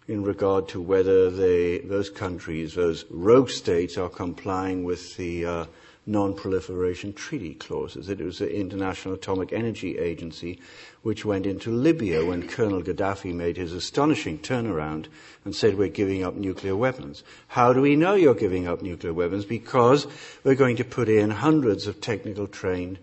in 0.09 0.25
regard 0.25 0.69
to 0.69 0.81
whether 0.81 1.31
they, 1.31 1.79
those 1.79 2.11
countries, 2.11 2.75
those 2.75 3.05
rogue 3.11 3.51
states, 3.51 3.97
are 3.97 4.09
complying 4.09 4.85
with 4.85 5.17
the 5.17 5.47
uh, 5.47 5.65
non-proliferation 6.07 7.13
treaty 7.13 7.55
clauses. 7.55 8.09
It 8.09 8.21
was 8.21 8.39
the 8.39 8.53
International 8.53 9.15
Atomic 9.15 9.53
Energy 9.53 9.99
Agency 9.99 10.61
which 11.03 11.25
went 11.25 11.47
into 11.47 11.71
Libya 11.71 12.25
when 12.25 12.49
Colonel 12.49 12.83
Gaddafi 12.83 13.33
made 13.33 13.57
his 13.57 13.73
astonishing 13.73 14.39
turnaround 14.39 15.07
and 15.45 15.55
said, 15.55 15.77
we're 15.77 15.89
giving 15.89 16.23
up 16.25 16.35
nuclear 16.35 16.77
weapons. 16.77 17.25
How 17.49 17.73
do 17.73 17.81
we 17.81 17.97
know 17.97 18.15
you're 18.15 18.35
giving 18.35 18.69
up 18.69 18.83
nuclear 18.83 19.13
weapons? 19.13 19.45
Because 19.45 20.07
we're 20.45 20.55
going 20.55 20.77
to 20.77 20.85
put 20.85 21.09
in 21.09 21.31
hundreds 21.31 21.87
of 21.87 22.01
technical 22.01 22.47
trained 22.47 22.99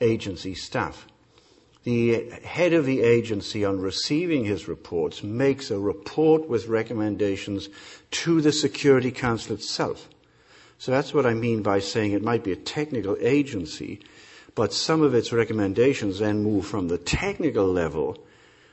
agency 0.00 0.54
staff. 0.54 1.06
The 1.88 2.28
head 2.44 2.74
of 2.74 2.84
the 2.84 3.00
agency, 3.00 3.64
on 3.64 3.80
receiving 3.80 4.44
his 4.44 4.68
reports, 4.68 5.22
makes 5.22 5.70
a 5.70 5.78
report 5.78 6.46
with 6.46 6.68
recommendations 6.68 7.70
to 8.10 8.42
the 8.42 8.52
Security 8.52 9.10
Council 9.10 9.54
itself. 9.54 10.06
So 10.76 10.92
that's 10.92 11.14
what 11.14 11.24
I 11.24 11.32
mean 11.32 11.62
by 11.62 11.78
saying 11.78 12.12
it 12.12 12.22
might 12.22 12.44
be 12.44 12.52
a 12.52 12.56
technical 12.56 13.16
agency, 13.22 14.00
but 14.54 14.74
some 14.74 15.00
of 15.00 15.14
its 15.14 15.32
recommendations 15.32 16.18
then 16.18 16.42
move 16.42 16.66
from 16.66 16.88
the 16.88 16.98
technical 16.98 17.66
level 17.66 18.18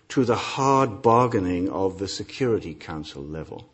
to 0.10 0.26
the 0.26 0.36
hard 0.36 1.02
bargaining 1.02 1.70
of 1.70 2.00
the 2.00 2.10
Security 2.10 2.74
Council 2.74 3.24
level. 3.24 3.70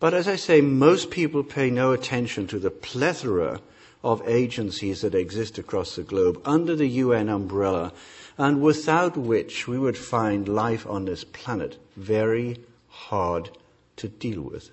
But 0.00 0.12
as 0.12 0.28
I 0.28 0.36
say, 0.36 0.60
most 0.60 1.10
people 1.10 1.42
pay 1.42 1.70
no 1.70 1.92
attention 1.92 2.46
to 2.48 2.58
the 2.58 2.70
plethora 2.70 3.62
of 4.02 4.26
agencies 4.26 5.00
that 5.00 5.14
exist 5.14 5.58
across 5.58 5.96
the 5.96 6.02
globe 6.02 6.40
under 6.44 6.76
the 6.76 6.88
UN 6.88 7.28
umbrella 7.28 7.92
and 8.36 8.62
without 8.62 9.16
which 9.16 9.66
we 9.66 9.78
would 9.78 9.98
find 9.98 10.48
life 10.48 10.86
on 10.86 11.04
this 11.04 11.24
planet 11.24 11.78
very 11.96 12.56
hard 12.88 13.50
to 13.96 14.08
deal 14.08 14.42
with. 14.42 14.70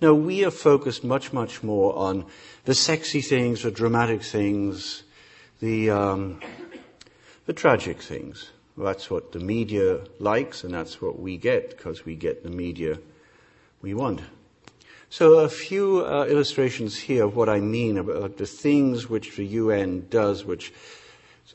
Now, 0.00 0.14
we 0.14 0.44
are 0.44 0.50
focused 0.50 1.02
much, 1.02 1.32
much 1.32 1.62
more 1.62 1.96
on 1.96 2.26
the 2.64 2.74
sexy 2.74 3.22
things, 3.22 3.62
the 3.62 3.70
dramatic 3.70 4.22
things, 4.22 5.02
the, 5.60 5.90
um, 5.90 6.40
the 7.46 7.54
tragic 7.54 8.00
things. 8.02 8.50
That's 8.76 9.10
what 9.10 9.32
the 9.32 9.40
media 9.40 10.00
likes, 10.18 10.64
and 10.64 10.74
that's 10.74 11.00
what 11.00 11.18
we 11.18 11.38
get, 11.38 11.70
because 11.70 12.04
we 12.04 12.14
get 12.14 12.42
the 12.42 12.50
media 12.50 12.98
we 13.80 13.94
want. 13.94 14.20
So 15.08 15.38
a 15.38 15.48
few 15.48 16.04
uh, 16.04 16.26
illustrations 16.28 16.96
here 16.96 17.24
of 17.24 17.36
what 17.36 17.48
I 17.48 17.60
mean 17.60 17.96
about 17.96 18.38
the 18.38 18.46
things 18.46 19.08
which 19.08 19.36
the 19.36 19.44
UN 19.44 20.08
does, 20.10 20.44
which 20.44 20.72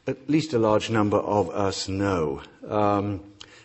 at 0.08 0.30
least 0.30 0.54
a 0.54 0.60
large 0.60 0.90
number 0.90 1.18
of 1.18 1.50
us 1.50 1.88
know. 1.88 2.42
Um, 2.68 3.22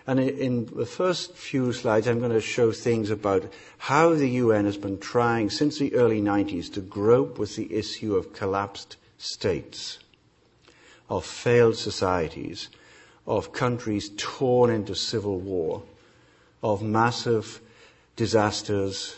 and 0.06 0.20
in 0.20 0.66
the 0.66 0.86
first 0.86 1.34
few 1.34 1.72
slides, 1.72 2.06
I'm 2.06 2.20
going 2.20 2.32
to 2.32 2.40
show 2.40 2.72
things 2.72 3.10
about 3.10 3.52
how 3.78 4.14
the 4.14 4.28
UN 4.28 4.64
has 4.64 4.76
been 4.76 4.98
trying 4.98 5.50
since 5.50 5.78
the 5.78 5.94
early 5.94 6.20
90s 6.20 6.72
to 6.74 6.80
grope 6.80 7.38
with 7.38 7.56
the 7.56 7.72
issue 7.74 8.14
of 8.14 8.32
collapsed 8.32 8.96
states, 9.18 9.98
of 11.08 11.24
failed 11.24 11.76
societies, 11.76 12.68
of 13.26 13.52
countries 13.52 14.10
torn 14.16 14.70
into 14.70 14.94
civil 14.94 15.38
war, 15.40 15.82
of 16.62 16.82
massive 16.82 17.60
disasters, 18.14 19.16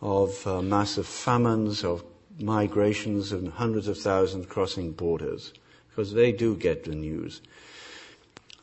of 0.00 0.46
uh, 0.46 0.62
massive 0.62 1.06
famines, 1.06 1.84
of 1.84 2.04
migrations 2.38 3.32
and 3.32 3.52
hundreds 3.52 3.88
of 3.88 3.98
thousands 3.98 4.46
crossing 4.46 4.92
borders, 4.92 5.52
because 5.88 6.12
they 6.12 6.32
do 6.32 6.56
get 6.56 6.84
the 6.84 6.94
news. 6.94 7.40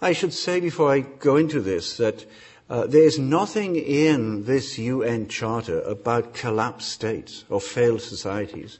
I 0.02 0.14
should 0.14 0.34
say 0.34 0.60
before 0.60 0.92
I 0.92 1.00
go 1.00 1.38
into 1.38 1.60
this 1.62 1.98
that 1.98 2.26
uh, 2.70 2.86
there 2.86 3.04
is 3.04 3.18
nothing 3.18 3.76
in 3.76 4.46
this 4.46 4.78
UN 4.78 5.28
Charter 5.28 5.82
about 5.82 6.34
collapsed 6.34 6.90
states 6.90 7.46
or 7.50 7.62
failed 7.62 8.02
societies. 8.02 8.80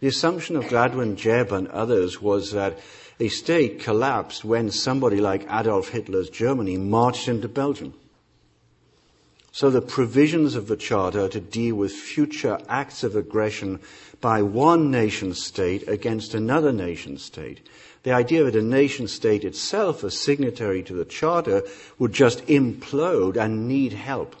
The 0.00 0.08
assumption 0.08 0.56
of 0.56 0.64
Gladwyn, 0.64 1.16
Jebb, 1.16 1.50
and 1.50 1.68
others 1.68 2.20
was 2.20 2.52
that 2.52 2.78
a 3.18 3.28
state 3.28 3.80
collapsed 3.80 4.44
when 4.44 4.70
somebody 4.70 5.20
like 5.20 5.46
Adolf 5.50 5.88
Hitler's 5.88 6.30
Germany 6.30 6.76
marched 6.76 7.28
into 7.28 7.48
Belgium. 7.48 7.94
So 9.54 9.70
the 9.70 9.80
provisions 9.80 10.56
of 10.56 10.66
the 10.66 10.76
Charter 10.76 11.28
to 11.28 11.38
deal 11.38 11.76
with 11.76 11.92
future 11.92 12.58
acts 12.68 13.04
of 13.04 13.14
aggression 13.14 13.78
by 14.20 14.42
one 14.42 14.90
nation 14.90 15.32
state 15.32 15.86
against 15.86 16.34
another 16.34 16.72
nation 16.72 17.18
state. 17.18 17.60
The 18.02 18.10
idea 18.10 18.42
that 18.42 18.56
a 18.56 18.62
nation 18.62 19.06
state 19.06 19.44
itself, 19.44 20.02
a 20.02 20.10
signatory 20.10 20.82
to 20.82 20.94
the 20.94 21.04
Charter, 21.04 21.62
would 22.00 22.12
just 22.12 22.44
implode 22.48 23.36
and 23.36 23.68
need 23.68 23.92
help 23.92 24.34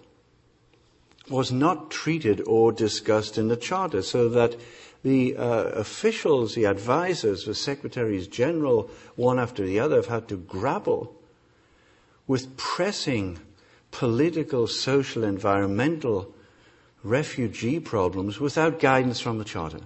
was 1.30 1.52
not 1.52 1.92
treated 1.92 2.42
or 2.44 2.72
discussed 2.72 3.38
in 3.38 3.46
the 3.46 3.56
Charter, 3.56 4.02
so 4.02 4.28
that 4.30 4.56
the 5.04 5.36
uh, 5.36 5.66
officials, 5.76 6.56
the 6.56 6.66
advisors, 6.66 7.44
the 7.44 7.54
secretaries 7.54 8.26
general, 8.26 8.90
one 9.14 9.38
after 9.38 9.64
the 9.64 9.78
other, 9.78 9.94
have 9.94 10.06
had 10.06 10.26
to 10.26 10.36
grapple 10.36 11.14
with 12.26 12.56
pressing 12.56 13.38
political, 13.94 14.66
social, 14.66 15.22
environmental, 15.22 16.34
refugee 17.04 17.78
problems 17.78 18.40
without 18.40 18.80
guidance 18.80 19.20
from 19.20 19.38
the 19.38 19.44
Charter. 19.44 19.78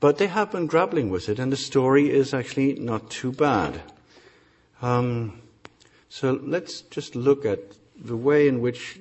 But 0.00 0.18
they 0.18 0.26
have 0.26 0.50
been 0.50 0.66
grappling 0.66 1.08
with 1.08 1.28
it, 1.28 1.38
and 1.38 1.52
the 1.52 1.56
story 1.56 2.10
is 2.10 2.34
actually 2.34 2.74
not 2.74 3.10
too 3.10 3.30
bad. 3.30 3.80
Um, 4.82 5.40
so 6.08 6.40
let's 6.42 6.80
just 6.80 7.14
look 7.14 7.46
at 7.46 7.60
the 7.96 8.16
way 8.16 8.48
in 8.48 8.60
which 8.60 8.98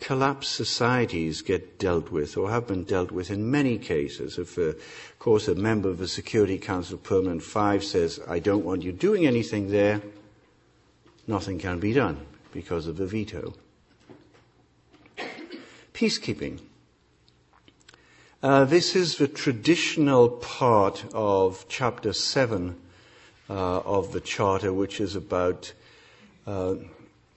collapsed 0.00 0.52
societies 0.52 1.42
get 1.42 1.78
dealt 1.78 2.10
with 2.10 2.36
or 2.36 2.50
have 2.50 2.66
been 2.66 2.82
dealt 2.82 3.12
with 3.12 3.30
in 3.30 3.52
many 3.52 3.78
cases. 3.78 4.36
If, 4.36 4.58
uh, 4.58 4.62
of 4.62 5.18
course, 5.20 5.46
a 5.46 5.54
member 5.54 5.88
of 5.88 5.98
the 5.98 6.08
Security 6.08 6.58
Council 6.58 6.98
Permanent 6.98 7.44
5 7.44 7.84
says, 7.84 8.18
I 8.28 8.40
don't 8.40 8.64
want 8.64 8.82
you 8.82 8.90
doing 8.90 9.26
anything 9.26 9.70
there, 9.70 10.02
nothing 11.28 11.60
can 11.60 11.78
be 11.78 11.92
done 11.92 12.26
because 12.52 12.86
of 12.86 12.96
the 12.96 13.06
veto. 13.06 13.54
Peacekeeping. 15.94 16.60
Uh, 18.42 18.64
this 18.64 18.96
is 18.96 19.16
the 19.18 19.28
traditional 19.28 20.28
part 20.28 21.04
of 21.14 21.64
chapter 21.68 22.12
7 22.12 22.76
uh, 23.48 23.52
of 23.52 24.12
the 24.12 24.20
Charter, 24.20 24.72
which 24.72 25.00
is 25.00 25.14
about 25.14 25.72
uh, 26.46 26.74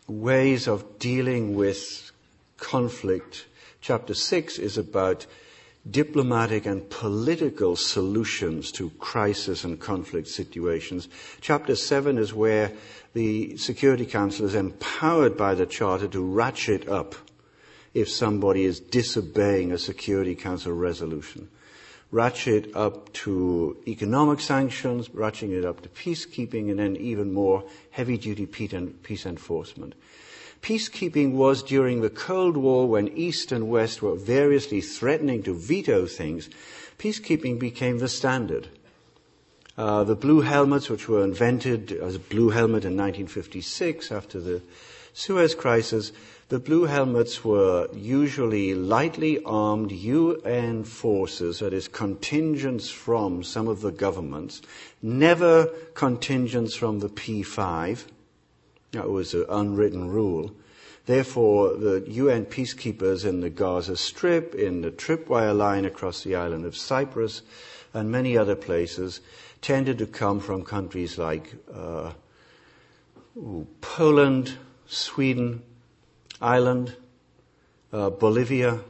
ways 0.07 0.67
of 0.67 0.97
dealing 0.97 1.55
with 1.55 2.11
conflict. 2.57 3.45
Chapter 3.81 4.13
6 4.13 4.57
is 4.57 4.77
about 4.77 5.27
diplomatic 5.89 6.65
and 6.65 6.89
political 6.89 7.75
solutions 7.75 8.71
to 8.71 8.89
crisis 8.97 9.63
and 9.63 9.79
conflict 9.79 10.27
situations. 10.27 11.07
Chapter 11.41 11.75
7 11.75 12.17
is 12.17 12.33
where 12.33 12.71
the 13.15 13.55
Security 13.55 14.05
Council 14.05 14.45
is 14.45 14.55
empowered 14.55 15.37
by 15.37 15.55
the 15.55 15.65
Charter 15.65 16.07
to 16.09 16.21
ratchet 16.21 16.89
up 16.89 17.15
if 17.93 18.09
somebody 18.09 18.65
is 18.65 18.81
disobeying 18.81 19.71
a 19.71 19.77
Security 19.77 20.35
Council 20.35 20.73
resolution. 20.73 21.47
Ratchet 22.11 22.75
up 22.75 23.11
to 23.13 23.77
economic 23.87 24.41
sanctions, 24.41 25.07
ratcheting 25.09 25.57
it 25.57 25.63
up 25.63 25.81
to 25.81 25.89
peacekeeping, 25.89 26.69
and 26.69 26.77
then 26.77 26.97
even 26.97 27.33
more 27.33 27.63
heavy 27.91 28.17
duty 28.17 28.45
peace 28.45 29.25
enforcement. 29.25 29.95
Peacekeeping 30.61 31.31
was 31.31 31.63
during 31.63 32.01
the 32.01 32.09
Cold 32.09 32.57
War 32.57 32.85
when 32.85 33.07
East 33.07 33.53
and 33.53 33.69
West 33.69 34.01
were 34.01 34.15
variously 34.15 34.81
threatening 34.81 35.41
to 35.43 35.53
veto 35.53 36.05
things. 36.05 36.49
Peacekeeping 36.99 37.59
became 37.59 37.99
the 37.99 38.09
standard. 38.09 38.67
Uh, 39.77 40.03
the 40.03 40.15
blue 40.15 40.41
helmets, 40.41 40.89
which 40.89 41.09
were 41.09 41.23
invented 41.23 41.91
as 41.91 42.15
a 42.15 42.19
blue 42.19 42.49
helmet 42.49 42.85
in 42.85 42.95
1956 42.95 44.11
after 44.11 44.39
the 44.39 44.61
Suez 45.13 45.55
crisis, 45.55 46.11
The 46.47 46.59
Blue 46.59 46.83
Helmets 46.83 47.43
were 47.43 47.87
usually 47.91 48.75
lightly 48.75 49.43
armed 49.43 49.91
UN 49.91 50.83
forces, 50.83 51.57
that 51.57 51.73
is, 51.73 51.87
contingents 51.87 52.87
from 52.87 53.43
some 53.43 53.67
of 53.67 53.81
the 53.81 53.91
governments, 53.91 54.61
never 55.01 55.65
contingents 55.95 56.75
from 56.75 56.99
the 56.99 57.09
P5. 57.09 58.03
That 58.91 59.09
was 59.09 59.33
an 59.33 59.45
unwritten 59.49 60.09
rule. 60.09 60.55
Therefore, 61.07 61.73
the 61.73 62.03
UN 62.09 62.45
peacekeepers 62.45 63.25
in 63.25 63.41
the 63.41 63.49
Gaza 63.49 63.97
Strip, 63.97 64.53
in 64.53 64.81
the 64.81 64.91
tripwire 64.91 65.57
line 65.57 65.85
across 65.85 66.23
the 66.23 66.35
island 66.35 66.65
of 66.65 66.77
Cyprus, 66.77 67.41
and 67.91 68.11
many 68.11 68.37
other 68.37 68.55
places 68.55 69.19
tended 69.65 69.97
to 69.97 70.05
come 70.05 70.39
from 70.39 70.63
countries 70.63 71.17
like 71.17 71.51
uh, 71.73 72.11
Poland, 73.81 74.53
Sweden, 74.85 75.63
Ireland, 76.39 76.95
uh, 77.91 78.11
Bolivia, 78.11 78.81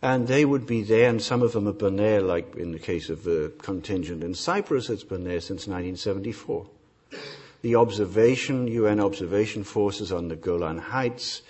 and 0.00 0.28
they 0.28 0.44
would 0.44 0.68
be 0.68 0.82
there, 0.82 1.10
and 1.10 1.20
some 1.20 1.42
of 1.42 1.52
them 1.52 1.66
have 1.66 1.78
been 1.78 1.96
there, 1.96 2.20
like 2.20 2.54
in 2.54 2.70
the 2.70 2.78
case 2.78 3.10
of 3.10 3.24
the 3.24 3.52
contingent 3.58 4.22
in 4.22 4.34
Cyprus, 4.34 4.88
it's 4.88 5.02
been 5.02 5.24
there 5.24 5.40
since 5.40 5.66
1974. 5.66 6.68
The 7.62 7.74
observation, 7.74 8.68
UN 8.68 9.00
observation 9.00 9.64
forces 9.64 10.12
on 10.12 10.28
the 10.28 10.36
Golan 10.36 10.78
Heights, 10.78 11.42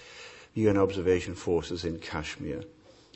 UN 0.55 0.79
observation 0.79 1.35
forces 1.35 1.85
in 1.85 1.99
Kashmir. 1.99 2.63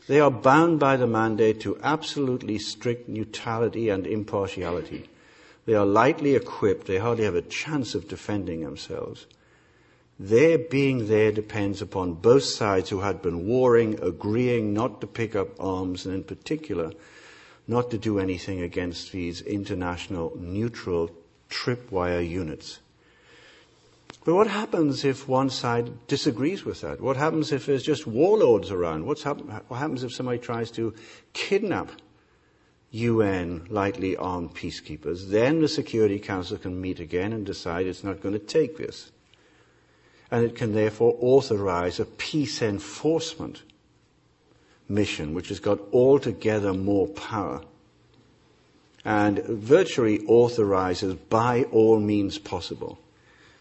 They 0.06 0.20
are 0.20 0.30
bound 0.30 0.78
by 0.78 0.96
the 0.96 1.06
mandate 1.06 1.60
to 1.60 1.78
absolutely 1.82 2.58
strict 2.58 3.08
neutrality 3.08 3.88
and 3.88 4.06
impartiality. 4.06 5.08
They 5.64 5.74
are 5.74 5.86
lightly 5.86 6.34
equipped. 6.34 6.86
They 6.86 6.98
hardly 6.98 7.24
have 7.24 7.34
a 7.34 7.42
chance 7.42 7.94
of 7.94 8.08
defending 8.08 8.60
themselves. 8.60 9.26
Their 10.18 10.58
being 10.58 11.08
there 11.08 11.32
depends 11.32 11.82
upon 11.82 12.14
both 12.14 12.44
sides 12.44 12.90
who 12.90 13.00
had 13.00 13.22
been 13.22 13.46
warring, 13.46 13.98
agreeing 14.00 14.72
not 14.72 15.00
to 15.00 15.06
pick 15.06 15.34
up 15.34 15.48
arms, 15.58 16.04
and 16.04 16.14
in 16.14 16.22
particular, 16.22 16.92
not 17.66 17.90
to 17.90 17.98
do 17.98 18.18
anything 18.18 18.60
against 18.60 19.10
these 19.10 19.40
international 19.40 20.36
neutral 20.36 21.10
tripwire 21.50 22.28
units. 22.28 22.78
But 24.24 24.34
what 24.34 24.46
happens 24.46 25.04
if 25.04 25.28
one 25.28 25.50
side 25.50 26.06
disagrees 26.06 26.64
with 26.64 26.80
that? 26.80 27.00
What 27.00 27.16
happens 27.18 27.52
if 27.52 27.66
there's 27.66 27.82
just 27.82 28.06
warlords 28.06 28.70
around? 28.70 29.04
What 29.04 29.20
happens 29.20 30.02
if 30.02 30.14
somebody 30.14 30.38
tries 30.38 30.70
to 30.72 30.94
kidnap 31.34 31.90
UN 32.90 33.66
lightly 33.68 34.16
armed 34.16 34.54
peacekeepers? 34.54 35.28
Then 35.28 35.60
the 35.60 35.68
Security 35.68 36.18
Council 36.18 36.56
can 36.56 36.80
meet 36.80 37.00
again 37.00 37.34
and 37.34 37.44
decide 37.44 37.86
it's 37.86 38.04
not 38.04 38.22
going 38.22 38.32
to 38.32 38.38
take 38.38 38.78
this 38.78 39.10
and 40.30 40.44
it 40.44 40.56
can 40.56 40.72
therefore 40.72 41.16
authorize 41.20 42.00
a 42.00 42.04
peace 42.04 42.62
enforcement 42.62 43.62
mission, 44.88 45.34
which 45.34 45.48
has 45.48 45.60
got 45.60 45.78
altogether 45.92 46.72
more 46.72 47.06
power 47.08 47.62
and 49.04 49.38
virtually 49.44 50.24
authorizes 50.26 51.14
by 51.14 51.64
all 51.64 52.00
means 52.00 52.38
possible. 52.38 52.98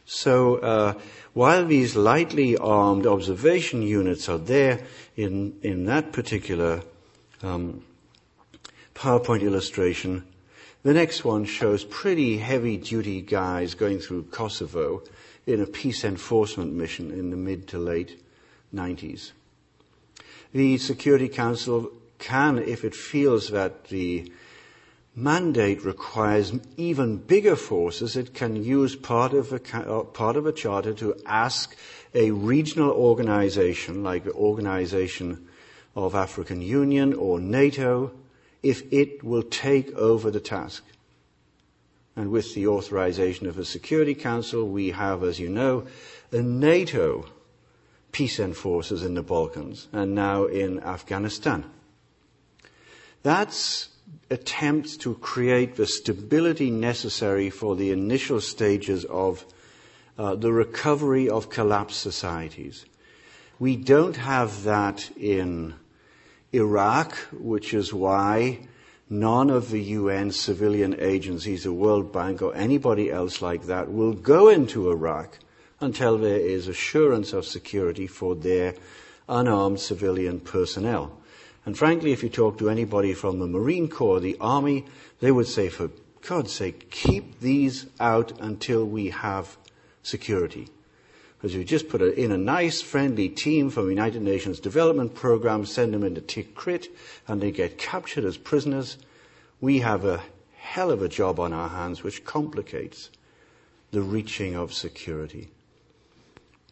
So 0.06 0.58
uh, 0.58 0.94
while 1.34 1.66
these 1.66 1.96
lightly 1.96 2.58
armed 2.58 3.08
observation 3.08 3.82
units 3.82 4.28
are 4.30 4.38
there 4.38 4.82
in, 5.16 5.58
in 5.62 5.86
that 5.86 6.12
particular 6.12 6.82
um, 7.42 7.84
PowerPoint 8.96 9.42
illustration, 9.42 10.26
the 10.84 10.94
next 10.94 11.24
one 11.24 11.46
shows 11.46 11.86
pretty 11.86 12.38
heavy 12.38 12.78
duty 12.78 13.22
guys 13.22 13.74
going 13.74 14.00
through 14.00 14.24
Kosovo 14.24 15.04
in 15.46 15.62
a 15.62 15.66
peace 15.66 16.04
enforcement 16.04 16.74
mission 16.74 17.12
in 17.12 17.30
the 17.30 17.38
mid 17.38 17.68
to 17.70 17.78
late 17.78 18.22
90s. 18.74 19.32
The 20.52 20.78
Security 20.78 21.30
Council 21.30 21.92
can, 22.20 22.58
if 22.60 22.84
it 22.84 22.96
feels 22.96 23.50
that 23.50 23.86
the 23.86 24.32
mandate 25.16 25.84
requires 25.84 26.54
even 26.78 27.18
bigger 27.18 27.56
forces, 27.56 28.16
it 28.16 28.34
can 28.34 28.64
use 28.64 28.96
part 28.96 29.34
of 29.34 29.54
a, 29.54 29.78
uh, 29.78 30.04
part 30.04 30.36
of 30.36 30.46
a 30.46 30.52
charter 30.52 30.94
to 30.94 31.16
ask 31.26 31.76
a 32.14 32.32
regional 32.32 32.92
organization 32.92 34.04
like 34.04 34.24
the 34.24 34.34
Organization 34.34 35.48
of 35.96 36.16
African 36.16 36.62
Union 36.62 37.14
or 37.14 37.40
NATO 37.40 38.12
if 38.64 38.92
it 38.92 39.24
will 39.24 39.44
take 39.44 39.92
over 39.94 40.32
the 40.32 40.40
task. 40.40 40.84
And 42.16 42.32
with 42.32 42.54
the 42.54 42.68
authorization 42.68 43.48
of 43.48 43.56
the 43.56 43.66
Security 43.66 44.14
Council, 44.14 44.68
we 44.68 44.92
have, 44.92 45.24
as 45.24 45.40
you 45.40 45.50
know, 45.50 45.88
a 46.32 46.42
NATO 46.42 47.26
peace 48.12 48.40
enforcers 48.40 49.04
in 49.04 49.16
the 49.16 49.24
Balkans 49.24 49.88
and 49.92 50.14
now 50.14 50.46
in 50.46 50.80
Afghanistan. 50.80 51.66
That's 53.24 53.90
attempts 54.30 54.98
to 54.98 55.16
create 55.16 55.76
the 55.76 55.88
stability 55.88 56.70
necessary 56.70 57.50
for 57.50 57.76
the 57.76 57.92
initial 57.92 58.42
stages 58.42 59.06
of 59.06 59.46
uh, 60.18 60.36
the 60.36 60.52
recovery 60.52 61.30
of 61.30 61.50
collapsed 61.50 62.00
societies. 62.00 62.86
We 63.60 63.76
don't 63.76 64.18
have 64.18 64.64
that 64.64 65.10
in 65.18 65.76
Iraq, 66.52 67.16
which 67.32 67.74
is 67.74 67.94
why 67.94 68.68
none 69.10 69.50
of 69.50 69.72
the 69.72 69.82
UN 69.82 70.32
civilian 70.32 70.96
agencies, 71.00 71.64
the 71.64 71.74
World 71.74 72.12
Bank, 72.12 72.42
or 72.42 72.56
anybody 72.56 73.12
else 73.12 73.42
like 73.42 73.64
that 73.64 73.92
will 73.92 74.14
go 74.14 74.50
into 74.50 74.90
Iraq 74.90 75.40
until 75.80 76.18
there 76.18 76.40
is 76.40 76.68
assurance 76.68 77.34
of 77.34 77.46
security 77.46 78.08
for 78.08 78.36
their 78.36 78.76
unarmed 79.28 79.80
civilian 79.80 80.40
personnel. 80.40 81.18
And 81.66 81.78
frankly, 81.78 82.12
if 82.12 82.24
you 82.24 82.30
talk 82.30 82.58
to 82.58 82.70
anybody 82.70 83.14
from 83.14 83.40
the 83.40 83.48
Marine 83.48 83.88
Corps, 83.88 84.20
the 84.20 84.38
Army, 84.42 84.86
they 85.20 85.32
would 85.32 85.48
say, 85.48 85.70
for 85.70 85.90
God's 86.28 86.52
sake, 86.52 86.90
keep 86.92 87.40
these 87.40 87.86
out 88.00 88.40
until 88.40 88.86
we 88.86 89.10
have 89.10 89.58
security. 90.02 90.68
Because 91.38 91.56
you 91.56 91.64
just 91.64 91.90
put 91.90 92.02
in 92.02 92.32
a 92.32 92.38
nice, 92.38 92.82
friendly 92.82 93.30
team 93.30 93.70
from 93.70 93.86
the 93.86 93.92
United 93.92 94.22
Nations 94.22 94.60
Development 94.60 95.14
Program, 95.14 95.66
send 95.66 95.94
them 95.94 96.04
into 96.04 96.22
Tikrit, 96.22 96.88
and 97.28 97.42
they 97.42 97.52
get 97.52 97.78
captured 97.78 98.24
as 98.24 98.38
prisoners. 98.38 98.98
We 99.60 99.80
have 99.80 100.06
a 100.06 100.22
hell 100.58 100.92
of 100.92 101.02
a 101.02 101.10
job 101.10 101.40
on 101.40 101.52
our 101.52 101.70
hands, 101.70 102.04
which 102.04 102.24
complicates 102.24 103.10
the 103.92 104.02
reaching 104.02 104.56
of 104.56 104.74
security. 104.74 105.52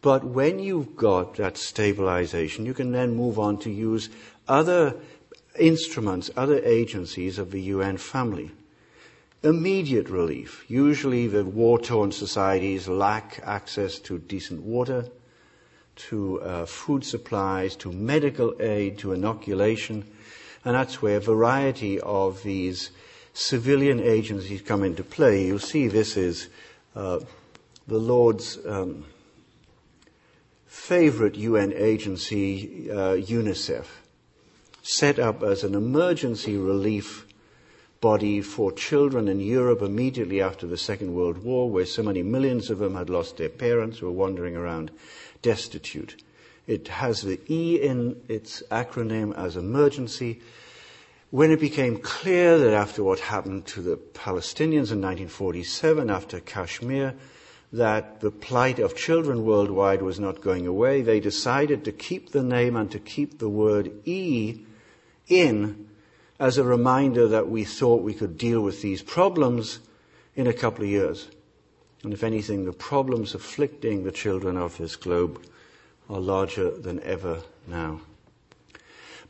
But 0.00 0.24
when 0.24 0.58
you've 0.58 0.96
got 0.96 1.36
that 1.36 1.56
stabilization, 1.56 2.66
you 2.66 2.74
can 2.74 2.90
then 2.90 3.14
move 3.14 3.38
on 3.38 3.58
to 3.58 3.70
use 3.70 4.08
other 4.48 4.96
instruments, 5.58 6.30
other 6.36 6.60
agencies 6.64 7.38
of 7.38 7.50
the 7.50 7.60
UN 7.62 7.96
family 7.96 8.50
immediate 9.42 10.08
relief. 10.08 10.64
Usually 10.68 11.26
the 11.26 11.44
war-torn 11.44 12.12
societies 12.12 12.88
lack 12.88 13.40
access 13.44 13.98
to 14.00 14.18
decent 14.18 14.62
water, 14.62 15.06
to 15.94 16.40
uh, 16.40 16.66
food 16.66 17.04
supplies, 17.04 17.76
to 17.76 17.92
medical 17.92 18.54
aid, 18.60 18.98
to 18.98 19.12
inoculation, 19.12 20.04
and 20.64 20.74
that's 20.74 21.02
where 21.02 21.16
a 21.16 21.20
variety 21.20 22.00
of 22.00 22.42
these 22.44 22.90
civilian 23.34 24.00
agencies 24.00 24.62
come 24.62 24.84
into 24.84 25.02
play. 25.02 25.46
You'll 25.46 25.58
see 25.58 25.88
this 25.88 26.16
is 26.16 26.48
uh, 26.94 27.20
the 27.88 27.98
Lord's 27.98 28.58
um, 28.64 29.04
favorite 30.66 31.34
UN 31.36 31.72
agency, 31.72 32.90
uh, 32.90 33.16
UNICEF, 33.16 33.86
set 34.82 35.18
up 35.18 35.42
as 35.42 35.62
an 35.62 35.74
emergency 35.74 36.56
relief 36.56 37.24
body 38.00 38.40
for 38.40 38.72
children 38.72 39.28
in 39.28 39.38
Europe 39.38 39.80
immediately 39.80 40.42
after 40.42 40.66
the 40.66 40.76
Second 40.76 41.14
World 41.14 41.38
War, 41.38 41.70
where 41.70 41.86
so 41.86 42.02
many 42.02 42.22
millions 42.22 42.68
of 42.68 42.78
them 42.78 42.96
had 42.96 43.08
lost 43.08 43.36
their 43.36 43.48
parents, 43.48 44.02
were 44.02 44.10
wandering 44.10 44.56
around 44.56 44.90
destitute. 45.40 46.20
It 46.66 46.88
has 46.88 47.22
the 47.22 47.40
E 47.48 47.80
in 47.80 48.20
its 48.28 48.62
acronym 48.72 49.36
as 49.36 49.56
emergency. 49.56 50.40
When 51.30 51.52
it 51.52 51.60
became 51.60 51.98
clear 51.98 52.58
that 52.58 52.74
after 52.74 53.04
what 53.04 53.20
happened 53.20 53.66
to 53.66 53.82
the 53.82 53.96
Palestinians 53.96 54.90
in 54.90 55.00
1947, 55.00 56.10
after 56.10 56.40
Kashmir, 56.40 57.14
that 57.72 58.20
the 58.20 58.32
plight 58.32 58.80
of 58.80 58.96
children 58.96 59.44
worldwide 59.44 60.02
was 60.02 60.18
not 60.20 60.42
going 60.42 60.66
away, 60.66 61.02
they 61.02 61.20
decided 61.20 61.84
to 61.84 61.92
keep 61.92 62.30
the 62.30 62.42
name 62.42 62.76
and 62.76 62.90
to 62.90 62.98
keep 62.98 63.38
the 63.38 63.48
word 63.48 63.92
E 64.04 64.66
in 65.28 65.88
as 66.38 66.58
a 66.58 66.64
reminder 66.64 67.28
that 67.28 67.48
we 67.48 67.64
thought 67.64 68.02
we 68.02 68.14
could 68.14 68.36
deal 68.36 68.60
with 68.60 68.82
these 68.82 69.02
problems 69.02 69.78
in 70.34 70.46
a 70.46 70.52
couple 70.52 70.84
of 70.84 70.90
years. 70.90 71.28
And 72.02 72.12
if 72.12 72.24
anything, 72.24 72.64
the 72.64 72.72
problems 72.72 73.34
afflicting 73.34 74.02
the 74.02 74.10
children 74.10 74.56
of 74.56 74.76
this 74.76 74.96
globe 74.96 75.40
are 76.10 76.20
larger 76.20 76.70
than 76.70 77.00
ever 77.02 77.42
now. 77.66 78.00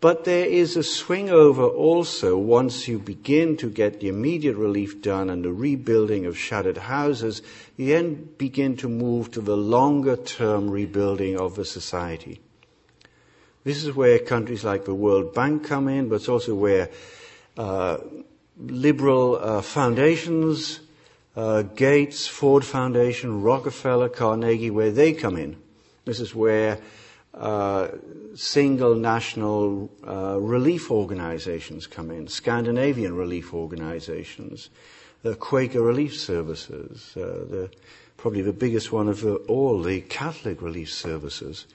But 0.00 0.24
there 0.24 0.46
is 0.46 0.76
a 0.76 0.82
swing 0.82 1.30
over 1.30 1.64
also 1.64 2.36
once 2.36 2.88
you 2.88 2.98
begin 2.98 3.56
to 3.58 3.70
get 3.70 4.00
the 4.00 4.08
immediate 4.08 4.56
relief 4.56 5.00
done 5.00 5.30
and 5.30 5.44
the 5.44 5.52
rebuilding 5.52 6.26
of 6.26 6.36
shattered 6.36 6.76
houses, 6.76 7.40
you 7.76 7.86
then 7.86 8.30
begin 8.36 8.76
to 8.78 8.88
move 8.88 9.30
to 9.30 9.40
the 9.40 9.56
longer 9.56 10.16
term 10.16 10.68
rebuilding 10.68 11.38
of 11.38 11.54
the 11.54 11.64
society. 11.64 12.40
This 13.64 13.84
is 13.84 13.94
where 13.94 14.18
countries 14.18 14.64
like 14.64 14.84
the 14.84 14.94
World 14.94 15.34
Bank 15.34 15.64
come 15.64 15.88
in, 15.88 16.08
but 16.08 16.16
it's 16.16 16.28
also 16.28 16.54
where 16.54 16.90
uh, 17.56 17.98
liberal 18.58 19.36
uh, 19.36 19.62
foundations, 19.62 20.80
uh, 21.36 21.62
Gates, 21.62 22.26
Ford 22.26 22.64
Foundation, 22.64 23.42
Rockefeller, 23.42 24.08
Carnegie, 24.08 24.70
where 24.70 24.90
they 24.90 25.12
come 25.12 25.36
in. 25.36 25.56
This 26.04 26.18
is 26.18 26.34
where 26.34 26.78
uh, 27.34 27.88
single 28.34 28.96
national 28.96 29.90
uh, 30.06 30.38
relief 30.40 30.90
organizations 30.90 31.86
come 31.86 32.10
in, 32.10 32.28
Scandinavian 32.28 33.14
relief 33.14 33.54
organizations, 33.54 34.70
the 35.22 35.36
Quaker 35.36 35.80
Relief 35.80 36.18
Services, 36.18 37.16
uh, 37.16 37.20
the, 37.48 37.70
probably 38.16 38.42
the 38.42 38.52
biggest 38.52 38.92
one 38.92 39.08
of 39.08 39.24
all, 39.48 39.80
the 39.80 40.00
Catholic 40.02 40.60
Relief 40.60 40.92
Services. 40.92 41.66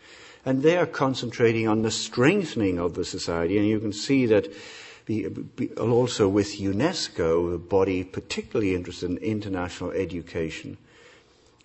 And 0.47 0.63
they 0.63 0.77
are 0.77 0.85
concentrating 0.85 1.67
on 1.67 1.81
the 1.81 1.91
strengthening 1.91 2.79
of 2.79 2.93
the 2.93 3.03
society, 3.03 3.57
and 3.57 3.67
you 3.67 3.81
can 3.81 3.91
see 3.91 4.25
that 4.27 4.47
also 5.77 6.29
with 6.29 6.57
UNESCO, 6.57 7.53
a 7.53 7.57
body 7.57 8.05
particularly 8.05 8.73
interested 8.73 9.09
in 9.09 9.17
international 9.17 9.91
education, 9.91 10.77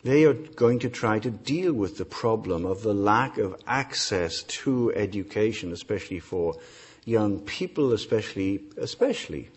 they 0.02 0.24
are 0.24 0.34
going 0.34 0.80
to 0.80 0.88
try 0.88 1.20
to 1.20 1.30
deal 1.30 1.72
with 1.72 1.96
the 1.96 2.04
problem 2.04 2.66
of 2.66 2.82
the 2.82 2.92
lack 2.92 3.38
of 3.38 3.54
access 3.68 4.42
to 4.64 4.92
education, 4.96 5.70
especially 5.70 6.18
for 6.18 6.56
young 7.04 7.38
people, 7.38 7.92
especially, 7.92 8.62
especially 8.78 9.48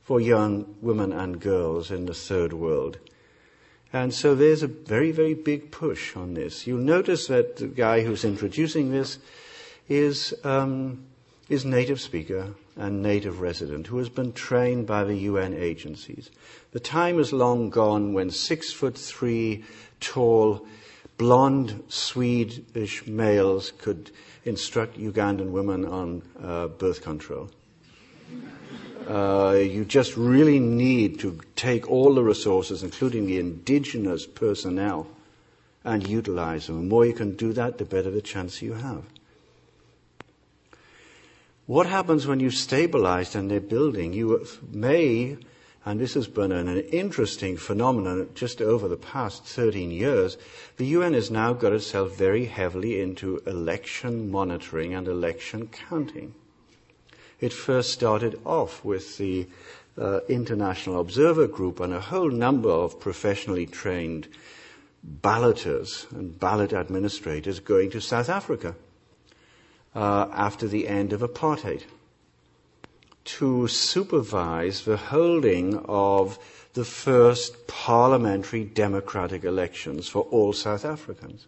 for 0.00 0.20
young 0.20 0.76
women 0.80 1.12
and 1.12 1.40
girls 1.40 1.90
in 1.90 2.06
the 2.06 2.14
third 2.14 2.52
world. 2.52 3.00
And 3.92 4.14
so 4.14 4.34
there's 4.34 4.62
a 4.62 4.68
very, 4.68 5.10
very 5.10 5.34
big 5.34 5.70
push 5.70 6.16
on 6.16 6.34
this. 6.34 6.66
You'll 6.66 6.78
notice 6.78 7.26
that 7.26 7.56
the 7.56 7.66
guy 7.66 8.02
who's 8.02 8.24
introducing 8.24 8.92
this 8.92 9.18
is, 9.88 10.32
um, 10.44 11.04
is 11.48 11.64
native 11.64 12.00
speaker 12.00 12.54
and 12.76 13.02
native 13.02 13.40
resident 13.40 13.88
who 13.88 13.98
has 13.98 14.08
been 14.08 14.32
trained 14.32 14.86
by 14.86 15.02
the 15.02 15.16
UN 15.16 15.54
agencies. 15.54 16.30
The 16.70 16.80
time 16.80 17.18
is 17.18 17.32
long 17.32 17.68
gone 17.68 18.14
when 18.14 18.30
six 18.30 18.72
foot 18.72 18.96
three 18.96 19.64
tall, 19.98 20.64
blonde 21.18 21.82
Swedish 21.88 23.06
males 23.06 23.72
could 23.76 24.12
instruct 24.44 24.98
Ugandan 24.98 25.50
women 25.50 25.84
on 25.84 26.22
uh, 26.42 26.68
birth 26.68 27.02
control. 27.02 27.50
Uh, 29.10 29.54
you 29.54 29.84
just 29.84 30.16
really 30.16 30.60
need 30.60 31.18
to 31.18 31.40
take 31.56 31.90
all 31.90 32.14
the 32.14 32.22
resources, 32.22 32.84
including 32.84 33.26
the 33.26 33.38
indigenous 33.38 34.24
personnel, 34.24 35.08
and 35.82 36.06
utilize 36.06 36.68
them. 36.68 36.76
The 36.76 36.88
more 36.88 37.04
you 37.04 37.12
can 37.12 37.34
do 37.34 37.52
that, 37.54 37.78
the 37.78 37.84
better 37.84 38.08
the 38.12 38.22
chance 38.22 38.62
you 38.62 38.74
have. 38.74 39.02
What 41.66 41.88
happens 41.88 42.28
when 42.28 42.38
you've 42.38 42.54
stabilized 42.54 43.34
and 43.34 43.50
they're 43.50 43.58
building? 43.58 44.12
You 44.12 44.46
may, 44.70 45.38
and 45.84 45.98
this 45.98 46.14
has 46.14 46.28
been 46.28 46.52
an 46.52 46.68
interesting 46.68 47.56
phenomenon 47.56 48.28
just 48.36 48.62
over 48.62 48.86
the 48.86 48.96
past 48.96 49.44
13 49.44 49.90
years, 49.90 50.38
the 50.76 50.86
UN 50.86 51.14
has 51.14 51.32
now 51.32 51.52
got 51.52 51.72
itself 51.72 52.16
very 52.16 52.44
heavily 52.44 53.00
into 53.00 53.38
election 53.38 54.30
monitoring 54.30 54.94
and 54.94 55.08
election 55.08 55.66
counting. 55.66 56.32
It 57.40 57.52
first 57.52 57.92
started 57.92 58.38
off 58.44 58.84
with 58.84 59.16
the 59.18 59.46
uh, 59.98 60.20
International 60.28 61.00
Observer 61.00 61.46
Group 61.46 61.80
and 61.80 61.92
a 61.92 62.00
whole 62.00 62.30
number 62.30 62.70
of 62.70 63.00
professionally 63.00 63.66
trained 63.66 64.28
balloters 65.02 66.06
and 66.10 66.38
ballot 66.38 66.72
administrators 66.72 67.60
going 67.60 67.90
to 67.90 68.00
South 68.00 68.28
Africa 68.28 68.74
uh, 69.94 70.28
after 70.32 70.68
the 70.68 70.86
end 70.86 71.12
of 71.12 71.20
apartheid 71.20 71.82
to 73.24 73.68
supervise 73.68 74.84
the 74.84 74.96
holding 74.96 75.78
of 75.86 76.38
the 76.74 76.84
first 76.84 77.66
parliamentary 77.66 78.64
democratic 78.64 79.44
elections 79.44 80.08
for 80.08 80.22
all 80.24 80.52
South 80.52 80.84
Africans. 80.84 81.46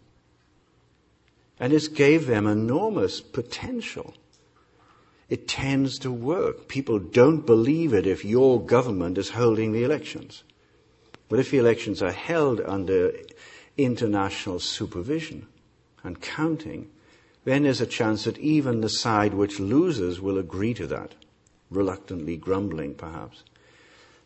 And 1.59 1.71
this 1.71 1.87
gave 1.87 2.27
them 2.27 2.47
enormous 2.47 3.21
potential. 3.21 4.13
It 5.33 5.47
tends 5.47 5.97
to 5.97 6.11
work. 6.11 6.67
People 6.67 6.99
don't 6.99 7.43
believe 7.43 7.91
it 7.91 8.05
if 8.05 8.23
your 8.23 8.63
government 8.63 9.17
is 9.17 9.31
holding 9.31 9.71
the 9.71 9.83
elections. 9.83 10.43
But 11.27 11.39
if 11.39 11.49
the 11.49 11.57
elections 11.57 12.03
are 12.03 12.11
held 12.11 12.61
under 12.61 13.11
international 13.75 14.59
supervision 14.59 15.47
and 16.03 16.21
counting, 16.21 16.91
then 17.45 17.63
there's 17.63 17.81
a 17.81 17.87
chance 17.87 18.25
that 18.25 18.37
even 18.37 18.81
the 18.81 18.89
side 18.89 19.33
which 19.33 19.59
loses 19.59 20.21
will 20.21 20.37
agree 20.37 20.75
to 20.75 20.85
that, 20.85 21.15
reluctantly 21.71 22.37
grumbling 22.37 22.93
perhaps. 22.93 23.41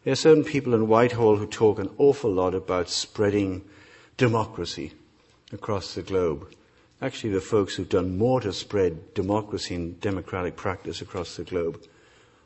There 0.03 0.11
are 0.11 0.17
certain 0.17 0.43
people 0.43 0.73
in 0.73 0.89
Whitehall 0.89 1.37
who 1.37 1.47
talk 1.47 1.79
an 1.79 1.89
awful 1.97 2.33
lot 2.33 2.53
about 2.53 2.89
spreading 2.89 3.63
democracy 4.17 4.91
across 5.53 5.95
the 5.95 6.01
globe. 6.01 6.53
Actually, 6.99 7.29
the 7.31 7.41
folks 7.41 7.75
who've 7.75 7.87
done 7.87 8.17
more 8.17 8.41
to 8.41 8.51
spread 8.51 9.13
democracy 9.13 9.75
and 9.75 10.01
democratic 10.01 10.55
practice 10.55 10.99
across 10.99 11.35
the 11.35 11.43
globe 11.43 11.79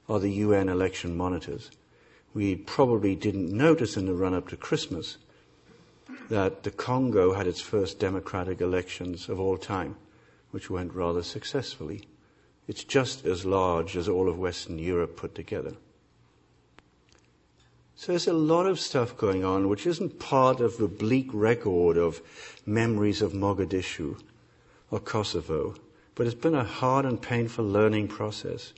are 0.09 0.19
the 0.19 0.31
UN 0.31 0.67
election 0.67 1.15
monitors. 1.15 1.71
We 2.33 2.55
probably 2.55 3.15
didn't 3.15 3.49
notice 3.49 3.95
in 3.95 4.07
the 4.07 4.13
run 4.13 4.33
up 4.33 4.49
to 4.49 4.57
Christmas 4.57 5.17
that 6.29 6.63
the 6.63 6.71
Congo 6.71 7.33
had 7.33 7.47
its 7.47 7.61
first 7.61 7.97
democratic 7.97 8.59
elections 8.59 9.29
of 9.29 9.39
all 9.39 9.57
time 9.57 9.95
which 10.51 10.69
went 10.69 10.93
rather 10.93 11.23
successfully. 11.23 12.09
It's 12.67 12.83
just 12.83 13.25
as 13.25 13.45
large 13.45 13.95
as 13.95 14.09
all 14.09 14.27
of 14.27 14.37
Western 14.37 14.79
Europe 14.79 15.15
put 15.15 15.33
together. 15.33 15.75
So 17.95 18.11
there's 18.11 18.27
a 18.27 18.33
lot 18.33 18.65
of 18.65 18.81
stuff 18.81 19.15
going 19.15 19.45
on 19.45 19.69
which 19.69 19.87
isn't 19.87 20.19
part 20.19 20.59
of 20.59 20.77
the 20.77 20.89
bleak 20.89 21.29
record 21.31 21.95
of 21.95 22.21
memories 22.65 23.21
of 23.21 23.31
Mogadishu 23.31 24.17
or 24.91 24.99
Kosovo, 24.99 25.73
but 26.15 26.27
it's 26.27 26.35
been 26.35 26.53
a 26.53 26.63
hard 26.63 27.05
and 27.05 27.19
painful 27.19 27.65
learning 27.65 28.09
process. 28.09 28.73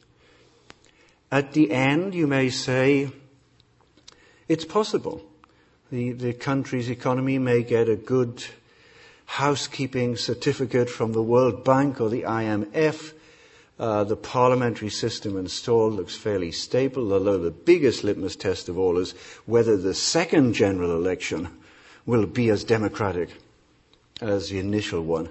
At 1.31 1.53
the 1.53 1.71
end, 1.71 2.13
you 2.13 2.27
may 2.27 2.49
say, 2.51 3.09
it's 4.47 4.65
possible. 4.65 5.23
The, 5.91 6.11
the 6.11 6.33
country's 6.33 6.89
economy 6.89 7.39
may 7.39 7.63
get 7.63 7.89
a 7.89 7.95
good 7.95 8.45
housekeeping 9.25 10.15
certificate 10.15 10.89
from 10.89 11.13
the 11.13 11.23
World 11.23 11.63
Bank 11.63 11.99
or 11.99 12.09
the 12.09 12.21
IMF. 12.21 13.13
Uh, 13.79 14.03
the 14.03 14.15
parliamentary 14.15 14.89
system 14.89 15.35
installed 15.35 15.93
looks 15.93 16.15
fairly 16.15 16.51
stable, 16.51 17.11
although 17.11 17.39
the 17.39 17.49
biggest 17.49 18.03
litmus 18.03 18.35
test 18.35 18.69
of 18.69 18.77
all 18.77 18.99
is 18.99 19.13
whether 19.47 19.75
the 19.75 19.95
second 19.95 20.53
general 20.53 20.95
election 20.95 21.49
will 22.05 22.27
be 22.27 22.51
as 22.51 22.63
democratic 22.63 23.29
as 24.21 24.49
the 24.49 24.59
initial 24.59 25.01
one. 25.01 25.29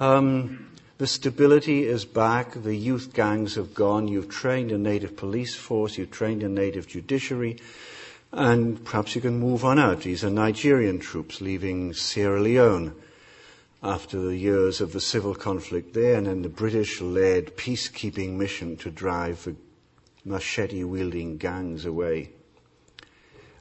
Um, 0.00 0.70
the 0.98 1.06
stability 1.06 1.84
is 1.84 2.04
back. 2.04 2.52
The 2.52 2.74
youth 2.74 3.12
gangs 3.12 3.54
have 3.56 3.74
gone. 3.74 4.08
You've 4.08 4.28
trained 4.28 4.72
a 4.72 4.78
native 4.78 5.16
police 5.16 5.54
force. 5.54 5.98
You've 5.98 6.10
trained 6.10 6.42
a 6.42 6.48
native 6.48 6.86
judiciary. 6.86 7.58
And 8.32 8.84
perhaps 8.84 9.14
you 9.14 9.20
can 9.20 9.38
move 9.38 9.64
on 9.64 9.78
out. 9.78 10.02
These 10.02 10.24
are 10.24 10.30
Nigerian 10.30 10.98
troops 10.98 11.40
leaving 11.40 11.94
Sierra 11.94 12.40
Leone 12.40 12.94
after 13.84 14.18
the 14.18 14.36
years 14.36 14.80
of 14.80 14.92
the 14.92 15.00
civil 15.00 15.34
conflict 15.34 15.92
there, 15.92 16.16
and 16.16 16.26
then 16.26 16.40
the 16.40 16.48
British 16.48 17.02
led 17.02 17.54
peacekeeping 17.54 18.30
mission 18.30 18.78
to 18.78 18.90
drive 18.90 19.44
the 19.44 19.54
machete 20.24 20.84
wielding 20.84 21.36
gangs 21.36 21.84
away. 21.84 22.30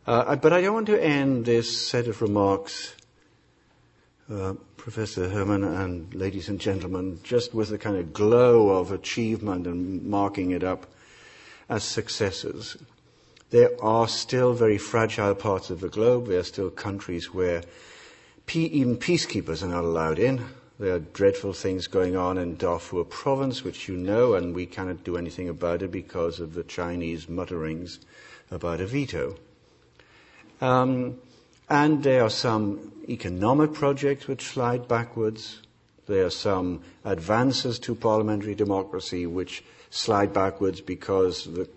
Uh, 0.07 0.37
but 0.37 0.53
I 0.53 0.61
don't 0.61 0.73
want 0.73 0.87
to 0.87 1.03
end 1.03 1.45
this 1.45 1.87
set 1.87 2.07
of 2.07 2.21
remarks, 2.21 2.95
uh, 4.31 4.53
Professor 4.83 5.29
Herrmann 5.29 5.63
and 5.63 6.13
ladies 6.13 6.49
and 6.49 6.59
gentlemen, 6.59 7.19
just 7.23 7.53
with 7.53 7.71
a 7.71 7.77
kind 7.77 7.95
of 7.95 8.11
glow 8.11 8.67
of 8.67 8.91
achievement 8.91 9.65
and 9.65 10.03
marking 10.03 10.51
it 10.51 10.61
up 10.61 10.87
as 11.69 11.83
successes 11.83 12.75
there 13.53 13.69
are 13.83 14.07
still 14.07 14.53
very 14.53 14.79
fragile 14.79 15.35
parts 15.35 15.69
of 15.69 15.79
the 15.79 15.87
globe. 15.87 16.25
There 16.25 16.39
are 16.39 16.43
still 16.43 16.71
countries 16.71 17.35
where 17.35 17.61
even 18.51 18.97
peacekeepers 18.97 19.61
are 19.61 19.67
not 19.67 19.83
allowed 19.83 20.17
in. 20.17 20.43
There 20.79 20.95
are 20.95 20.99
dreadful 20.99 21.53
things 21.53 21.85
going 21.85 22.15
on 22.15 22.39
in 22.39 22.57
Darfur 22.57 23.03
province, 23.03 23.63
which 23.63 23.87
you 23.87 23.95
know, 23.95 24.33
and 24.33 24.55
we 24.55 24.65
cannot 24.65 25.03
do 25.03 25.17
anything 25.17 25.49
about 25.49 25.83
it 25.83 25.91
because 25.91 26.39
of 26.39 26.55
the 26.55 26.63
Chinese 26.63 27.29
mutterings 27.29 27.99
about 28.49 28.81
a 28.81 28.87
veto. 28.87 29.35
Um, 30.59 31.19
and 31.73 32.03
there 32.03 32.23
are 32.23 32.29
some 32.29 32.91
economic 33.09 33.73
projects 33.73 34.27
which 34.27 34.43
slide 34.45 34.87
backwards. 34.87 35.59
There 36.05 36.23
are 36.23 36.29
some 36.29 36.83
advances 37.03 37.79
to 37.79 37.95
parliamentary 37.95 38.53
democracy 38.53 39.25
which 39.25 39.63
slide 39.89 40.31
backwards 40.33 40.81
because 40.81 41.45
the, 41.45 41.67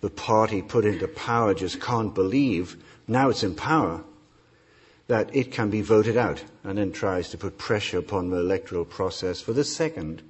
the 0.00 0.10
party 0.10 0.60
put 0.60 0.84
into 0.84 1.06
power 1.06 1.54
just 1.54 1.80
can't 1.80 2.12
believe, 2.12 2.82
now 3.06 3.28
it's 3.28 3.44
in 3.44 3.54
power, 3.54 4.02
that 5.06 5.30
it 5.32 5.52
can 5.52 5.70
be 5.70 5.82
voted 5.82 6.16
out 6.16 6.42
and 6.64 6.76
then 6.76 6.90
tries 6.90 7.28
to 7.28 7.38
put 7.38 7.56
pressure 7.56 7.98
upon 7.98 8.30
the 8.30 8.38
electoral 8.38 8.84
process 8.84 9.40
for 9.40 9.52
the 9.52 9.62
second, 9.62 10.20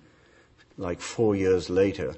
like 0.77 1.01
four 1.01 1.35
years 1.35 1.71
later, 1.71 2.15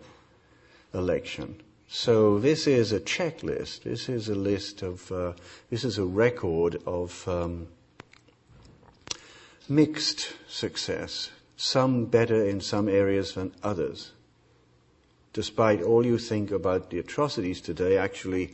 election. 0.93 1.63
So 1.99 2.39
this 2.39 2.67
is 2.67 2.93
a 2.93 3.01
checklist. 3.01 3.85
This 3.85 4.11
is 4.11 4.29
a 4.29 4.35
list 4.35 4.83
of, 4.83 5.11
uh, 5.11 5.33
this 5.71 5.83
is 5.83 5.97
a 5.97 6.05
record 6.05 6.77
of 6.85 7.27
um, 7.27 7.69
mixed 9.67 10.35
success, 10.47 11.31
some 11.57 12.05
better 12.05 12.45
in 12.45 12.61
some 12.61 12.91
areas 12.91 13.33
than 13.33 13.55
others. 13.63 14.13
Despite 15.33 15.81
all 15.81 16.05
you 16.05 16.19
think 16.19 16.51
about 16.51 16.91
the 16.91 16.99
atrocities 16.99 17.63
today, 17.63 17.97
actually, 17.97 18.53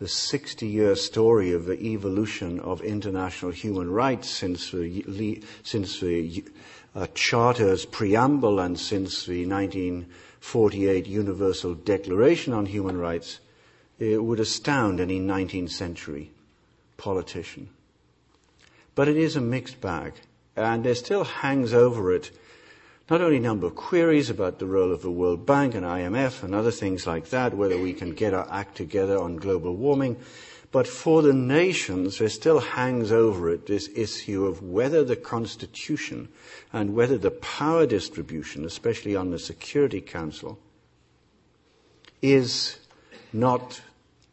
the 0.00 0.08
60 0.08 0.66
year 0.66 0.96
story 0.96 1.52
of 1.52 1.66
the 1.66 1.78
evolution 1.78 2.58
of 2.60 2.80
international 2.80 3.52
human 3.52 3.90
rights 3.90 4.30
since 4.30 4.70
the, 4.70 5.42
since 5.62 6.00
the 6.00 6.42
uh, 6.94 7.06
Charter's 7.14 7.84
preamble 7.84 8.58
and 8.58 8.80
since 8.80 9.26
the 9.26 9.46
1948 9.46 11.06
Universal 11.06 11.74
Declaration 11.74 12.54
on 12.54 12.66
Human 12.66 12.96
Rights, 12.96 13.40
it 13.98 14.24
would 14.24 14.40
astound 14.40 15.00
any 15.00 15.20
19th 15.20 15.70
century 15.70 16.30
politician. 16.96 17.68
But 18.94 19.08
it 19.08 19.18
is 19.18 19.36
a 19.36 19.40
mixed 19.40 19.82
bag, 19.82 20.14
and 20.56 20.82
there 20.82 20.94
still 20.94 21.24
hangs 21.24 21.74
over 21.74 22.12
it 22.12 22.30
not 23.10 23.20
only 23.20 23.40
number 23.40 23.66
of 23.66 23.74
queries 23.74 24.30
about 24.30 24.60
the 24.60 24.66
role 24.66 24.92
of 24.92 25.02
the 25.02 25.10
World 25.10 25.44
Bank 25.44 25.74
and 25.74 25.84
IMF 25.84 26.44
and 26.44 26.54
other 26.54 26.70
things 26.70 27.08
like 27.08 27.30
that, 27.30 27.54
whether 27.54 27.76
we 27.76 27.92
can 27.92 28.14
get 28.14 28.32
our 28.32 28.46
act 28.48 28.76
together 28.76 29.18
on 29.18 29.34
global 29.34 29.74
warming, 29.74 30.16
but 30.70 30.86
for 30.86 31.20
the 31.20 31.32
nations, 31.32 32.18
there 32.18 32.28
still 32.28 32.60
hangs 32.60 33.10
over 33.10 33.50
it 33.50 33.66
this 33.66 33.90
issue 33.96 34.46
of 34.46 34.62
whether 34.62 35.02
the 35.02 35.16
Constitution 35.16 36.28
and 36.72 36.94
whether 36.94 37.18
the 37.18 37.32
power 37.32 37.84
distribution, 37.84 38.64
especially 38.64 39.16
on 39.16 39.32
the 39.32 39.38
Security 39.40 40.00
Council, 40.00 40.56
is 42.22 42.78
not 43.32 43.80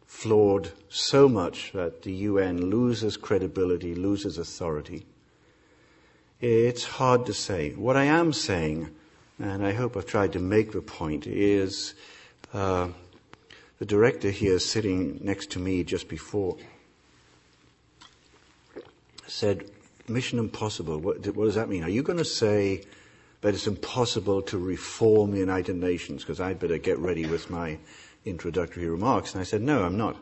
flawed 0.05 0.71
so 0.89 1.28
much 1.28 1.71
that 1.73 2.03
the 2.03 2.13
UN 2.13 2.69
loses 2.69 3.17
credibility, 3.17 3.95
loses 3.95 4.38
authority. 4.38 5.07
It's 6.40 6.84
hard 6.84 7.26
to 7.26 7.34
say. 7.34 7.72
What 7.72 7.98
I 7.98 8.04
am 8.06 8.32
saying, 8.32 8.90
and 9.40 9.66
I 9.66 9.74
hope 9.74 9.98
I've 9.98 10.06
tried 10.06 10.34
to 10.34 10.40
make 10.40 10.72
the 10.72 10.82
point, 10.82 11.26
is 11.26 11.96
uh, 12.54 12.90
the 13.80 13.86
director 13.86 14.30
here 14.30 14.60
sitting 14.60 15.20
next 15.24 15.52
to 15.52 15.60
me 15.60 15.84
just 15.84 16.08
before 16.08 16.58
said, 19.28 19.70
Mission 20.08 20.40
Impossible. 20.40 21.00
What, 21.00 21.26
what 21.36 21.46
does 21.46 21.56
that 21.56 21.70
mean? 21.70 21.84
Are 21.84 21.90
you 21.90 22.02
going 22.02 22.18
to 22.18 22.26
say 22.26 22.84
that 23.42 23.54
it's 23.54 23.68
impossible 23.68 24.42
to 24.44 24.58
reform 24.58 25.32
the 25.32 25.40
United 25.40 25.76
Nations? 25.76 26.24
Because 26.24 26.40
I'd 26.40 26.60
better 26.60 26.78
get 26.78 26.98
ready 26.98 27.26
with 27.26 27.50
my 27.50 27.78
introductory 28.26 28.88
remarks. 28.88 29.34
And 29.34 29.42
I 29.42 29.44
said, 29.44 29.62
No, 29.62 29.84
I'm 29.84 29.98
not. 29.98 30.18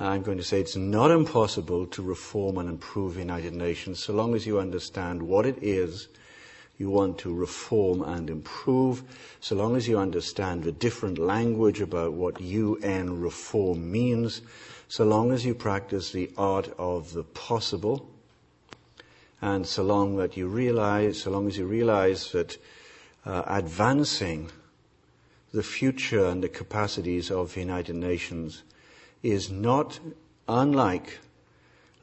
I'm 0.00 0.22
going 0.22 0.38
to 0.38 0.44
say 0.44 0.60
it's 0.60 0.76
not 0.76 1.10
impossible 1.10 1.86
to 1.88 2.02
reform 2.02 2.58
and 2.58 2.68
improve 2.68 3.14
the 3.14 3.20
United 3.20 3.52
Nations 3.52 3.98
so 3.98 4.12
long 4.12 4.36
as 4.36 4.46
you 4.46 4.60
understand 4.60 5.20
what 5.20 5.44
it 5.44 5.58
is 5.60 6.06
you 6.78 6.88
want 6.88 7.18
to 7.18 7.34
reform 7.34 8.02
and 8.02 8.30
improve, 8.30 9.02
so 9.40 9.56
long 9.56 9.74
as 9.74 9.88
you 9.88 9.98
understand 9.98 10.62
the 10.62 10.70
different 10.70 11.18
language 11.18 11.80
about 11.80 12.12
what 12.12 12.40
UN 12.40 13.20
reform 13.20 13.90
means, 13.90 14.42
so 14.86 15.04
long 15.04 15.32
as 15.32 15.44
you 15.44 15.54
practice 15.54 16.12
the 16.12 16.30
art 16.38 16.72
of 16.78 17.12
the 17.12 17.24
possible, 17.24 18.08
and 19.42 19.66
so 19.66 19.82
long 19.82 20.16
that 20.16 20.36
you 20.36 20.46
realize, 20.46 21.22
so 21.22 21.32
long 21.32 21.48
as 21.48 21.58
you 21.58 21.66
realize 21.66 22.30
that 22.30 22.56
uh, 23.26 23.42
advancing 23.46 24.48
the 25.52 25.64
future 25.64 26.26
and 26.26 26.44
the 26.44 26.48
capacities 26.48 27.28
of 27.28 27.54
the 27.54 27.60
United 27.60 27.96
Nations 27.96 28.62
is 29.22 29.50
not 29.50 29.98
unlike 30.48 31.18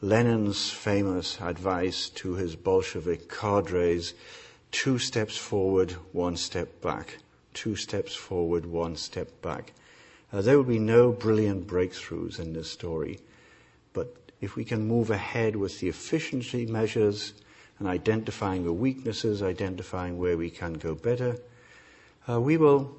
Lenin's 0.01 0.70
famous 0.70 1.39
advice 1.41 2.09
to 2.09 2.36
his 2.36 2.55
Bolshevik 2.55 3.30
cadres 3.30 4.13
two 4.72 4.99
steps 4.99 5.38
forward, 5.38 5.91
one 6.11 6.36
step 6.36 6.82
back. 6.82 7.18
Two 7.53 7.78
steps 7.78 8.13
forward, 8.13 8.66
one 8.66 8.97
step 8.97 9.41
back. 9.41 9.72
Uh, 10.34 10.41
there 10.41 10.57
will 10.57 10.66
be 10.66 10.80
no 10.80 11.11
brilliant 11.13 11.66
breakthroughs 11.66 12.39
in 12.39 12.51
this 12.51 12.70
story, 12.70 13.20
but 13.93 14.13
if 14.41 14.57
we 14.57 14.66
can 14.66 14.86
move 14.86 15.09
ahead 15.09 15.55
with 15.55 15.80
the 15.80 15.88
efficiency 15.88 16.66
measures 16.66 17.34
and 17.80 17.88
identifying 17.88 18.66
the 18.66 18.74
weaknesses, 18.74 19.41
identifying 19.41 20.18
where 20.18 20.36
we 20.36 20.49
can 20.49 20.74
go 20.74 20.93
better, 20.93 21.38
uh, 22.28 22.41
we 22.41 22.57
will 22.57 22.93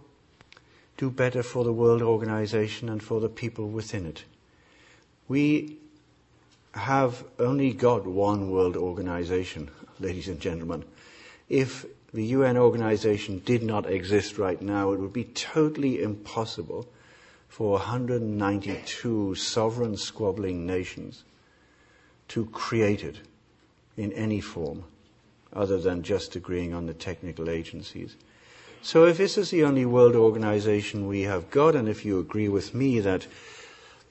do 0.97 1.11
better 1.11 1.43
for 1.43 1.65
the 1.65 1.73
world 1.73 2.03
organization 2.03 2.89
and 2.89 3.03
for 3.03 3.21
the 3.21 3.29
people 3.29 3.69
within 3.69 4.07
it. 4.07 4.25
We 5.29 5.79
have 6.73 7.25
only 7.39 7.73
got 7.73 8.07
one 8.07 8.51
world 8.51 8.77
organization, 8.77 9.71
ladies 10.01 10.29
and 10.29 10.41
gentlemen 10.41 10.85
if 11.49 11.87
the 12.13 12.25
UN 12.25 12.57
organization 12.57 13.41
did 13.45 13.63
not 13.63 13.89
exist 13.89 14.39
right 14.39 14.61
now, 14.61 14.93
it 14.93 14.99
would 14.99 15.13
be 15.13 15.25
totally 15.25 16.03
impossible 16.03 16.89
for 17.49 17.73
192 17.73 19.35
sovereign 19.35 19.97
squabbling 19.97 20.67
nations 20.67 21.25
to 22.29 22.47
create 22.47 23.05
it 23.05 23.17
in 23.97 24.13
any 24.13 24.41
form 24.41 24.85
other 25.53 25.79
than 25.79 26.03
just 26.03 26.37
agreeing 26.37 26.75
on 26.75 26.87
the 26.87 26.95
technical 26.95 27.49
agencies. 27.49 28.17
So 28.87 29.05
if 29.05 29.17
this 29.17 29.37
is 29.37 29.51
the 29.51 29.65
only 29.65 29.85
world 29.85 30.15
organization 30.15 31.09
we 31.09 31.23
have 31.23 31.51
got, 31.51 31.75
and 31.75 31.89
if 31.89 32.05
you 32.05 32.21
agree 32.21 32.49
with 32.49 32.73
me 32.73 33.01
that 33.01 33.27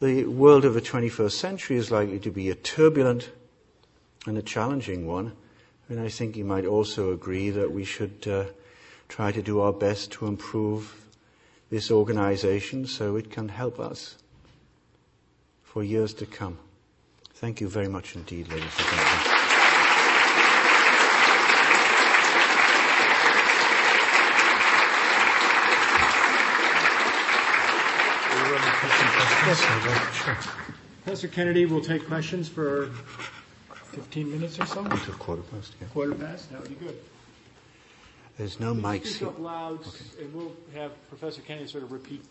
the 0.01 0.25
world 0.25 0.65
of 0.65 0.73
the 0.73 0.81
21st 0.81 1.31
century 1.31 1.77
is 1.77 1.91
likely 1.91 2.19
to 2.19 2.29
be 2.29 2.49
a 2.49 2.55
turbulent 2.55 3.29
and 4.25 4.37
a 4.37 4.41
challenging 4.41 5.07
one, 5.07 5.31
and 5.87 6.01
I 6.01 6.09
think 6.09 6.35
you 6.35 6.43
might 6.43 6.65
also 6.65 7.13
agree 7.13 7.51
that 7.51 7.71
we 7.71 7.85
should 7.85 8.27
uh, 8.27 8.47
try 9.07 9.31
to 9.31 9.41
do 9.41 9.61
our 9.61 9.71
best 9.71 10.11
to 10.11 10.27
improve 10.27 10.93
this 11.69 11.89
organization 11.89 12.85
so 12.85 13.15
it 13.15 13.31
can 13.31 13.47
help 13.47 13.79
us 13.79 14.17
for 15.63 15.85
years 15.85 16.13
to 16.15 16.25
come. 16.25 16.57
Thank 17.35 17.61
you 17.61 17.69
very 17.69 17.87
much 17.87 18.13
indeed, 18.13 18.49
ladies 18.49 18.77
and 18.77 18.87
gentlemen. 18.87 19.34
Professor 29.45 31.27
Kennedy 31.27 31.67
will 31.67 31.81
take 31.81 32.07
questions 32.07 32.49
for 32.49 32.87
15 33.91 34.31
minutes 34.31 34.59
or 34.59 34.65
so? 34.65 34.83
Until 34.83 35.13
quarter 35.15 35.43
past, 35.43 35.73
yeah. 35.79 35.87
Quarter 35.89 36.15
past, 36.15 36.51
that 36.51 36.61
would 36.61 36.69
be 36.69 36.83
good. 36.83 36.97
There's 38.39 38.59
no 38.59 38.73
mics 38.73 39.05
Speak 39.05 39.27
up 39.27 39.39
loud, 39.39 39.85
and 40.19 40.33
we'll 40.33 40.51
have 40.73 40.91
Professor 41.09 41.41
Kennedy 41.41 41.67
sort 41.67 41.83
of 41.83 41.91
repeat 41.91 42.25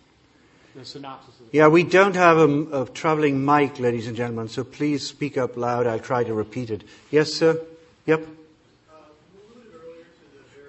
the 0.74 0.84
synopsis 0.84 1.38
of 1.38 1.52
the 1.52 1.56
Yeah, 1.56 1.68
we 1.68 1.84
don't 1.84 2.16
have 2.16 2.36
a, 2.36 2.82
a 2.82 2.86
traveling 2.86 3.44
mic, 3.44 3.78
ladies 3.78 4.08
and 4.08 4.16
gentlemen, 4.16 4.48
so 4.48 4.64
please 4.64 5.06
speak 5.06 5.38
up 5.38 5.56
loud. 5.56 5.86
I'll 5.86 6.00
try 6.00 6.24
to 6.24 6.34
repeat 6.34 6.70
it. 6.70 6.82
Yes, 7.12 7.32
sir? 7.32 7.60
Yep. 8.06 8.26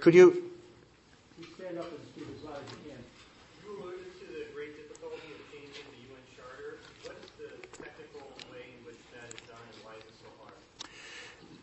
Could 0.01 0.13
you 0.13 0.44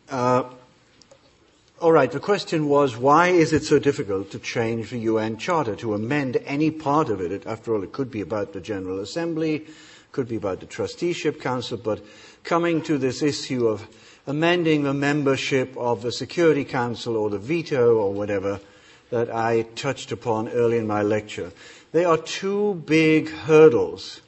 Uh, 0.09 0.43
all 1.79 1.91
right, 1.91 2.11
the 2.11 2.19
question 2.19 2.69
was 2.69 2.95
why 2.95 3.27
is 3.27 3.51
it 3.51 3.63
so 3.63 3.77
difficult 3.77 4.31
to 4.31 4.39
change 4.39 4.89
the 4.89 4.99
UN 4.99 5.37
Charter, 5.37 5.75
to 5.77 5.93
amend 5.93 6.37
any 6.45 6.71
part 6.71 7.09
of 7.09 7.19
it? 7.19 7.45
After 7.45 7.75
all, 7.75 7.83
it 7.83 7.91
could 7.91 8.09
be 8.09 8.21
about 8.21 8.53
the 8.53 8.61
General 8.61 8.99
Assembly, 8.99 9.65
could 10.13 10.29
be 10.29 10.37
about 10.37 10.61
the 10.61 10.65
Trusteeship 10.65 11.41
Council, 11.41 11.77
but 11.77 12.01
coming 12.43 12.81
to 12.83 12.97
this 12.97 13.21
issue 13.21 13.67
of 13.67 13.87
amending 14.25 14.83
the 14.83 14.93
membership 14.93 15.75
of 15.75 16.01
the 16.01 16.11
Security 16.11 16.63
Council 16.63 17.17
or 17.17 17.29
the 17.29 17.37
veto 17.37 17.97
or 17.97 18.13
whatever 18.13 18.61
that 19.09 19.29
I 19.29 19.63
touched 19.75 20.11
upon 20.11 20.49
early 20.49 20.77
in 20.77 20.87
my 20.87 21.01
lecture, 21.01 21.51
there 21.91 22.07
are 22.07 22.17
two 22.17 22.75
big 22.85 23.29
hurdles 23.29 24.21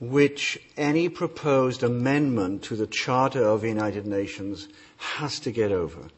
which 0.00 0.58
any 0.78 1.08
proposed 1.10 1.82
amendment 1.82 2.62
to 2.62 2.74
the 2.74 2.86
Charter 2.86 3.44
of 3.44 3.60
the 3.60 3.68
United 3.68 4.06
Nations 4.06 4.66
has 4.96 5.38
to 5.40 5.52
get 5.52 5.70
over. 5.70 6.08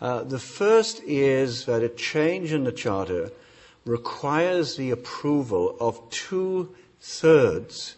Uh, 0.00 0.22
the 0.22 0.38
first 0.38 1.02
is 1.02 1.64
that 1.66 1.82
a 1.82 1.88
change 1.88 2.52
in 2.52 2.62
the 2.62 2.72
Charter 2.72 3.32
requires 3.84 4.76
the 4.76 4.90
approval 4.90 5.76
of 5.80 6.08
two 6.10 6.72
thirds 7.00 7.96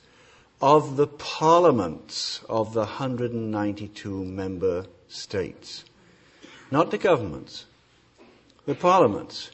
of 0.62 0.97
the 0.97 1.07
parliaments 1.07 2.41
of 2.49 2.72
the 2.72 2.81
192 2.81 4.24
member 4.24 4.87
states. 5.09 5.85
Not 6.70 6.91
the 6.91 6.99
governments, 6.99 7.66
the 8.64 8.74
parliaments. 8.74 9.51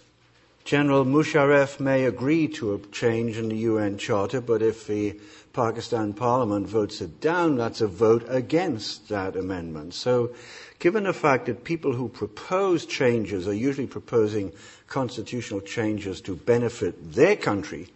General 0.67 1.05
Musharraf 1.05 1.79
may 1.79 2.07
agree 2.07 2.49
to 2.49 2.75
a 2.75 2.81
change 2.89 3.39
in 3.39 3.51
the 3.51 3.57
UN 3.71 3.99
Charter, 3.99 4.41
but 4.41 4.63
if 4.63 4.89
the 4.89 5.17
Pakistan 5.53 6.13
Parliament 6.13 6.67
votes 6.67 7.01
it 7.01 7.21
down, 7.21 7.55
that's 7.55 7.81
a 7.81 7.87
vote 7.87 8.25
against 8.27 9.09
that 9.09 9.37
amendment. 9.37 9.95
So, 9.95 10.35
given 10.81 11.05
the 11.05 11.13
fact 11.13 11.47
that 11.47 11.63
people 11.63 11.93
who 11.93 12.09
propose 12.09 12.85
changes 12.85 13.47
are 13.47 13.55
usually 13.55 13.87
proposing 13.87 14.53
constitutional 14.89 15.61
changes 15.61 16.21
to 16.23 16.35
benefit 16.35 17.13
their 17.13 17.37
country, 17.37 17.87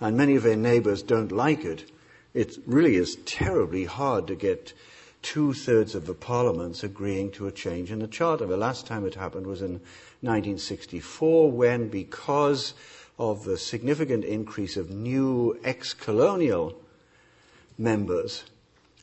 and 0.00 0.16
many 0.16 0.34
of 0.34 0.42
their 0.42 0.56
neighbors 0.56 1.04
don't 1.04 1.30
like 1.30 1.64
it, 1.64 1.88
it 2.34 2.58
really 2.66 2.96
is 2.96 3.14
terribly 3.26 3.84
hard 3.84 4.26
to 4.26 4.34
get 4.34 4.72
two 5.22 5.52
thirds 5.52 5.94
of 5.94 6.06
the 6.06 6.14
parliaments 6.14 6.82
agreeing 6.82 7.30
to 7.30 7.46
a 7.46 7.52
change 7.52 7.92
in 7.92 8.00
the 8.00 8.08
charter. 8.08 8.44
The 8.44 8.56
last 8.56 8.86
time 8.86 9.06
it 9.06 9.14
happened 9.14 9.46
was 9.46 9.62
in 9.62 9.80
1964 10.20 11.50
when, 11.52 11.88
because 11.88 12.74
of 13.18 13.44
the 13.44 13.58
significant 13.58 14.24
increase 14.24 14.76
of 14.76 14.90
new 14.90 15.58
ex-colonial 15.64 16.80
members, 17.76 18.44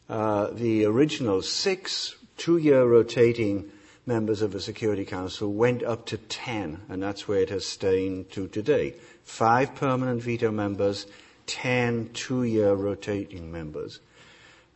uh, 0.09 0.47
the 0.51 0.85
original 0.85 1.41
six 1.41 2.15
two-year 2.37 2.85
rotating 2.85 3.71
members 4.05 4.41
of 4.41 4.51
the 4.51 4.59
Security 4.59 5.05
Council 5.05 5.51
went 5.51 5.83
up 5.83 6.05
to 6.05 6.17
ten, 6.17 6.81
and 6.89 7.01
that's 7.01 7.27
where 7.27 7.39
it 7.39 7.49
has 7.49 7.65
stayed 7.65 8.29
to 8.31 8.47
today. 8.47 8.93
Five 9.23 9.73
permanent 9.75 10.21
veto 10.21 10.51
members, 10.51 11.07
ten 11.47 12.09
two-year 12.13 12.73
rotating 12.73 13.51
members. 13.51 13.99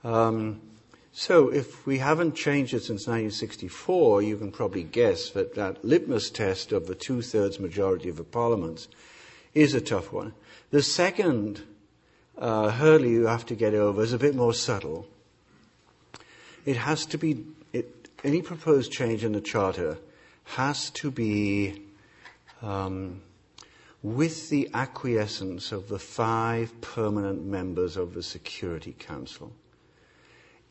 Um, 0.03 0.61
so 1.12 1.49
if 1.49 1.86
we 1.86 1.97
haven't 1.97 2.36
changed 2.36 2.74
it 2.74 2.82
since 2.82 3.07
1964, 3.07 4.22
you 4.22 4.38
can 4.38 4.51
probably 4.51 4.84
guess 4.84 5.32
that 5.32 5.55
that 5.55 5.84
litmus 5.84 6.30
test 6.30 6.72
of 6.72 6.88
the 6.88 6.95
two-thirds 6.95 7.60
majority 7.60 8.10
of 8.10 8.18
the 8.18 8.24
parliaments 8.24 8.88
is 9.53 9.74
a 9.74 9.82
tough 9.82 10.12
one. 10.14 10.34
The 10.70 10.84
second 10.84 11.64
uh, 12.38 12.70
hurdle 12.70 13.07
you 13.07 13.28
have 13.28 13.45
to 13.47 13.55
get 13.55 13.74
over 13.74 14.03
is 14.03 14.14
a 14.14 14.20
bit 14.20 14.36
more 14.36 14.53
subtle. 14.53 15.07
It 16.66 16.78
has 16.78 17.05
to 17.07 17.18
be, 17.18 17.43
it, 17.74 18.10
any 18.24 18.41
proposed 18.41 18.91
change 18.91 19.24
in 19.24 19.32
the 19.32 19.41
charter 19.41 19.97
has 20.43 20.89
to 20.91 21.10
be 21.10 21.84
um, 22.62 23.22
with 24.03 24.49
the 24.49 24.70
acquiescence 24.74 25.72
of 25.72 25.89
the 25.89 25.99
five 25.99 26.80
permanent 26.82 27.43
members 27.45 27.97
of 27.97 28.14
the 28.14 28.24
Security 28.24 28.95
Council. 28.97 29.51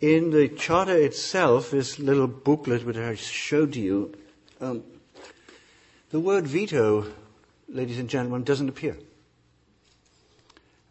In 0.01 0.31
the 0.31 0.49
charter 0.49 0.97
itself, 0.97 1.73
this 1.73 1.99
little 1.99 2.29
booklet 2.29 2.87
which 2.87 2.97
I 2.97 3.17
showed 3.17 3.73
to 3.73 3.81
you, 3.81 4.15
um, 4.61 4.85
the 6.11 6.21
word 6.21 6.47
veto, 6.47 7.13
ladies 7.69 7.99
and 7.99 8.09
gentlemen, 8.09 8.45
doesn't 8.45 8.69
appear. 8.69 8.97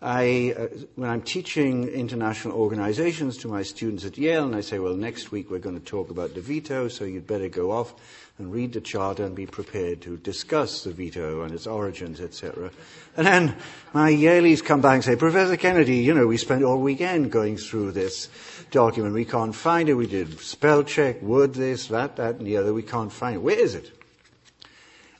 I, 0.02 0.54
uh, 0.56 0.68
when 0.96 1.10
I'm 1.10 1.22
teaching 1.22 1.88
international 1.88 2.56
organizations 2.56 3.38
to 3.38 3.48
my 3.48 3.64
students 3.64 4.06
at 4.06 4.18
Yale, 4.18 4.46
and 4.46 4.56
I 4.56 4.62
say, 4.62 4.78
well, 4.78 4.94
next 4.94 5.32
week 5.32 5.50
we're 5.50 5.58
going 5.58 5.80
to 5.80 5.86
talk 5.86 6.12
about 6.12 6.36
the 6.36 6.42
veto, 6.42 6.88
so 6.88 7.04
you'd 7.04 7.26
better 7.26 7.50
go 7.50 7.72
off 7.72 7.96
and 8.38 8.54
read 8.54 8.74
the 8.74 8.82
charter 8.82 9.26
and 9.26 9.36
be 9.36 9.48
prepared 9.48 10.02
to 10.02 10.18
discuss 10.18 10.84
the 10.84 10.92
veto 10.92 11.42
and 11.42 11.52
its 11.52 11.66
origins, 11.66 12.22
etc. 12.22 12.70
And 13.16 13.26
then 13.26 13.56
my 13.94 14.12
Yaleys 14.12 14.64
come 14.64 14.82
back 14.82 14.96
and 14.96 15.04
say, 15.04 15.16
Professor 15.16 15.58
Kennedy, 15.58 15.98
you 15.98 16.14
know, 16.14 16.28
we 16.28 16.38
spent 16.38 16.64
all 16.64 16.78
weekend 16.78 17.32
going 17.32 17.58
through 17.58 17.94
this 17.94 18.30
document. 18.72 19.14
We 19.14 19.26
can't 19.26 19.56
find 19.56 19.90
it. 19.90 19.94
We 19.94 20.08
did 20.08 20.40
spell 20.40 20.84
check, 20.84 21.22
word 21.22 21.54
this, 21.54 21.88
that, 21.88 22.16
that, 22.18 22.36
and 22.36 22.48
the 22.48 22.58
other. 22.58 22.74
We 22.74 22.84
can't 22.84 23.12
find 23.12 23.36
it. 23.36 23.40
Where 23.40 23.60
is 23.60 23.76
it? 23.76 23.92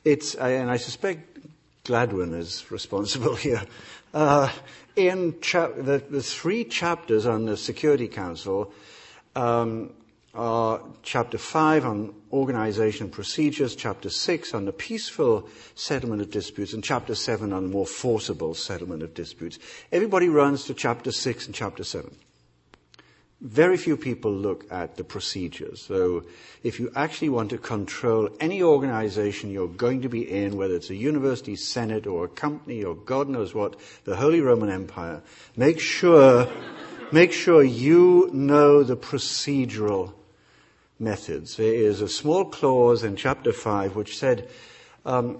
It's, 0.04 0.34
and 0.34 0.70
I 0.70 0.76
suspect 0.76 1.38
Gladwyn 1.84 2.34
is 2.34 2.70
responsible 2.70 3.34
here. 3.46 3.62
Uh, 4.14 4.50
in 4.96 5.40
cha- 5.40 5.68
the, 5.68 6.02
the, 6.10 6.22
three 6.22 6.64
chapters 6.64 7.26
on 7.26 7.46
the 7.46 7.56
Security 7.56 8.08
Council 8.08 8.72
um, 9.36 9.92
are 10.34 10.80
chapter 11.02 11.38
5 11.38 11.84
on 11.84 12.14
organization 12.32 13.04
and 13.04 13.12
procedures, 13.12 13.76
chapter 13.76 14.10
6 14.10 14.54
on 14.54 14.64
the 14.64 14.72
peaceful 14.72 15.48
settlement 15.74 16.22
of 16.22 16.30
disputes, 16.30 16.72
and 16.72 16.82
chapter 16.82 17.14
7 17.14 17.52
on 17.52 17.64
the 17.64 17.68
more 17.68 17.86
forcible 17.86 18.54
settlement 18.54 19.02
of 19.02 19.14
disputes. 19.14 19.58
Everybody 19.92 20.28
runs 20.28 20.64
to 20.64 20.74
chapter 20.74 21.12
6 21.12 21.46
and 21.46 21.54
chapter 21.54 21.84
7 21.84 22.14
very 23.40 23.76
few 23.76 23.96
people 23.96 24.32
look 24.32 24.66
at 24.70 24.96
the 24.96 25.04
procedures. 25.04 25.80
So 25.80 26.24
if 26.64 26.80
you 26.80 26.90
actually 26.96 27.28
want 27.28 27.50
to 27.50 27.58
control 27.58 28.28
any 28.40 28.62
organization 28.62 29.50
you're 29.50 29.68
going 29.68 30.02
to 30.02 30.08
be 30.08 30.28
in, 30.28 30.56
whether 30.56 30.74
it's 30.74 30.90
a 30.90 30.96
university, 30.96 31.54
senate, 31.54 32.06
or 32.06 32.24
a 32.24 32.28
company, 32.28 32.82
or 32.82 32.96
God 32.96 33.28
knows 33.28 33.54
what, 33.54 33.76
the 34.04 34.16
Holy 34.16 34.40
Roman 34.40 34.70
Empire, 34.70 35.22
make 35.56 35.78
sure, 35.78 36.48
make 37.12 37.32
sure 37.32 37.62
you 37.62 38.28
know 38.32 38.82
the 38.82 38.96
procedural 38.96 40.12
methods. 40.98 41.56
There 41.56 41.72
is 41.72 42.00
a 42.00 42.08
small 42.08 42.44
clause 42.44 43.04
in 43.04 43.14
chapter 43.14 43.52
5 43.52 43.94
which 43.94 44.18
said, 44.18 44.48
um, 45.06 45.38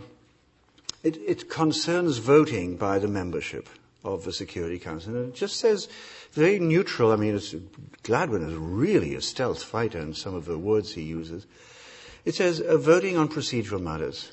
it, 1.03 1.16
it 1.16 1.51
concerns 1.51 2.18
voting 2.18 2.76
by 2.76 3.01
the 3.01 3.09
membership 3.09 3.68
of 4.05 4.24
the 4.24 4.32
Security 4.32 4.78
Council. 4.78 5.16
And 5.16 5.28
it 5.28 5.34
just 5.34 5.57
says, 5.57 5.88
very 6.33 6.59
neutral. 6.59 7.12
I 7.12 7.16
mean, 7.16 7.39
Gladwyn 8.03 8.49
is 8.49 8.55
really 8.55 9.14
a 9.14 9.20
stealth 9.20 9.62
fighter 9.62 9.99
in 9.99 10.14
some 10.14 10.35
of 10.35 10.45
the 10.45 10.59
words 10.59 10.95
he 10.95 11.03
uses. 11.03 11.47
It 12.24 12.35
says 12.35 12.61
voting 12.61 13.16
on 13.16 13.29
procedural 13.29 13.81
matters 13.81 14.33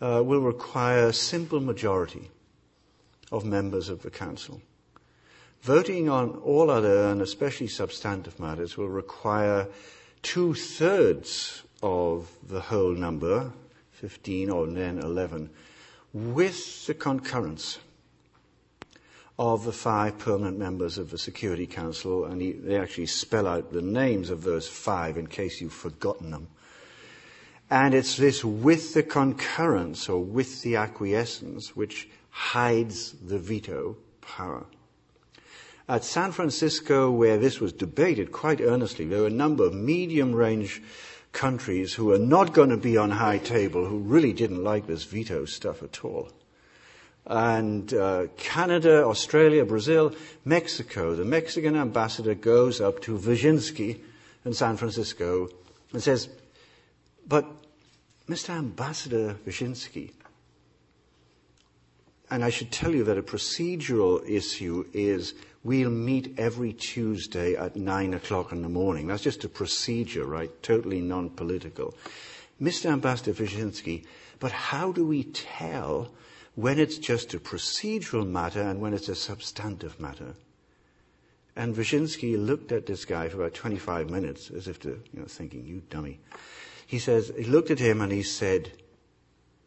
uh, 0.00 0.22
will 0.24 0.40
require 0.40 1.08
a 1.08 1.12
simple 1.12 1.60
majority 1.60 2.30
of 3.32 3.44
members 3.44 3.88
of 3.88 4.02
the 4.02 4.10
council. 4.10 4.60
Voting 5.62 6.10
on 6.10 6.30
all 6.44 6.70
other 6.70 7.08
and 7.08 7.22
especially 7.22 7.68
substantive 7.68 8.38
matters 8.38 8.76
will 8.76 8.88
require 8.88 9.66
two 10.22 10.54
thirds 10.54 11.62
of 11.82 12.30
the 12.46 12.60
whole 12.60 12.94
number, 12.94 13.52
15 13.92 14.50
or 14.50 14.66
then 14.66 14.98
11, 14.98 15.48
with 16.12 16.86
the 16.86 16.94
concurrence 16.94 17.78
of 19.38 19.64
the 19.64 19.72
five 19.72 20.16
permanent 20.18 20.58
members 20.58 20.96
of 20.96 21.10
the 21.10 21.18
Security 21.18 21.66
Council, 21.66 22.24
and 22.24 22.40
he, 22.40 22.52
they 22.52 22.78
actually 22.78 23.06
spell 23.06 23.48
out 23.48 23.72
the 23.72 23.82
names 23.82 24.30
of 24.30 24.42
those 24.42 24.68
five 24.68 25.16
in 25.16 25.26
case 25.26 25.60
you've 25.60 25.72
forgotten 25.72 26.30
them. 26.30 26.48
And 27.68 27.94
it's 27.94 28.16
this 28.16 28.44
with 28.44 28.94
the 28.94 29.02
concurrence 29.02 30.08
or 30.08 30.22
with 30.22 30.62
the 30.62 30.76
acquiescence 30.76 31.74
which 31.74 32.08
hides 32.30 33.12
the 33.12 33.38
veto 33.38 33.96
power. 34.20 34.66
At 35.88 36.04
San 36.04 36.30
Francisco, 36.30 37.10
where 37.10 37.36
this 37.36 37.60
was 37.60 37.72
debated 37.72 38.32
quite 38.32 38.60
earnestly, 38.60 39.04
there 39.04 39.22
were 39.22 39.26
a 39.26 39.30
number 39.30 39.66
of 39.66 39.74
medium 39.74 40.32
range 40.32 40.80
countries 41.32 41.92
who 41.94 42.06
were 42.06 42.18
not 42.18 42.54
going 42.54 42.70
to 42.70 42.76
be 42.76 42.96
on 42.96 43.10
high 43.10 43.38
table 43.38 43.84
who 43.84 43.98
really 43.98 44.32
didn't 44.32 44.62
like 44.62 44.86
this 44.86 45.02
veto 45.02 45.44
stuff 45.44 45.82
at 45.82 46.04
all 46.04 46.30
and 47.26 47.92
uh, 47.94 48.26
Canada, 48.36 49.04
Australia, 49.04 49.64
Brazil, 49.64 50.14
Mexico. 50.44 51.14
The 51.14 51.24
Mexican 51.24 51.76
ambassador 51.76 52.34
goes 52.34 52.80
up 52.80 53.00
to 53.02 53.16
Vyshinsky 53.16 54.00
in 54.44 54.52
San 54.52 54.76
Francisco 54.76 55.48
and 55.92 56.02
says, 56.02 56.28
But, 57.26 57.46
Mr. 58.28 58.50
Ambassador 58.50 59.36
Vyshinsky, 59.46 60.12
and 62.30 62.44
I 62.44 62.50
should 62.50 62.72
tell 62.72 62.94
you 62.94 63.04
that 63.04 63.18
a 63.18 63.22
procedural 63.22 64.26
issue 64.28 64.86
is 64.92 65.34
we'll 65.62 65.90
meet 65.90 66.34
every 66.38 66.72
Tuesday 66.72 67.54
at 67.54 67.76
nine 67.76 68.12
o'clock 68.14 68.50
in 68.52 68.62
the 68.62 68.68
morning. 68.68 69.06
That's 69.06 69.22
just 69.22 69.44
a 69.44 69.48
procedure, 69.48 70.24
right? 70.24 70.50
Totally 70.62 71.00
non 71.00 71.30
political. 71.30 71.94
Mr. 72.60 72.90
Ambassador 72.90 73.32
Vyshinsky, 73.32 74.04
but 74.40 74.52
how 74.52 74.92
do 74.92 75.06
we 75.06 75.24
tell 75.24 76.10
when 76.54 76.78
it's 76.78 76.98
just 76.98 77.34
a 77.34 77.38
procedural 77.38 78.26
matter 78.26 78.62
and 78.62 78.80
when 78.80 78.94
it's 78.94 79.08
a 79.08 79.14
substantive 79.14 79.98
matter. 80.00 80.34
And 81.56 81.74
Vyshinsky 81.74 82.36
looked 82.36 82.72
at 82.72 82.86
this 82.86 83.04
guy 83.04 83.28
for 83.28 83.38
about 83.38 83.54
25 83.54 84.10
minutes 84.10 84.50
as 84.50 84.66
if 84.66 84.80
to, 84.80 85.00
you 85.12 85.20
know, 85.20 85.26
thinking, 85.26 85.64
you 85.66 85.82
dummy. 85.90 86.20
He 86.86 86.98
says, 86.98 87.32
he 87.36 87.44
looked 87.44 87.70
at 87.70 87.78
him 87.78 88.00
and 88.00 88.12
he 88.12 88.22
said, 88.22 88.72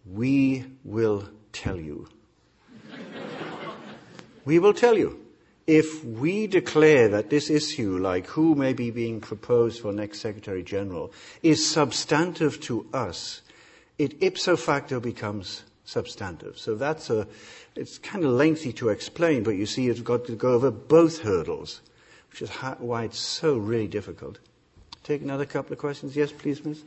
we 0.06 0.66
will 0.84 1.28
tell 1.54 1.78
you. 1.78 2.08
we 4.46 4.60
will 4.60 4.74
tell 4.74 4.98
you. 4.98 5.28
if 5.68 6.04
we 6.06 6.48
declare 6.48 7.10
that 7.10 7.30
this 7.30 7.50
issue, 7.50 7.98
like 7.98 8.26
who 8.28 8.56
may 8.56 8.72
be 8.72 8.90
being 8.90 9.20
proposed 9.20 9.82
for 9.82 9.92
next 9.92 10.22
Secretary 10.22 10.64
General, 10.64 11.12
is 11.44 11.70
substantive 11.70 12.62
to 12.62 12.88
us, 12.94 13.42
it 14.00 14.16
ipso 14.24 14.56
facto 14.56 15.02
becomes 15.02 15.64
substantive. 15.88 16.58
So 16.60 16.76
that's 16.76 17.10
a, 17.10 17.26
it's 17.76 17.98
kind 17.98 18.26
of 18.26 18.32
lengthy 18.32 18.74
to 18.74 18.90
explain, 18.90 19.44
but 19.44 19.52
you 19.52 19.66
see 19.66 19.84
you've 19.84 20.04
got 20.04 20.26
to 20.26 20.36
go 20.36 20.52
over 20.52 20.70
both 20.70 21.22
hurdles, 21.22 21.82
which 22.30 22.42
is 22.42 22.50
why 22.50 23.06
it's 23.06 23.18
so 23.18 23.58
really 23.58 23.88
difficult. 23.88 24.40
Take 25.04 25.22
another 25.22 25.46
couple 25.46 25.72
of 25.72 25.80
questions. 25.80 26.16
Yes, 26.16 26.32
please, 26.34 26.64
Miss. 26.66 26.84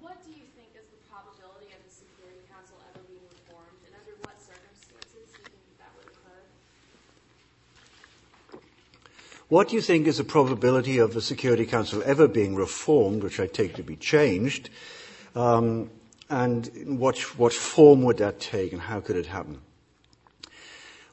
What 0.00 0.22
do 0.24 0.30
you 0.30 0.46
think 0.54 0.68
is 0.78 0.86
the 0.86 1.02
probability 1.10 1.74
of 1.74 1.82
the 1.82 1.90
Security 1.90 2.38
Council 2.48 2.78
ever 2.94 3.02
being 3.08 3.26
reformed, 3.26 3.82
and 3.84 3.94
under 3.98 4.14
what 4.22 4.38
circumstances 4.38 5.26
do 5.34 5.42
you 5.42 5.50
think 5.50 5.74
that 5.82 5.90
would 5.98 6.06
occur? 6.06 6.38
What 9.48 9.68
do 9.68 9.74
you 9.74 9.82
think 9.82 10.06
is 10.06 10.18
the 10.18 10.24
probability 10.24 10.98
of 10.98 11.14
the 11.14 11.20
Security 11.20 11.66
Council 11.66 12.00
ever 12.06 12.28
being 12.28 12.54
reformed, 12.54 13.24
which 13.24 13.40
I 13.40 13.48
take 13.48 13.74
to 13.74 13.82
be 13.82 13.96
changed? 13.96 14.70
Um, 15.34 15.90
and 16.30 16.98
what, 16.98 17.18
what 17.38 17.52
form 17.52 18.02
would 18.02 18.18
that 18.18 18.40
take 18.40 18.72
and 18.72 18.80
how 18.80 19.00
could 19.00 19.16
it 19.16 19.26
happen? 19.26 19.60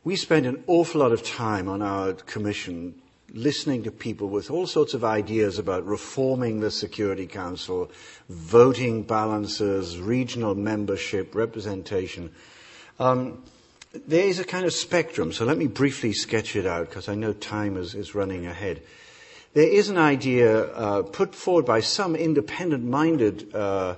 We 0.03 0.15
spent 0.15 0.45
an 0.45 0.63
awful 0.67 1.01
lot 1.01 1.11
of 1.11 1.23
time 1.23 1.67
on 1.67 1.81
our 1.81 2.13
commission 2.13 3.01
listening 3.33 3.83
to 3.83 3.91
people 3.91 4.29
with 4.29 4.49
all 4.49 4.67
sorts 4.67 4.93
of 4.93 5.03
ideas 5.03 5.59
about 5.59 5.85
reforming 5.85 6.61
the 6.61 6.71
Security 6.71 7.27
Council, 7.27 7.91
voting 8.29 9.03
balances, 9.03 9.99
regional 9.99 10.55
membership, 10.55 11.35
representation. 11.35 12.31
Um, 12.99 13.43
there 14.07 14.25
is 14.25 14.39
a 14.39 14.45
kind 14.45 14.65
of 14.65 14.71
spectrum, 14.71 15.33
so 15.33 15.45
let 15.45 15.57
me 15.57 15.67
briefly 15.67 16.13
sketch 16.13 16.55
it 16.55 16.65
out 16.65 16.89
because 16.89 17.09
I 17.09 17.15
know 17.15 17.33
time 17.33 17.75
is, 17.75 17.95
is, 17.95 18.15
running 18.15 18.45
ahead. 18.45 18.81
There 19.53 19.67
is 19.67 19.89
an 19.89 19.97
idea 19.97 20.65
uh, 20.71 21.01
put 21.01 21.33
forward 21.35 21.65
by 21.65 21.81
some 21.81 22.15
independent 22.15 22.83
minded 22.83 23.53
uh, 23.53 23.95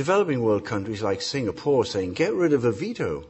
developing 0.00 0.42
world 0.42 0.64
countries 0.64 1.02
like 1.02 1.20
Singapore 1.20 1.84
saying, 1.84 2.14
get 2.14 2.32
rid 2.32 2.54
of 2.54 2.64
a 2.64 2.72
veto. 2.72 3.26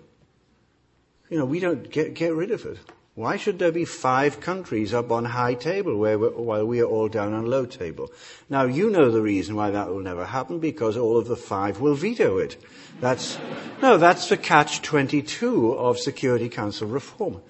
You 1.28 1.38
know, 1.38 1.44
we 1.44 1.58
don't 1.58 1.90
get, 1.90 2.14
get 2.14 2.32
rid 2.32 2.52
of 2.52 2.64
it. 2.64 2.78
Why 3.16 3.38
should 3.38 3.58
there 3.58 3.72
be 3.72 3.84
five 3.84 4.40
countries 4.40 4.94
up 4.94 5.10
on 5.10 5.24
high 5.24 5.54
table 5.54 5.96
while 5.96 6.64
we 6.64 6.80
are 6.80 6.84
all 6.84 7.08
down 7.08 7.32
on 7.32 7.46
low 7.46 7.66
table? 7.66 8.12
Now, 8.48 8.66
you 8.66 8.88
know 8.88 9.10
the 9.10 9.20
reason 9.20 9.56
why 9.56 9.72
that 9.72 9.88
will 9.88 9.98
never 9.98 10.24
happen 10.24 10.60
because 10.60 10.96
all 10.96 11.18
of 11.18 11.26
the 11.26 11.34
five 11.34 11.80
will 11.80 11.96
veto 11.96 12.38
it. 12.38 12.56
That's, 13.00 13.36
no, 13.82 13.98
that's 13.98 14.28
the 14.28 14.36
catch 14.36 14.80
22 14.80 15.72
of 15.72 15.98
Security 15.98 16.48
Council 16.48 16.86
reform. 16.86 17.42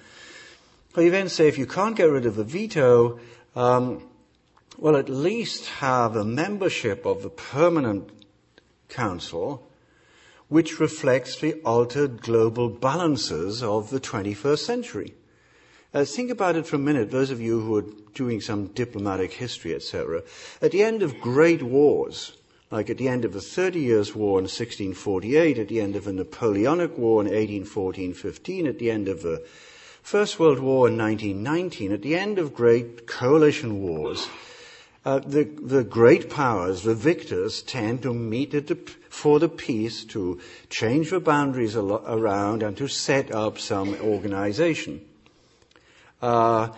Well, 0.97 1.05
you 1.05 1.11
then 1.11 1.29
say 1.29 1.47
if 1.47 1.59
you 1.59 1.67
can't 1.67 1.95
get 1.95 2.09
rid 2.09 2.25
of 2.25 2.37
the 2.37 2.45
veto, 2.45 3.21
um, 3.55 4.03
well, 4.79 4.97
at 4.97 5.11
least 5.11 5.67
have 5.67 6.17
a 6.17 6.25
membership 6.25 7.05
of 7.05 7.23
the 7.23 7.29
permanent 7.29 8.20
council 8.91 9.67
which 10.51 10.81
reflects 10.81 11.37
the 11.37 11.55
altered 11.65 12.21
global 12.21 12.69
balances 12.69 13.63
of 13.63 13.89
the 13.91 14.01
21st 14.01 14.59
century. 14.59 15.15
Uh, 15.95 16.05
think 16.05 16.29
about 16.29 16.57
it 16.57 16.67
for 16.67 16.77
a 16.77 16.79
minute, 16.79 17.11
those 17.11 17.31
of 17.31 17.41
you 17.41 17.61
who 17.61 17.77
are 17.77 17.85
doing 18.15 18.41
some 18.41 18.67
diplomatic 18.69 19.33
history, 19.33 19.75
etc. 19.75 20.23
At 20.61 20.73
the 20.73 20.83
end 20.83 21.03
of 21.03 21.21
great 21.21 21.63
wars, 21.63 22.33
like 22.71 22.91
at 22.91 22.99
the 22.99 23.09
end 23.09 23.25
of 23.25 23.33
the 23.33 23.41
Thirty 23.41 23.81
Years' 23.81 24.15
War 24.15 24.39
in 24.39 24.45
1648, 24.45 25.59
at 25.59 25.69
the 25.69 25.81
end 25.81 25.97
of 25.97 26.05
the 26.05 26.13
Napoleonic 26.13 26.99
War 26.99 27.25
in 27.25 27.31
1814-15, 27.31 28.69
at 28.69 28.79
the 28.79 28.91
end 28.91 29.09
of 29.09 29.23
the 29.23 29.45
First 30.03 30.39
World 30.39 30.61
War 30.61 30.89
in 30.89 30.97
1919, 30.97 31.93
at 31.93 32.03
the 32.03 32.17
end 32.17 32.39
of 32.39 32.55
great 32.55 33.07
coalition 33.07 33.83
wars, 33.83 34.29
uh, 35.05 35.19
the, 35.21 35.45
the, 35.45 35.83
great 35.83 36.29
powers, 36.29 36.83
the 36.83 36.95
victors, 36.95 37.63
tend 37.63 38.03
to 38.03 38.13
meet 38.13 38.51
the, 38.51 38.77
for 39.09 39.39
the 39.39 39.49
peace, 39.49 40.05
to 40.05 40.41
change 40.69 41.11
the 41.11 41.21
boundaries 41.21 41.75
around, 41.75 42.63
and 42.63 42.77
to 42.77 42.87
set 42.87 43.35
up 43.35 43.59
some 43.59 43.95
organization. 44.03 45.01
Uh, 46.21 46.69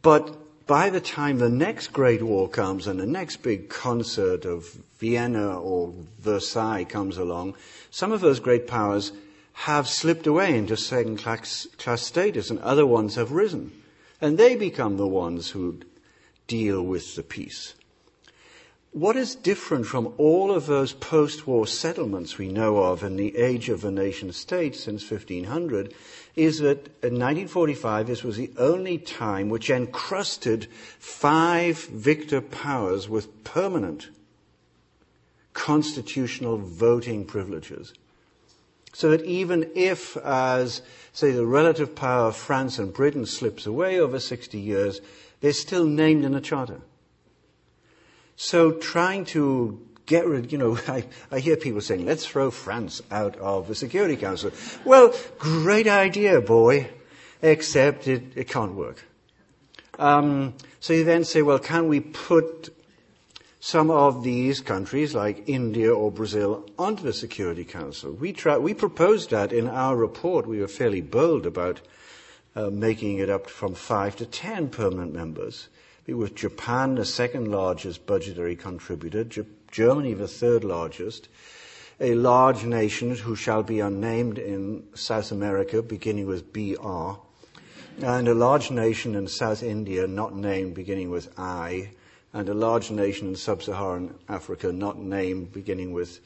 but 0.00 0.66
by 0.66 0.88
the 0.88 1.00
time 1.00 1.38
the 1.38 1.50
next 1.50 1.88
Great 1.88 2.22
War 2.22 2.48
comes 2.48 2.86
and 2.86 2.98
the 2.98 3.06
next 3.06 3.38
big 3.42 3.68
concert 3.68 4.46
of 4.46 4.64
Vienna 4.98 5.60
or 5.60 5.92
Versailles 6.20 6.84
comes 6.84 7.18
along, 7.18 7.56
some 7.90 8.12
of 8.12 8.22
those 8.22 8.40
great 8.40 8.66
powers 8.66 9.12
have 9.52 9.86
slipped 9.86 10.26
away 10.26 10.56
into 10.56 10.76
second 10.76 11.18
class, 11.18 11.66
class 11.76 12.00
status 12.00 12.48
and 12.48 12.58
other 12.60 12.86
ones 12.86 13.16
have 13.16 13.32
risen. 13.32 13.70
And 14.20 14.38
they 14.38 14.56
become 14.56 14.96
the 14.96 15.06
ones 15.06 15.50
who 15.50 15.80
deal 16.46 16.82
with 16.82 17.16
the 17.16 17.22
peace. 17.22 17.74
What 18.92 19.16
is 19.16 19.34
different 19.34 19.86
from 19.86 20.14
all 20.18 20.52
of 20.52 20.66
those 20.66 20.92
post-war 20.92 21.66
settlements 21.66 22.38
we 22.38 22.46
know 22.46 22.78
of 22.78 23.02
in 23.02 23.16
the 23.16 23.36
age 23.36 23.68
of 23.68 23.80
the 23.80 23.90
nation 23.90 24.32
state 24.32 24.76
since 24.76 25.10
1500 25.10 25.92
is 26.36 26.60
that 26.60 26.86
in 27.02 27.18
1945 27.18 28.06
this 28.06 28.22
was 28.22 28.36
the 28.36 28.52
only 28.56 28.98
time 28.98 29.48
which 29.48 29.68
encrusted 29.68 30.68
five 31.00 31.78
victor 31.86 32.40
powers 32.40 33.08
with 33.08 33.42
permanent 33.42 34.10
constitutional 35.54 36.58
voting 36.58 37.24
privileges. 37.24 37.94
So 38.92 39.10
that 39.10 39.24
even 39.24 39.72
if, 39.74 40.16
as, 40.18 40.82
say, 41.12 41.32
the 41.32 41.46
relative 41.46 41.96
power 41.96 42.28
of 42.28 42.36
France 42.36 42.78
and 42.78 42.92
Britain 42.92 43.26
slips 43.26 43.66
away 43.66 43.98
over 43.98 44.20
60 44.20 44.56
years, 44.56 45.00
they're 45.40 45.52
still 45.52 45.84
named 45.84 46.24
in 46.24 46.32
the 46.32 46.40
Charter. 46.40 46.80
So 48.36 48.72
trying 48.72 49.24
to 49.26 49.80
get 50.06 50.26
rid, 50.26 50.52
you 50.52 50.58
know, 50.58 50.78
I, 50.88 51.04
I 51.30 51.40
hear 51.40 51.56
people 51.56 51.80
saying, 51.80 52.04
let's 52.04 52.26
throw 52.26 52.50
France 52.50 53.02
out 53.10 53.36
of 53.36 53.68
the 53.68 53.74
Security 53.74 54.16
Council. 54.16 54.50
Well, 54.84 55.14
great 55.38 55.86
idea, 55.86 56.40
boy, 56.40 56.90
except 57.42 58.08
it, 58.08 58.22
it 58.36 58.48
can't 58.48 58.74
work. 58.74 59.04
Um, 59.98 60.54
so 60.80 60.92
you 60.92 61.04
then 61.04 61.24
say, 61.24 61.42
well, 61.42 61.58
can 61.58 61.88
we 61.88 62.00
put 62.00 62.74
some 63.60 63.90
of 63.90 64.22
these 64.22 64.60
countries, 64.60 65.14
like 65.14 65.48
India 65.48 65.94
or 65.94 66.10
Brazil, 66.10 66.68
onto 66.78 67.02
the 67.02 67.12
Security 67.12 67.64
Council? 67.64 68.12
We, 68.12 68.32
try, 68.32 68.58
we 68.58 68.74
proposed 68.74 69.30
that 69.30 69.52
in 69.52 69.68
our 69.68 69.96
report. 69.96 70.46
We 70.46 70.60
were 70.60 70.68
fairly 70.68 71.00
bold 71.00 71.46
about 71.46 71.80
uh, 72.56 72.70
making 72.70 73.18
it 73.18 73.30
up 73.30 73.48
from 73.48 73.74
five 73.74 74.16
to 74.16 74.26
ten 74.26 74.68
permanent 74.68 75.12
members. 75.12 75.68
With 76.06 76.34
Japan, 76.34 76.96
the 76.96 77.04
second 77.04 77.50
largest 77.50 78.06
budgetary 78.06 78.56
contributor, 78.56 79.24
Germany 79.70 80.14
the 80.14 80.28
third 80.28 80.62
largest, 80.62 81.28
a 82.00 82.14
large 82.14 82.64
nation 82.64 83.14
who 83.14 83.36
shall 83.36 83.62
be 83.62 83.80
unnamed 83.80 84.38
in 84.38 84.84
South 84.94 85.32
America, 85.32 85.82
beginning 85.82 86.26
with 86.26 86.52
BR, 86.52 87.12
and 88.04 88.28
a 88.28 88.34
large 88.34 88.70
nation 88.70 89.14
in 89.14 89.28
South 89.28 89.62
India, 89.62 90.06
not 90.06 90.34
named, 90.34 90.74
beginning 90.74 91.10
with 91.10 91.32
I, 91.38 91.90
and 92.32 92.48
a 92.48 92.54
large 92.54 92.90
nation 92.90 93.28
in 93.28 93.36
sub-Saharan 93.36 94.14
Africa, 94.28 94.72
not 94.72 94.98
named, 94.98 95.52
beginning 95.52 95.92
with 95.92 96.20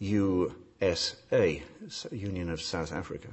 USA, 0.00 1.62
Union 2.10 2.50
of 2.50 2.62
South 2.62 2.92
Africa. 2.92 3.28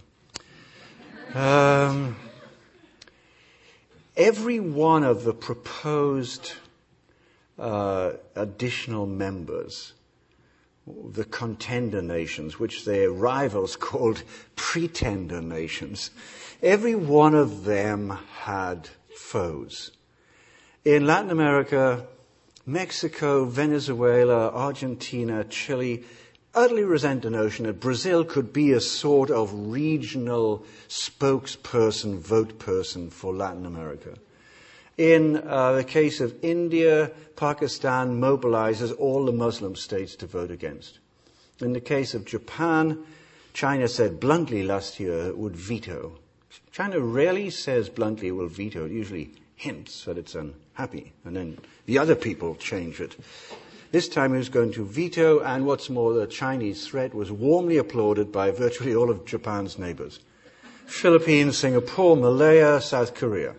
Um, 1.33 2.15
every 4.19 4.59
one 4.59 5.03
of 5.03 5.23
the 5.23 5.33
proposed 5.33 6.51
uh, 7.57 8.11
additional 8.35 9.07
members, 9.07 9.93
the 10.85 11.23
contender 11.23 12.01
nations, 12.01 12.59
which 12.59 12.83
their 12.83 13.09
rivals 13.11 13.75
called 13.87 14.21
pretender 14.55 15.41
nations, 15.41 16.11
every 16.61 16.95
one 16.95 17.33
of 17.33 17.63
them 17.63 18.17
had 18.41 18.89
foes. 19.15 19.91
In 20.83 21.07
Latin 21.07 21.31
America, 21.31 22.05
Mexico, 22.65 23.45
Venezuela, 23.45 24.49
Argentina, 24.49 25.45
Chile, 25.45 26.03
utterly 26.53 26.83
resent 26.83 27.23
the 27.23 27.29
notion 27.29 27.65
that 27.65 27.79
Brazil 27.79 28.23
could 28.23 28.51
be 28.51 28.71
a 28.71 28.81
sort 28.81 29.29
of 29.29 29.51
regional 29.53 30.65
spokesperson, 30.87 32.17
vote 32.17 32.59
person 32.59 33.09
for 33.09 33.33
Latin 33.33 33.65
America. 33.65 34.17
In 34.97 35.37
uh, 35.37 35.73
the 35.73 35.83
case 35.83 36.19
of 36.19 36.35
India, 36.43 37.11
Pakistan 37.35 38.19
mobilizes 38.19 38.93
all 38.99 39.25
the 39.25 39.31
Muslim 39.31 39.75
states 39.75 40.15
to 40.17 40.27
vote 40.27 40.51
against. 40.51 40.99
In 41.61 41.73
the 41.73 41.79
case 41.79 42.13
of 42.13 42.25
Japan, 42.25 42.99
China 43.53 43.87
said 43.87 44.19
bluntly 44.19 44.63
last 44.63 44.99
year 44.99 45.27
it 45.27 45.37
would 45.37 45.55
veto. 45.55 46.19
China 46.71 46.99
rarely 46.99 47.49
says 47.49 47.89
bluntly 47.89 48.27
it 48.27 48.31
will 48.31 48.47
veto. 48.47 48.85
It 48.85 48.91
usually 48.91 49.31
hints 49.55 50.05
that 50.05 50.17
it's 50.17 50.35
unhappy, 50.35 51.13
and 51.25 51.35
then 51.35 51.57
the 51.85 51.97
other 51.97 52.15
people 52.15 52.55
change 52.55 52.99
it. 53.01 53.15
This 53.91 54.07
time 54.07 54.33
he 54.33 54.37
was 54.37 54.49
going 54.49 54.71
to 54.73 54.85
veto, 54.85 55.39
and 55.39 55.65
what's 55.65 55.89
more, 55.89 56.13
the 56.13 56.27
Chinese 56.27 56.85
threat 56.85 57.15
was 57.15 57.31
warmly 57.31 57.77
applauded 57.77 58.31
by 58.31 58.51
virtually 58.51 58.93
all 58.93 59.09
of 59.09 59.25
Japan's 59.25 59.79
neighbors. 59.79 60.19
Philippines, 60.85 61.57
Singapore, 61.57 62.15
Malaya, 62.15 62.81
South 62.81 63.15
Korea. 63.15 63.55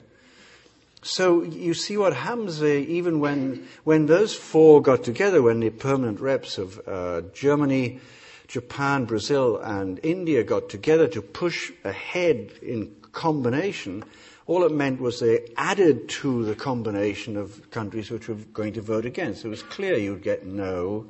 So 1.02 1.43
you 1.43 1.74
see 1.74 1.97
what 1.97 2.15
happens 2.15 2.61
there, 2.61 2.78
even 2.78 3.19
when, 3.19 3.66
when 3.82 4.07
those 4.07 4.35
four 4.35 4.81
got 4.81 5.02
together, 5.02 5.43
when 5.43 5.59
the 5.61 5.70
permanent 5.70 6.20
reps 6.20 6.59
of 6.59 6.81
uh, 6.86 7.23
Germany, 7.32 8.01
Japan, 8.47 9.07
Brazil, 9.07 9.57
and 9.57 9.98
India 10.02 10.44
got 10.44 10.69
together 10.69 11.09
to 11.09 11.23
push 11.23 11.73
ahead 11.85 12.52
in 12.62 12.94
combination, 13.12 14.05
all 14.47 14.65
it 14.65 14.73
meant 14.73 15.01
was 15.01 15.21
they 15.21 15.47
added 15.57 16.09
to 16.09 16.45
the 16.45 16.55
combination 16.55 17.37
of 17.37 17.71
countries 17.71 18.11
which 18.11 18.29
were 18.29 18.35
going 18.35 18.73
to 18.75 18.81
vote 18.81 19.05
against. 19.05 19.45
It 19.45 19.49
was 19.49 19.62
clear 19.62 19.97
you'd 19.97 20.23
get 20.23 20.47
no 20.47 21.07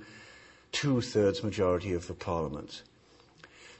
two 0.72 1.00
thirds 1.00 1.42
majority 1.42 1.92
of 1.92 2.06
the 2.06 2.14
parliament. 2.14 2.82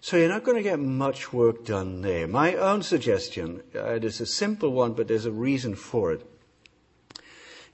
So 0.00 0.16
you're 0.16 0.28
not 0.28 0.44
going 0.44 0.56
to 0.56 0.62
get 0.62 0.80
much 0.80 1.32
work 1.32 1.64
done 1.64 2.00
there. 2.00 2.26
My 2.26 2.54
own 2.54 2.82
suggestion, 2.82 3.62
uh, 3.74 4.00
is 4.00 4.20
a 4.20 4.26
simple 4.26 4.72
one, 4.72 4.94
but 4.94 5.08
there's 5.08 5.26
a 5.26 5.32
reason 5.32 5.74
for 5.74 6.12
it, 6.12 6.26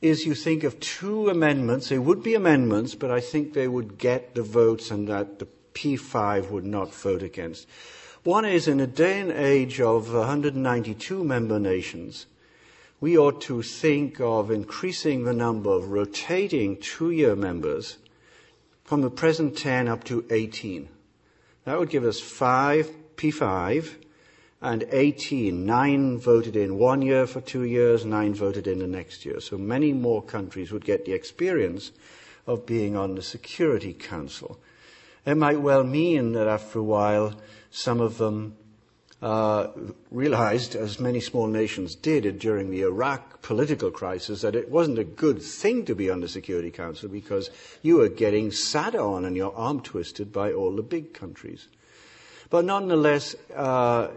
is 0.03 0.27
you 0.27 0.35
think 0.35 0.65
of 0.65 0.81
two 0.81 1.29
amendments. 1.29 1.89
They 1.89 1.99
would 1.99 2.23
be 2.23 2.35
amendments, 2.35 2.97
but 2.97 3.13
I 3.13 3.21
think 3.21 3.53
they 3.53 3.69
would 3.69 3.97
get 3.97 4.35
the 4.35 4.43
votes 4.43 4.91
and 4.91 5.09
that 5.09 5.39
the 5.39 5.47
P5 5.75 6.51
would 6.51 6.67
not 6.67 6.93
vote 6.93 7.23
against. 7.23 7.69
One 8.27 8.45
is 8.45 8.67
in 8.67 8.81
a 8.81 8.89
day 8.89 9.21
and 9.21 9.31
age 9.31 9.81
of 9.81 10.13
192 10.13 11.23
member 11.23 11.61
nations, 11.61 12.27
we 13.01 13.17
ought 13.17 13.41
to 13.43 13.63
think 13.63 14.21
of 14.21 14.51
increasing 14.51 15.23
the 15.23 15.33
number 15.33 15.71
of 15.71 15.91
rotating 15.91 16.77
two 16.79 17.13
year 17.13 17.37
members 17.37 17.99
from 18.83 19.03
the 19.03 19.11
present 19.11 19.57
10 19.57 19.87
up 19.87 20.03
to 20.07 20.25
18. 20.29 20.89
That 21.67 21.79
would 21.79 21.89
give 21.89 22.03
us 22.03 22.19
5 22.19 22.91
P5 23.15 23.95
and 24.61 24.89
18. 24.91 25.65
Nine 25.65 26.19
voted 26.19 26.57
in 26.57 26.79
one 26.79 27.03
year 27.03 27.29
for 27.29 27.41
two 27.41 27.63
years, 27.63 28.05
nine 28.05 28.35
voted 28.35 28.67
in 28.67 28.81
the 28.81 28.89
next 28.89 29.25
year. 29.25 29.39
So 29.39 29.57
many 29.57 29.93
more 29.93 30.21
countries 30.21 30.73
would 30.73 30.85
get 30.85 31.05
the 31.05 31.13
experience 31.13 31.93
of 32.45 32.67
being 32.67 32.97
on 32.97 33.15
the 33.15 33.23
Security 33.23 33.93
Council. 33.93 34.59
It 35.25 35.37
might 35.37 35.61
well 35.61 35.85
mean 35.85 36.33
that 36.33 36.49
after 36.49 36.81
a 36.81 36.85
while, 36.85 37.33
some 37.77 38.01
of 38.01 38.17
them 38.17 38.57
uh, 39.21 39.69
realized, 40.11 40.75
as 40.75 40.99
many 40.99 41.21
small 41.21 41.47
nations 41.47 41.95
did 41.95 42.39
during 42.39 42.71
the 42.71 42.81
Iraq 42.81 43.43
political 43.43 43.91
crisis, 43.91 44.41
that 44.41 44.57
it 44.57 44.71
wasn't 44.71 44.99
a 44.99 45.05
good 45.05 45.43
thing 45.43 45.85
to 45.85 45.95
be 45.95 46.09
on 46.09 46.21
the 46.21 46.29
Security 46.29 46.71
Council 46.71 47.11
because 47.11 47.51
you 47.83 47.99
were 47.99 48.09
getting 48.09 48.51
sat 48.51 48.95
on 48.95 49.27
and 49.27 49.37
your 49.37 49.55
arm 49.55 49.83
twisted 49.83 50.33
by 50.33 50.53
all 50.53 50.75
the 50.75 50.83
big 50.83 51.13
countries. 51.13 51.69
But 52.49 52.65
nonetheless, 52.65 53.37
uh, 53.55 54.09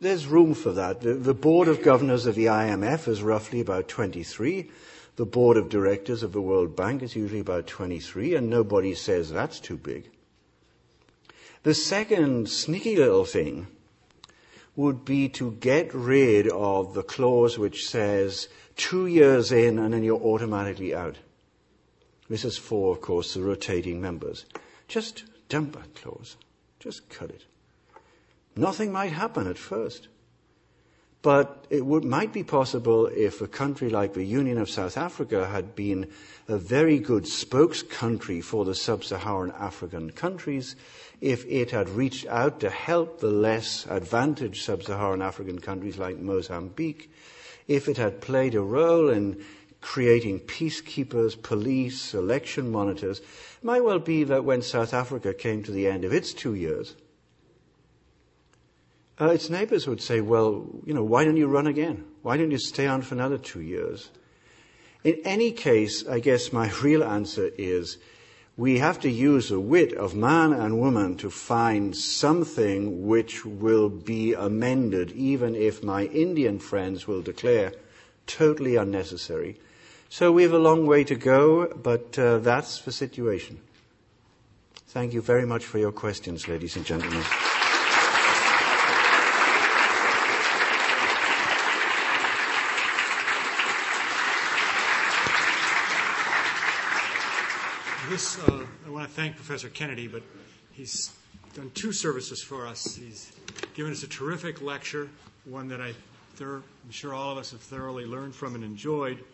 there's 0.00 0.26
room 0.26 0.54
for 0.54 0.72
that. 0.72 1.02
The, 1.02 1.12
the, 1.12 1.34
board 1.34 1.68
of 1.68 1.82
governors 1.82 2.24
of 2.24 2.36
the 2.36 2.46
IMF 2.46 3.06
is 3.06 3.22
roughly 3.22 3.60
about 3.60 3.86
23. 3.88 4.70
The 5.16 5.26
board 5.26 5.58
of 5.58 5.68
directors 5.68 6.22
of 6.22 6.32
the 6.32 6.40
World 6.40 6.74
Bank 6.74 7.02
is 7.02 7.14
usually 7.14 7.40
about 7.40 7.66
23, 7.66 8.34
and 8.34 8.48
nobody 8.48 8.94
says 8.94 9.30
that's 9.30 9.60
too 9.60 9.76
big. 9.76 10.10
The 11.66 11.74
second 11.74 12.48
sneaky 12.48 12.94
little 12.94 13.24
thing 13.24 13.66
would 14.76 15.04
be 15.04 15.28
to 15.30 15.50
get 15.50 15.92
rid 15.92 16.46
of 16.46 16.94
the 16.94 17.02
clause 17.02 17.58
which 17.58 17.88
says 17.88 18.48
two 18.76 19.08
years 19.08 19.50
in 19.50 19.76
and 19.76 19.92
then 19.92 20.04
you're 20.04 20.22
automatically 20.22 20.94
out. 20.94 21.18
This 22.28 22.44
is 22.44 22.56
for, 22.56 22.94
of 22.94 23.00
course, 23.00 23.34
the 23.34 23.42
rotating 23.42 24.00
members. 24.00 24.46
Just 24.86 25.24
dump 25.48 25.72
that 25.74 25.96
clause. 25.96 26.36
Just 26.78 27.08
cut 27.08 27.30
it. 27.30 27.46
Nothing 28.54 28.92
might 28.92 29.10
happen 29.10 29.48
at 29.48 29.58
first. 29.58 30.06
But 31.26 31.66
it 31.70 31.84
would, 31.84 32.04
might 32.04 32.32
be 32.32 32.44
possible 32.44 33.06
if 33.06 33.40
a 33.40 33.48
country 33.48 33.90
like 33.90 34.14
the 34.14 34.22
Union 34.22 34.58
of 34.58 34.70
South 34.70 34.96
Africa 34.96 35.48
had 35.48 35.74
been 35.74 36.06
a 36.46 36.56
very 36.56 37.00
good 37.00 37.26
spokes 37.26 37.82
country 37.82 38.40
for 38.40 38.64
the 38.64 38.76
sub-Saharan 38.76 39.50
African 39.58 40.12
countries, 40.12 40.76
if 41.20 41.44
it 41.46 41.72
had 41.72 41.88
reached 41.88 42.28
out 42.28 42.60
to 42.60 42.70
help 42.70 43.18
the 43.18 43.32
less 43.32 43.88
advantaged 43.90 44.62
sub-Saharan 44.62 45.20
African 45.20 45.58
countries 45.58 45.98
like 45.98 46.16
Mozambique, 46.16 47.10
if 47.66 47.88
it 47.88 47.96
had 47.96 48.20
played 48.20 48.54
a 48.54 48.60
role 48.60 49.08
in 49.08 49.44
creating 49.80 50.38
peacekeepers, 50.38 51.42
police, 51.42 52.14
election 52.14 52.70
monitors, 52.70 53.18
it 53.18 53.64
might 53.64 53.82
well 53.82 53.98
be 53.98 54.22
that 54.22 54.44
when 54.44 54.62
South 54.62 54.94
Africa 54.94 55.34
came 55.34 55.64
to 55.64 55.72
the 55.72 55.88
end 55.88 56.04
of 56.04 56.12
its 56.12 56.32
two 56.32 56.54
years, 56.54 56.94
uh, 59.20 59.30
its 59.30 59.48
neighbors 59.48 59.86
would 59.86 60.00
say, 60.00 60.20
well, 60.20 60.66
you 60.84 60.92
know, 60.92 61.04
why 61.04 61.24
don't 61.24 61.36
you 61.36 61.46
run 61.46 61.66
again? 61.66 62.04
Why 62.22 62.36
don't 62.36 62.50
you 62.50 62.58
stay 62.58 62.86
on 62.86 63.02
for 63.02 63.14
another 63.14 63.38
two 63.38 63.60
years? 63.60 64.10
In 65.04 65.20
any 65.24 65.52
case, 65.52 66.06
I 66.06 66.20
guess 66.20 66.52
my 66.52 66.70
real 66.82 67.02
answer 67.02 67.50
is 67.56 67.98
we 68.56 68.78
have 68.78 69.00
to 69.00 69.10
use 69.10 69.50
the 69.50 69.60
wit 69.60 69.92
of 69.92 70.14
man 70.14 70.52
and 70.52 70.78
woman 70.78 71.16
to 71.18 71.30
find 71.30 71.96
something 71.96 73.06
which 73.06 73.44
will 73.44 73.88
be 73.88 74.32
amended, 74.34 75.12
even 75.12 75.54
if 75.54 75.82
my 75.82 76.04
Indian 76.04 76.58
friends 76.58 77.06
will 77.06 77.22
declare 77.22 77.72
totally 78.26 78.76
unnecessary. 78.76 79.60
So 80.08 80.32
we 80.32 80.42
have 80.42 80.52
a 80.52 80.58
long 80.58 80.86
way 80.86 81.04
to 81.04 81.14
go, 81.14 81.66
but 81.68 82.18
uh, 82.18 82.38
that's 82.38 82.80
the 82.80 82.92
situation. 82.92 83.60
Thank 84.88 85.12
you 85.12 85.20
very 85.20 85.46
much 85.46 85.64
for 85.64 85.78
your 85.78 85.92
questions, 85.92 86.48
ladies 86.48 86.76
and 86.76 86.84
gentlemen. 86.86 87.22
This, 98.08 98.38
uh, 98.38 98.64
I 98.86 98.88
want 98.88 99.02
to 99.02 99.04
thank 99.16 99.34
Professor 99.34 99.70
Kennedy, 99.70 100.08
but 100.08 100.22
he's 100.72 101.10
done 101.54 101.70
two 101.72 101.90
services 101.90 102.42
for 102.42 102.66
us. 102.66 102.96
He's 102.96 103.32
given 103.72 103.90
us 103.90 104.02
a 104.02 104.06
terrific 104.06 104.60
lecture, 104.60 105.08
one 105.46 105.68
that 105.68 105.80
I 105.80 105.94
I'm 106.38 106.62
sure 106.90 107.14
all 107.14 107.32
of 107.32 107.38
us 107.38 107.52
have 107.52 107.62
thoroughly 107.62 108.04
learned 108.04 108.34
from 108.34 108.54
and 108.54 108.62
enjoyed. 108.62 109.24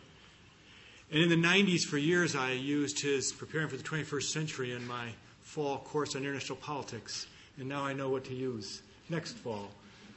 And 1.10 1.20
in 1.20 1.28
the 1.28 1.48
90s, 1.48 1.80
for 1.82 1.98
years, 1.98 2.36
I 2.36 2.52
used 2.52 3.02
his 3.02 3.32
Preparing 3.32 3.66
for 3.66 3.76
the 3.76 3.82
21st 3.82 4.22
Century 4.22 4.70
in 4.70 4.86
my 4.86 5.08
fall 5.40 5.78
course 5.78 6.14
on 6.14 6.22
international 6.22 6.58
politics. 6.58 7.26
And 7.58 7.68
now 7.68 7.84
I 7.84 7.92
know 7.92 8.08
what 8.08 8.22
to 8.26 8.34
use 8.34 8.82
next 9.08 9.32
fall. 9.32 9.68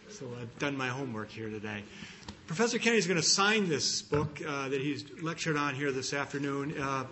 So 0.09 0.27
I've 0.39 0.59
done 0.59 0.77
my 0.77 0.89
homework 0.89 1.31
here 1.31 1.49
today. 1.49 1.81
Professor 2.45 2.77
Kennedy 2.77 2.99
is 2.99 3.07
going 3.07 3.19
to 3.19 3.27
sign 3.27 3.67
this 3.67 4.03
book 4.03 4.39
uh, 4.47 4.69
that 4.69 4.79
he's 4.79 5.05
lectured 5.23 5.57
on 5.57 5.73
here 5.73 5.91
this 5.91 6.13
afternoon. 6.13 6.79
Uh, 6.79 7.05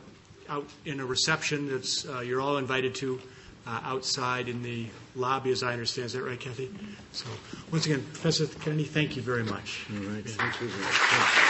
out 0.50 0.68
in 0.86 1.00
a 1.00 1.06
reception 1.06 1.68
that 1.70 2.06
uh, 2.10 2.20
you're 2.22 2.42
all 2.42 2.58
invited 2.58 2.96
to 2.96 3.20
uh, 3.66 3.80
outside 3.84 4.50
in 4.50 4.62
the 4.64 4.88
lobby, 5.16 5.52
as 5.52 5.64
I 5.64 5.74
understand. 5.74 6.08
Is 6.08 6.14
that 6.14 6.24
right, 6.24 6.40
Kathy? 6.40 6.70
So, 7.12 7.28
once 7.72 7.86
again, 7.86 8.02
Professor 8.14 8.48
Kennedy, 8.48 8.84
thank 8.84 9.16
you 9.16 9.22
very 9.22 9.44
much. 9.44 9.86
All 9.92 10.04
right. 10.10 10.24
Thank 10.26 10.62
you. 10.62 11.50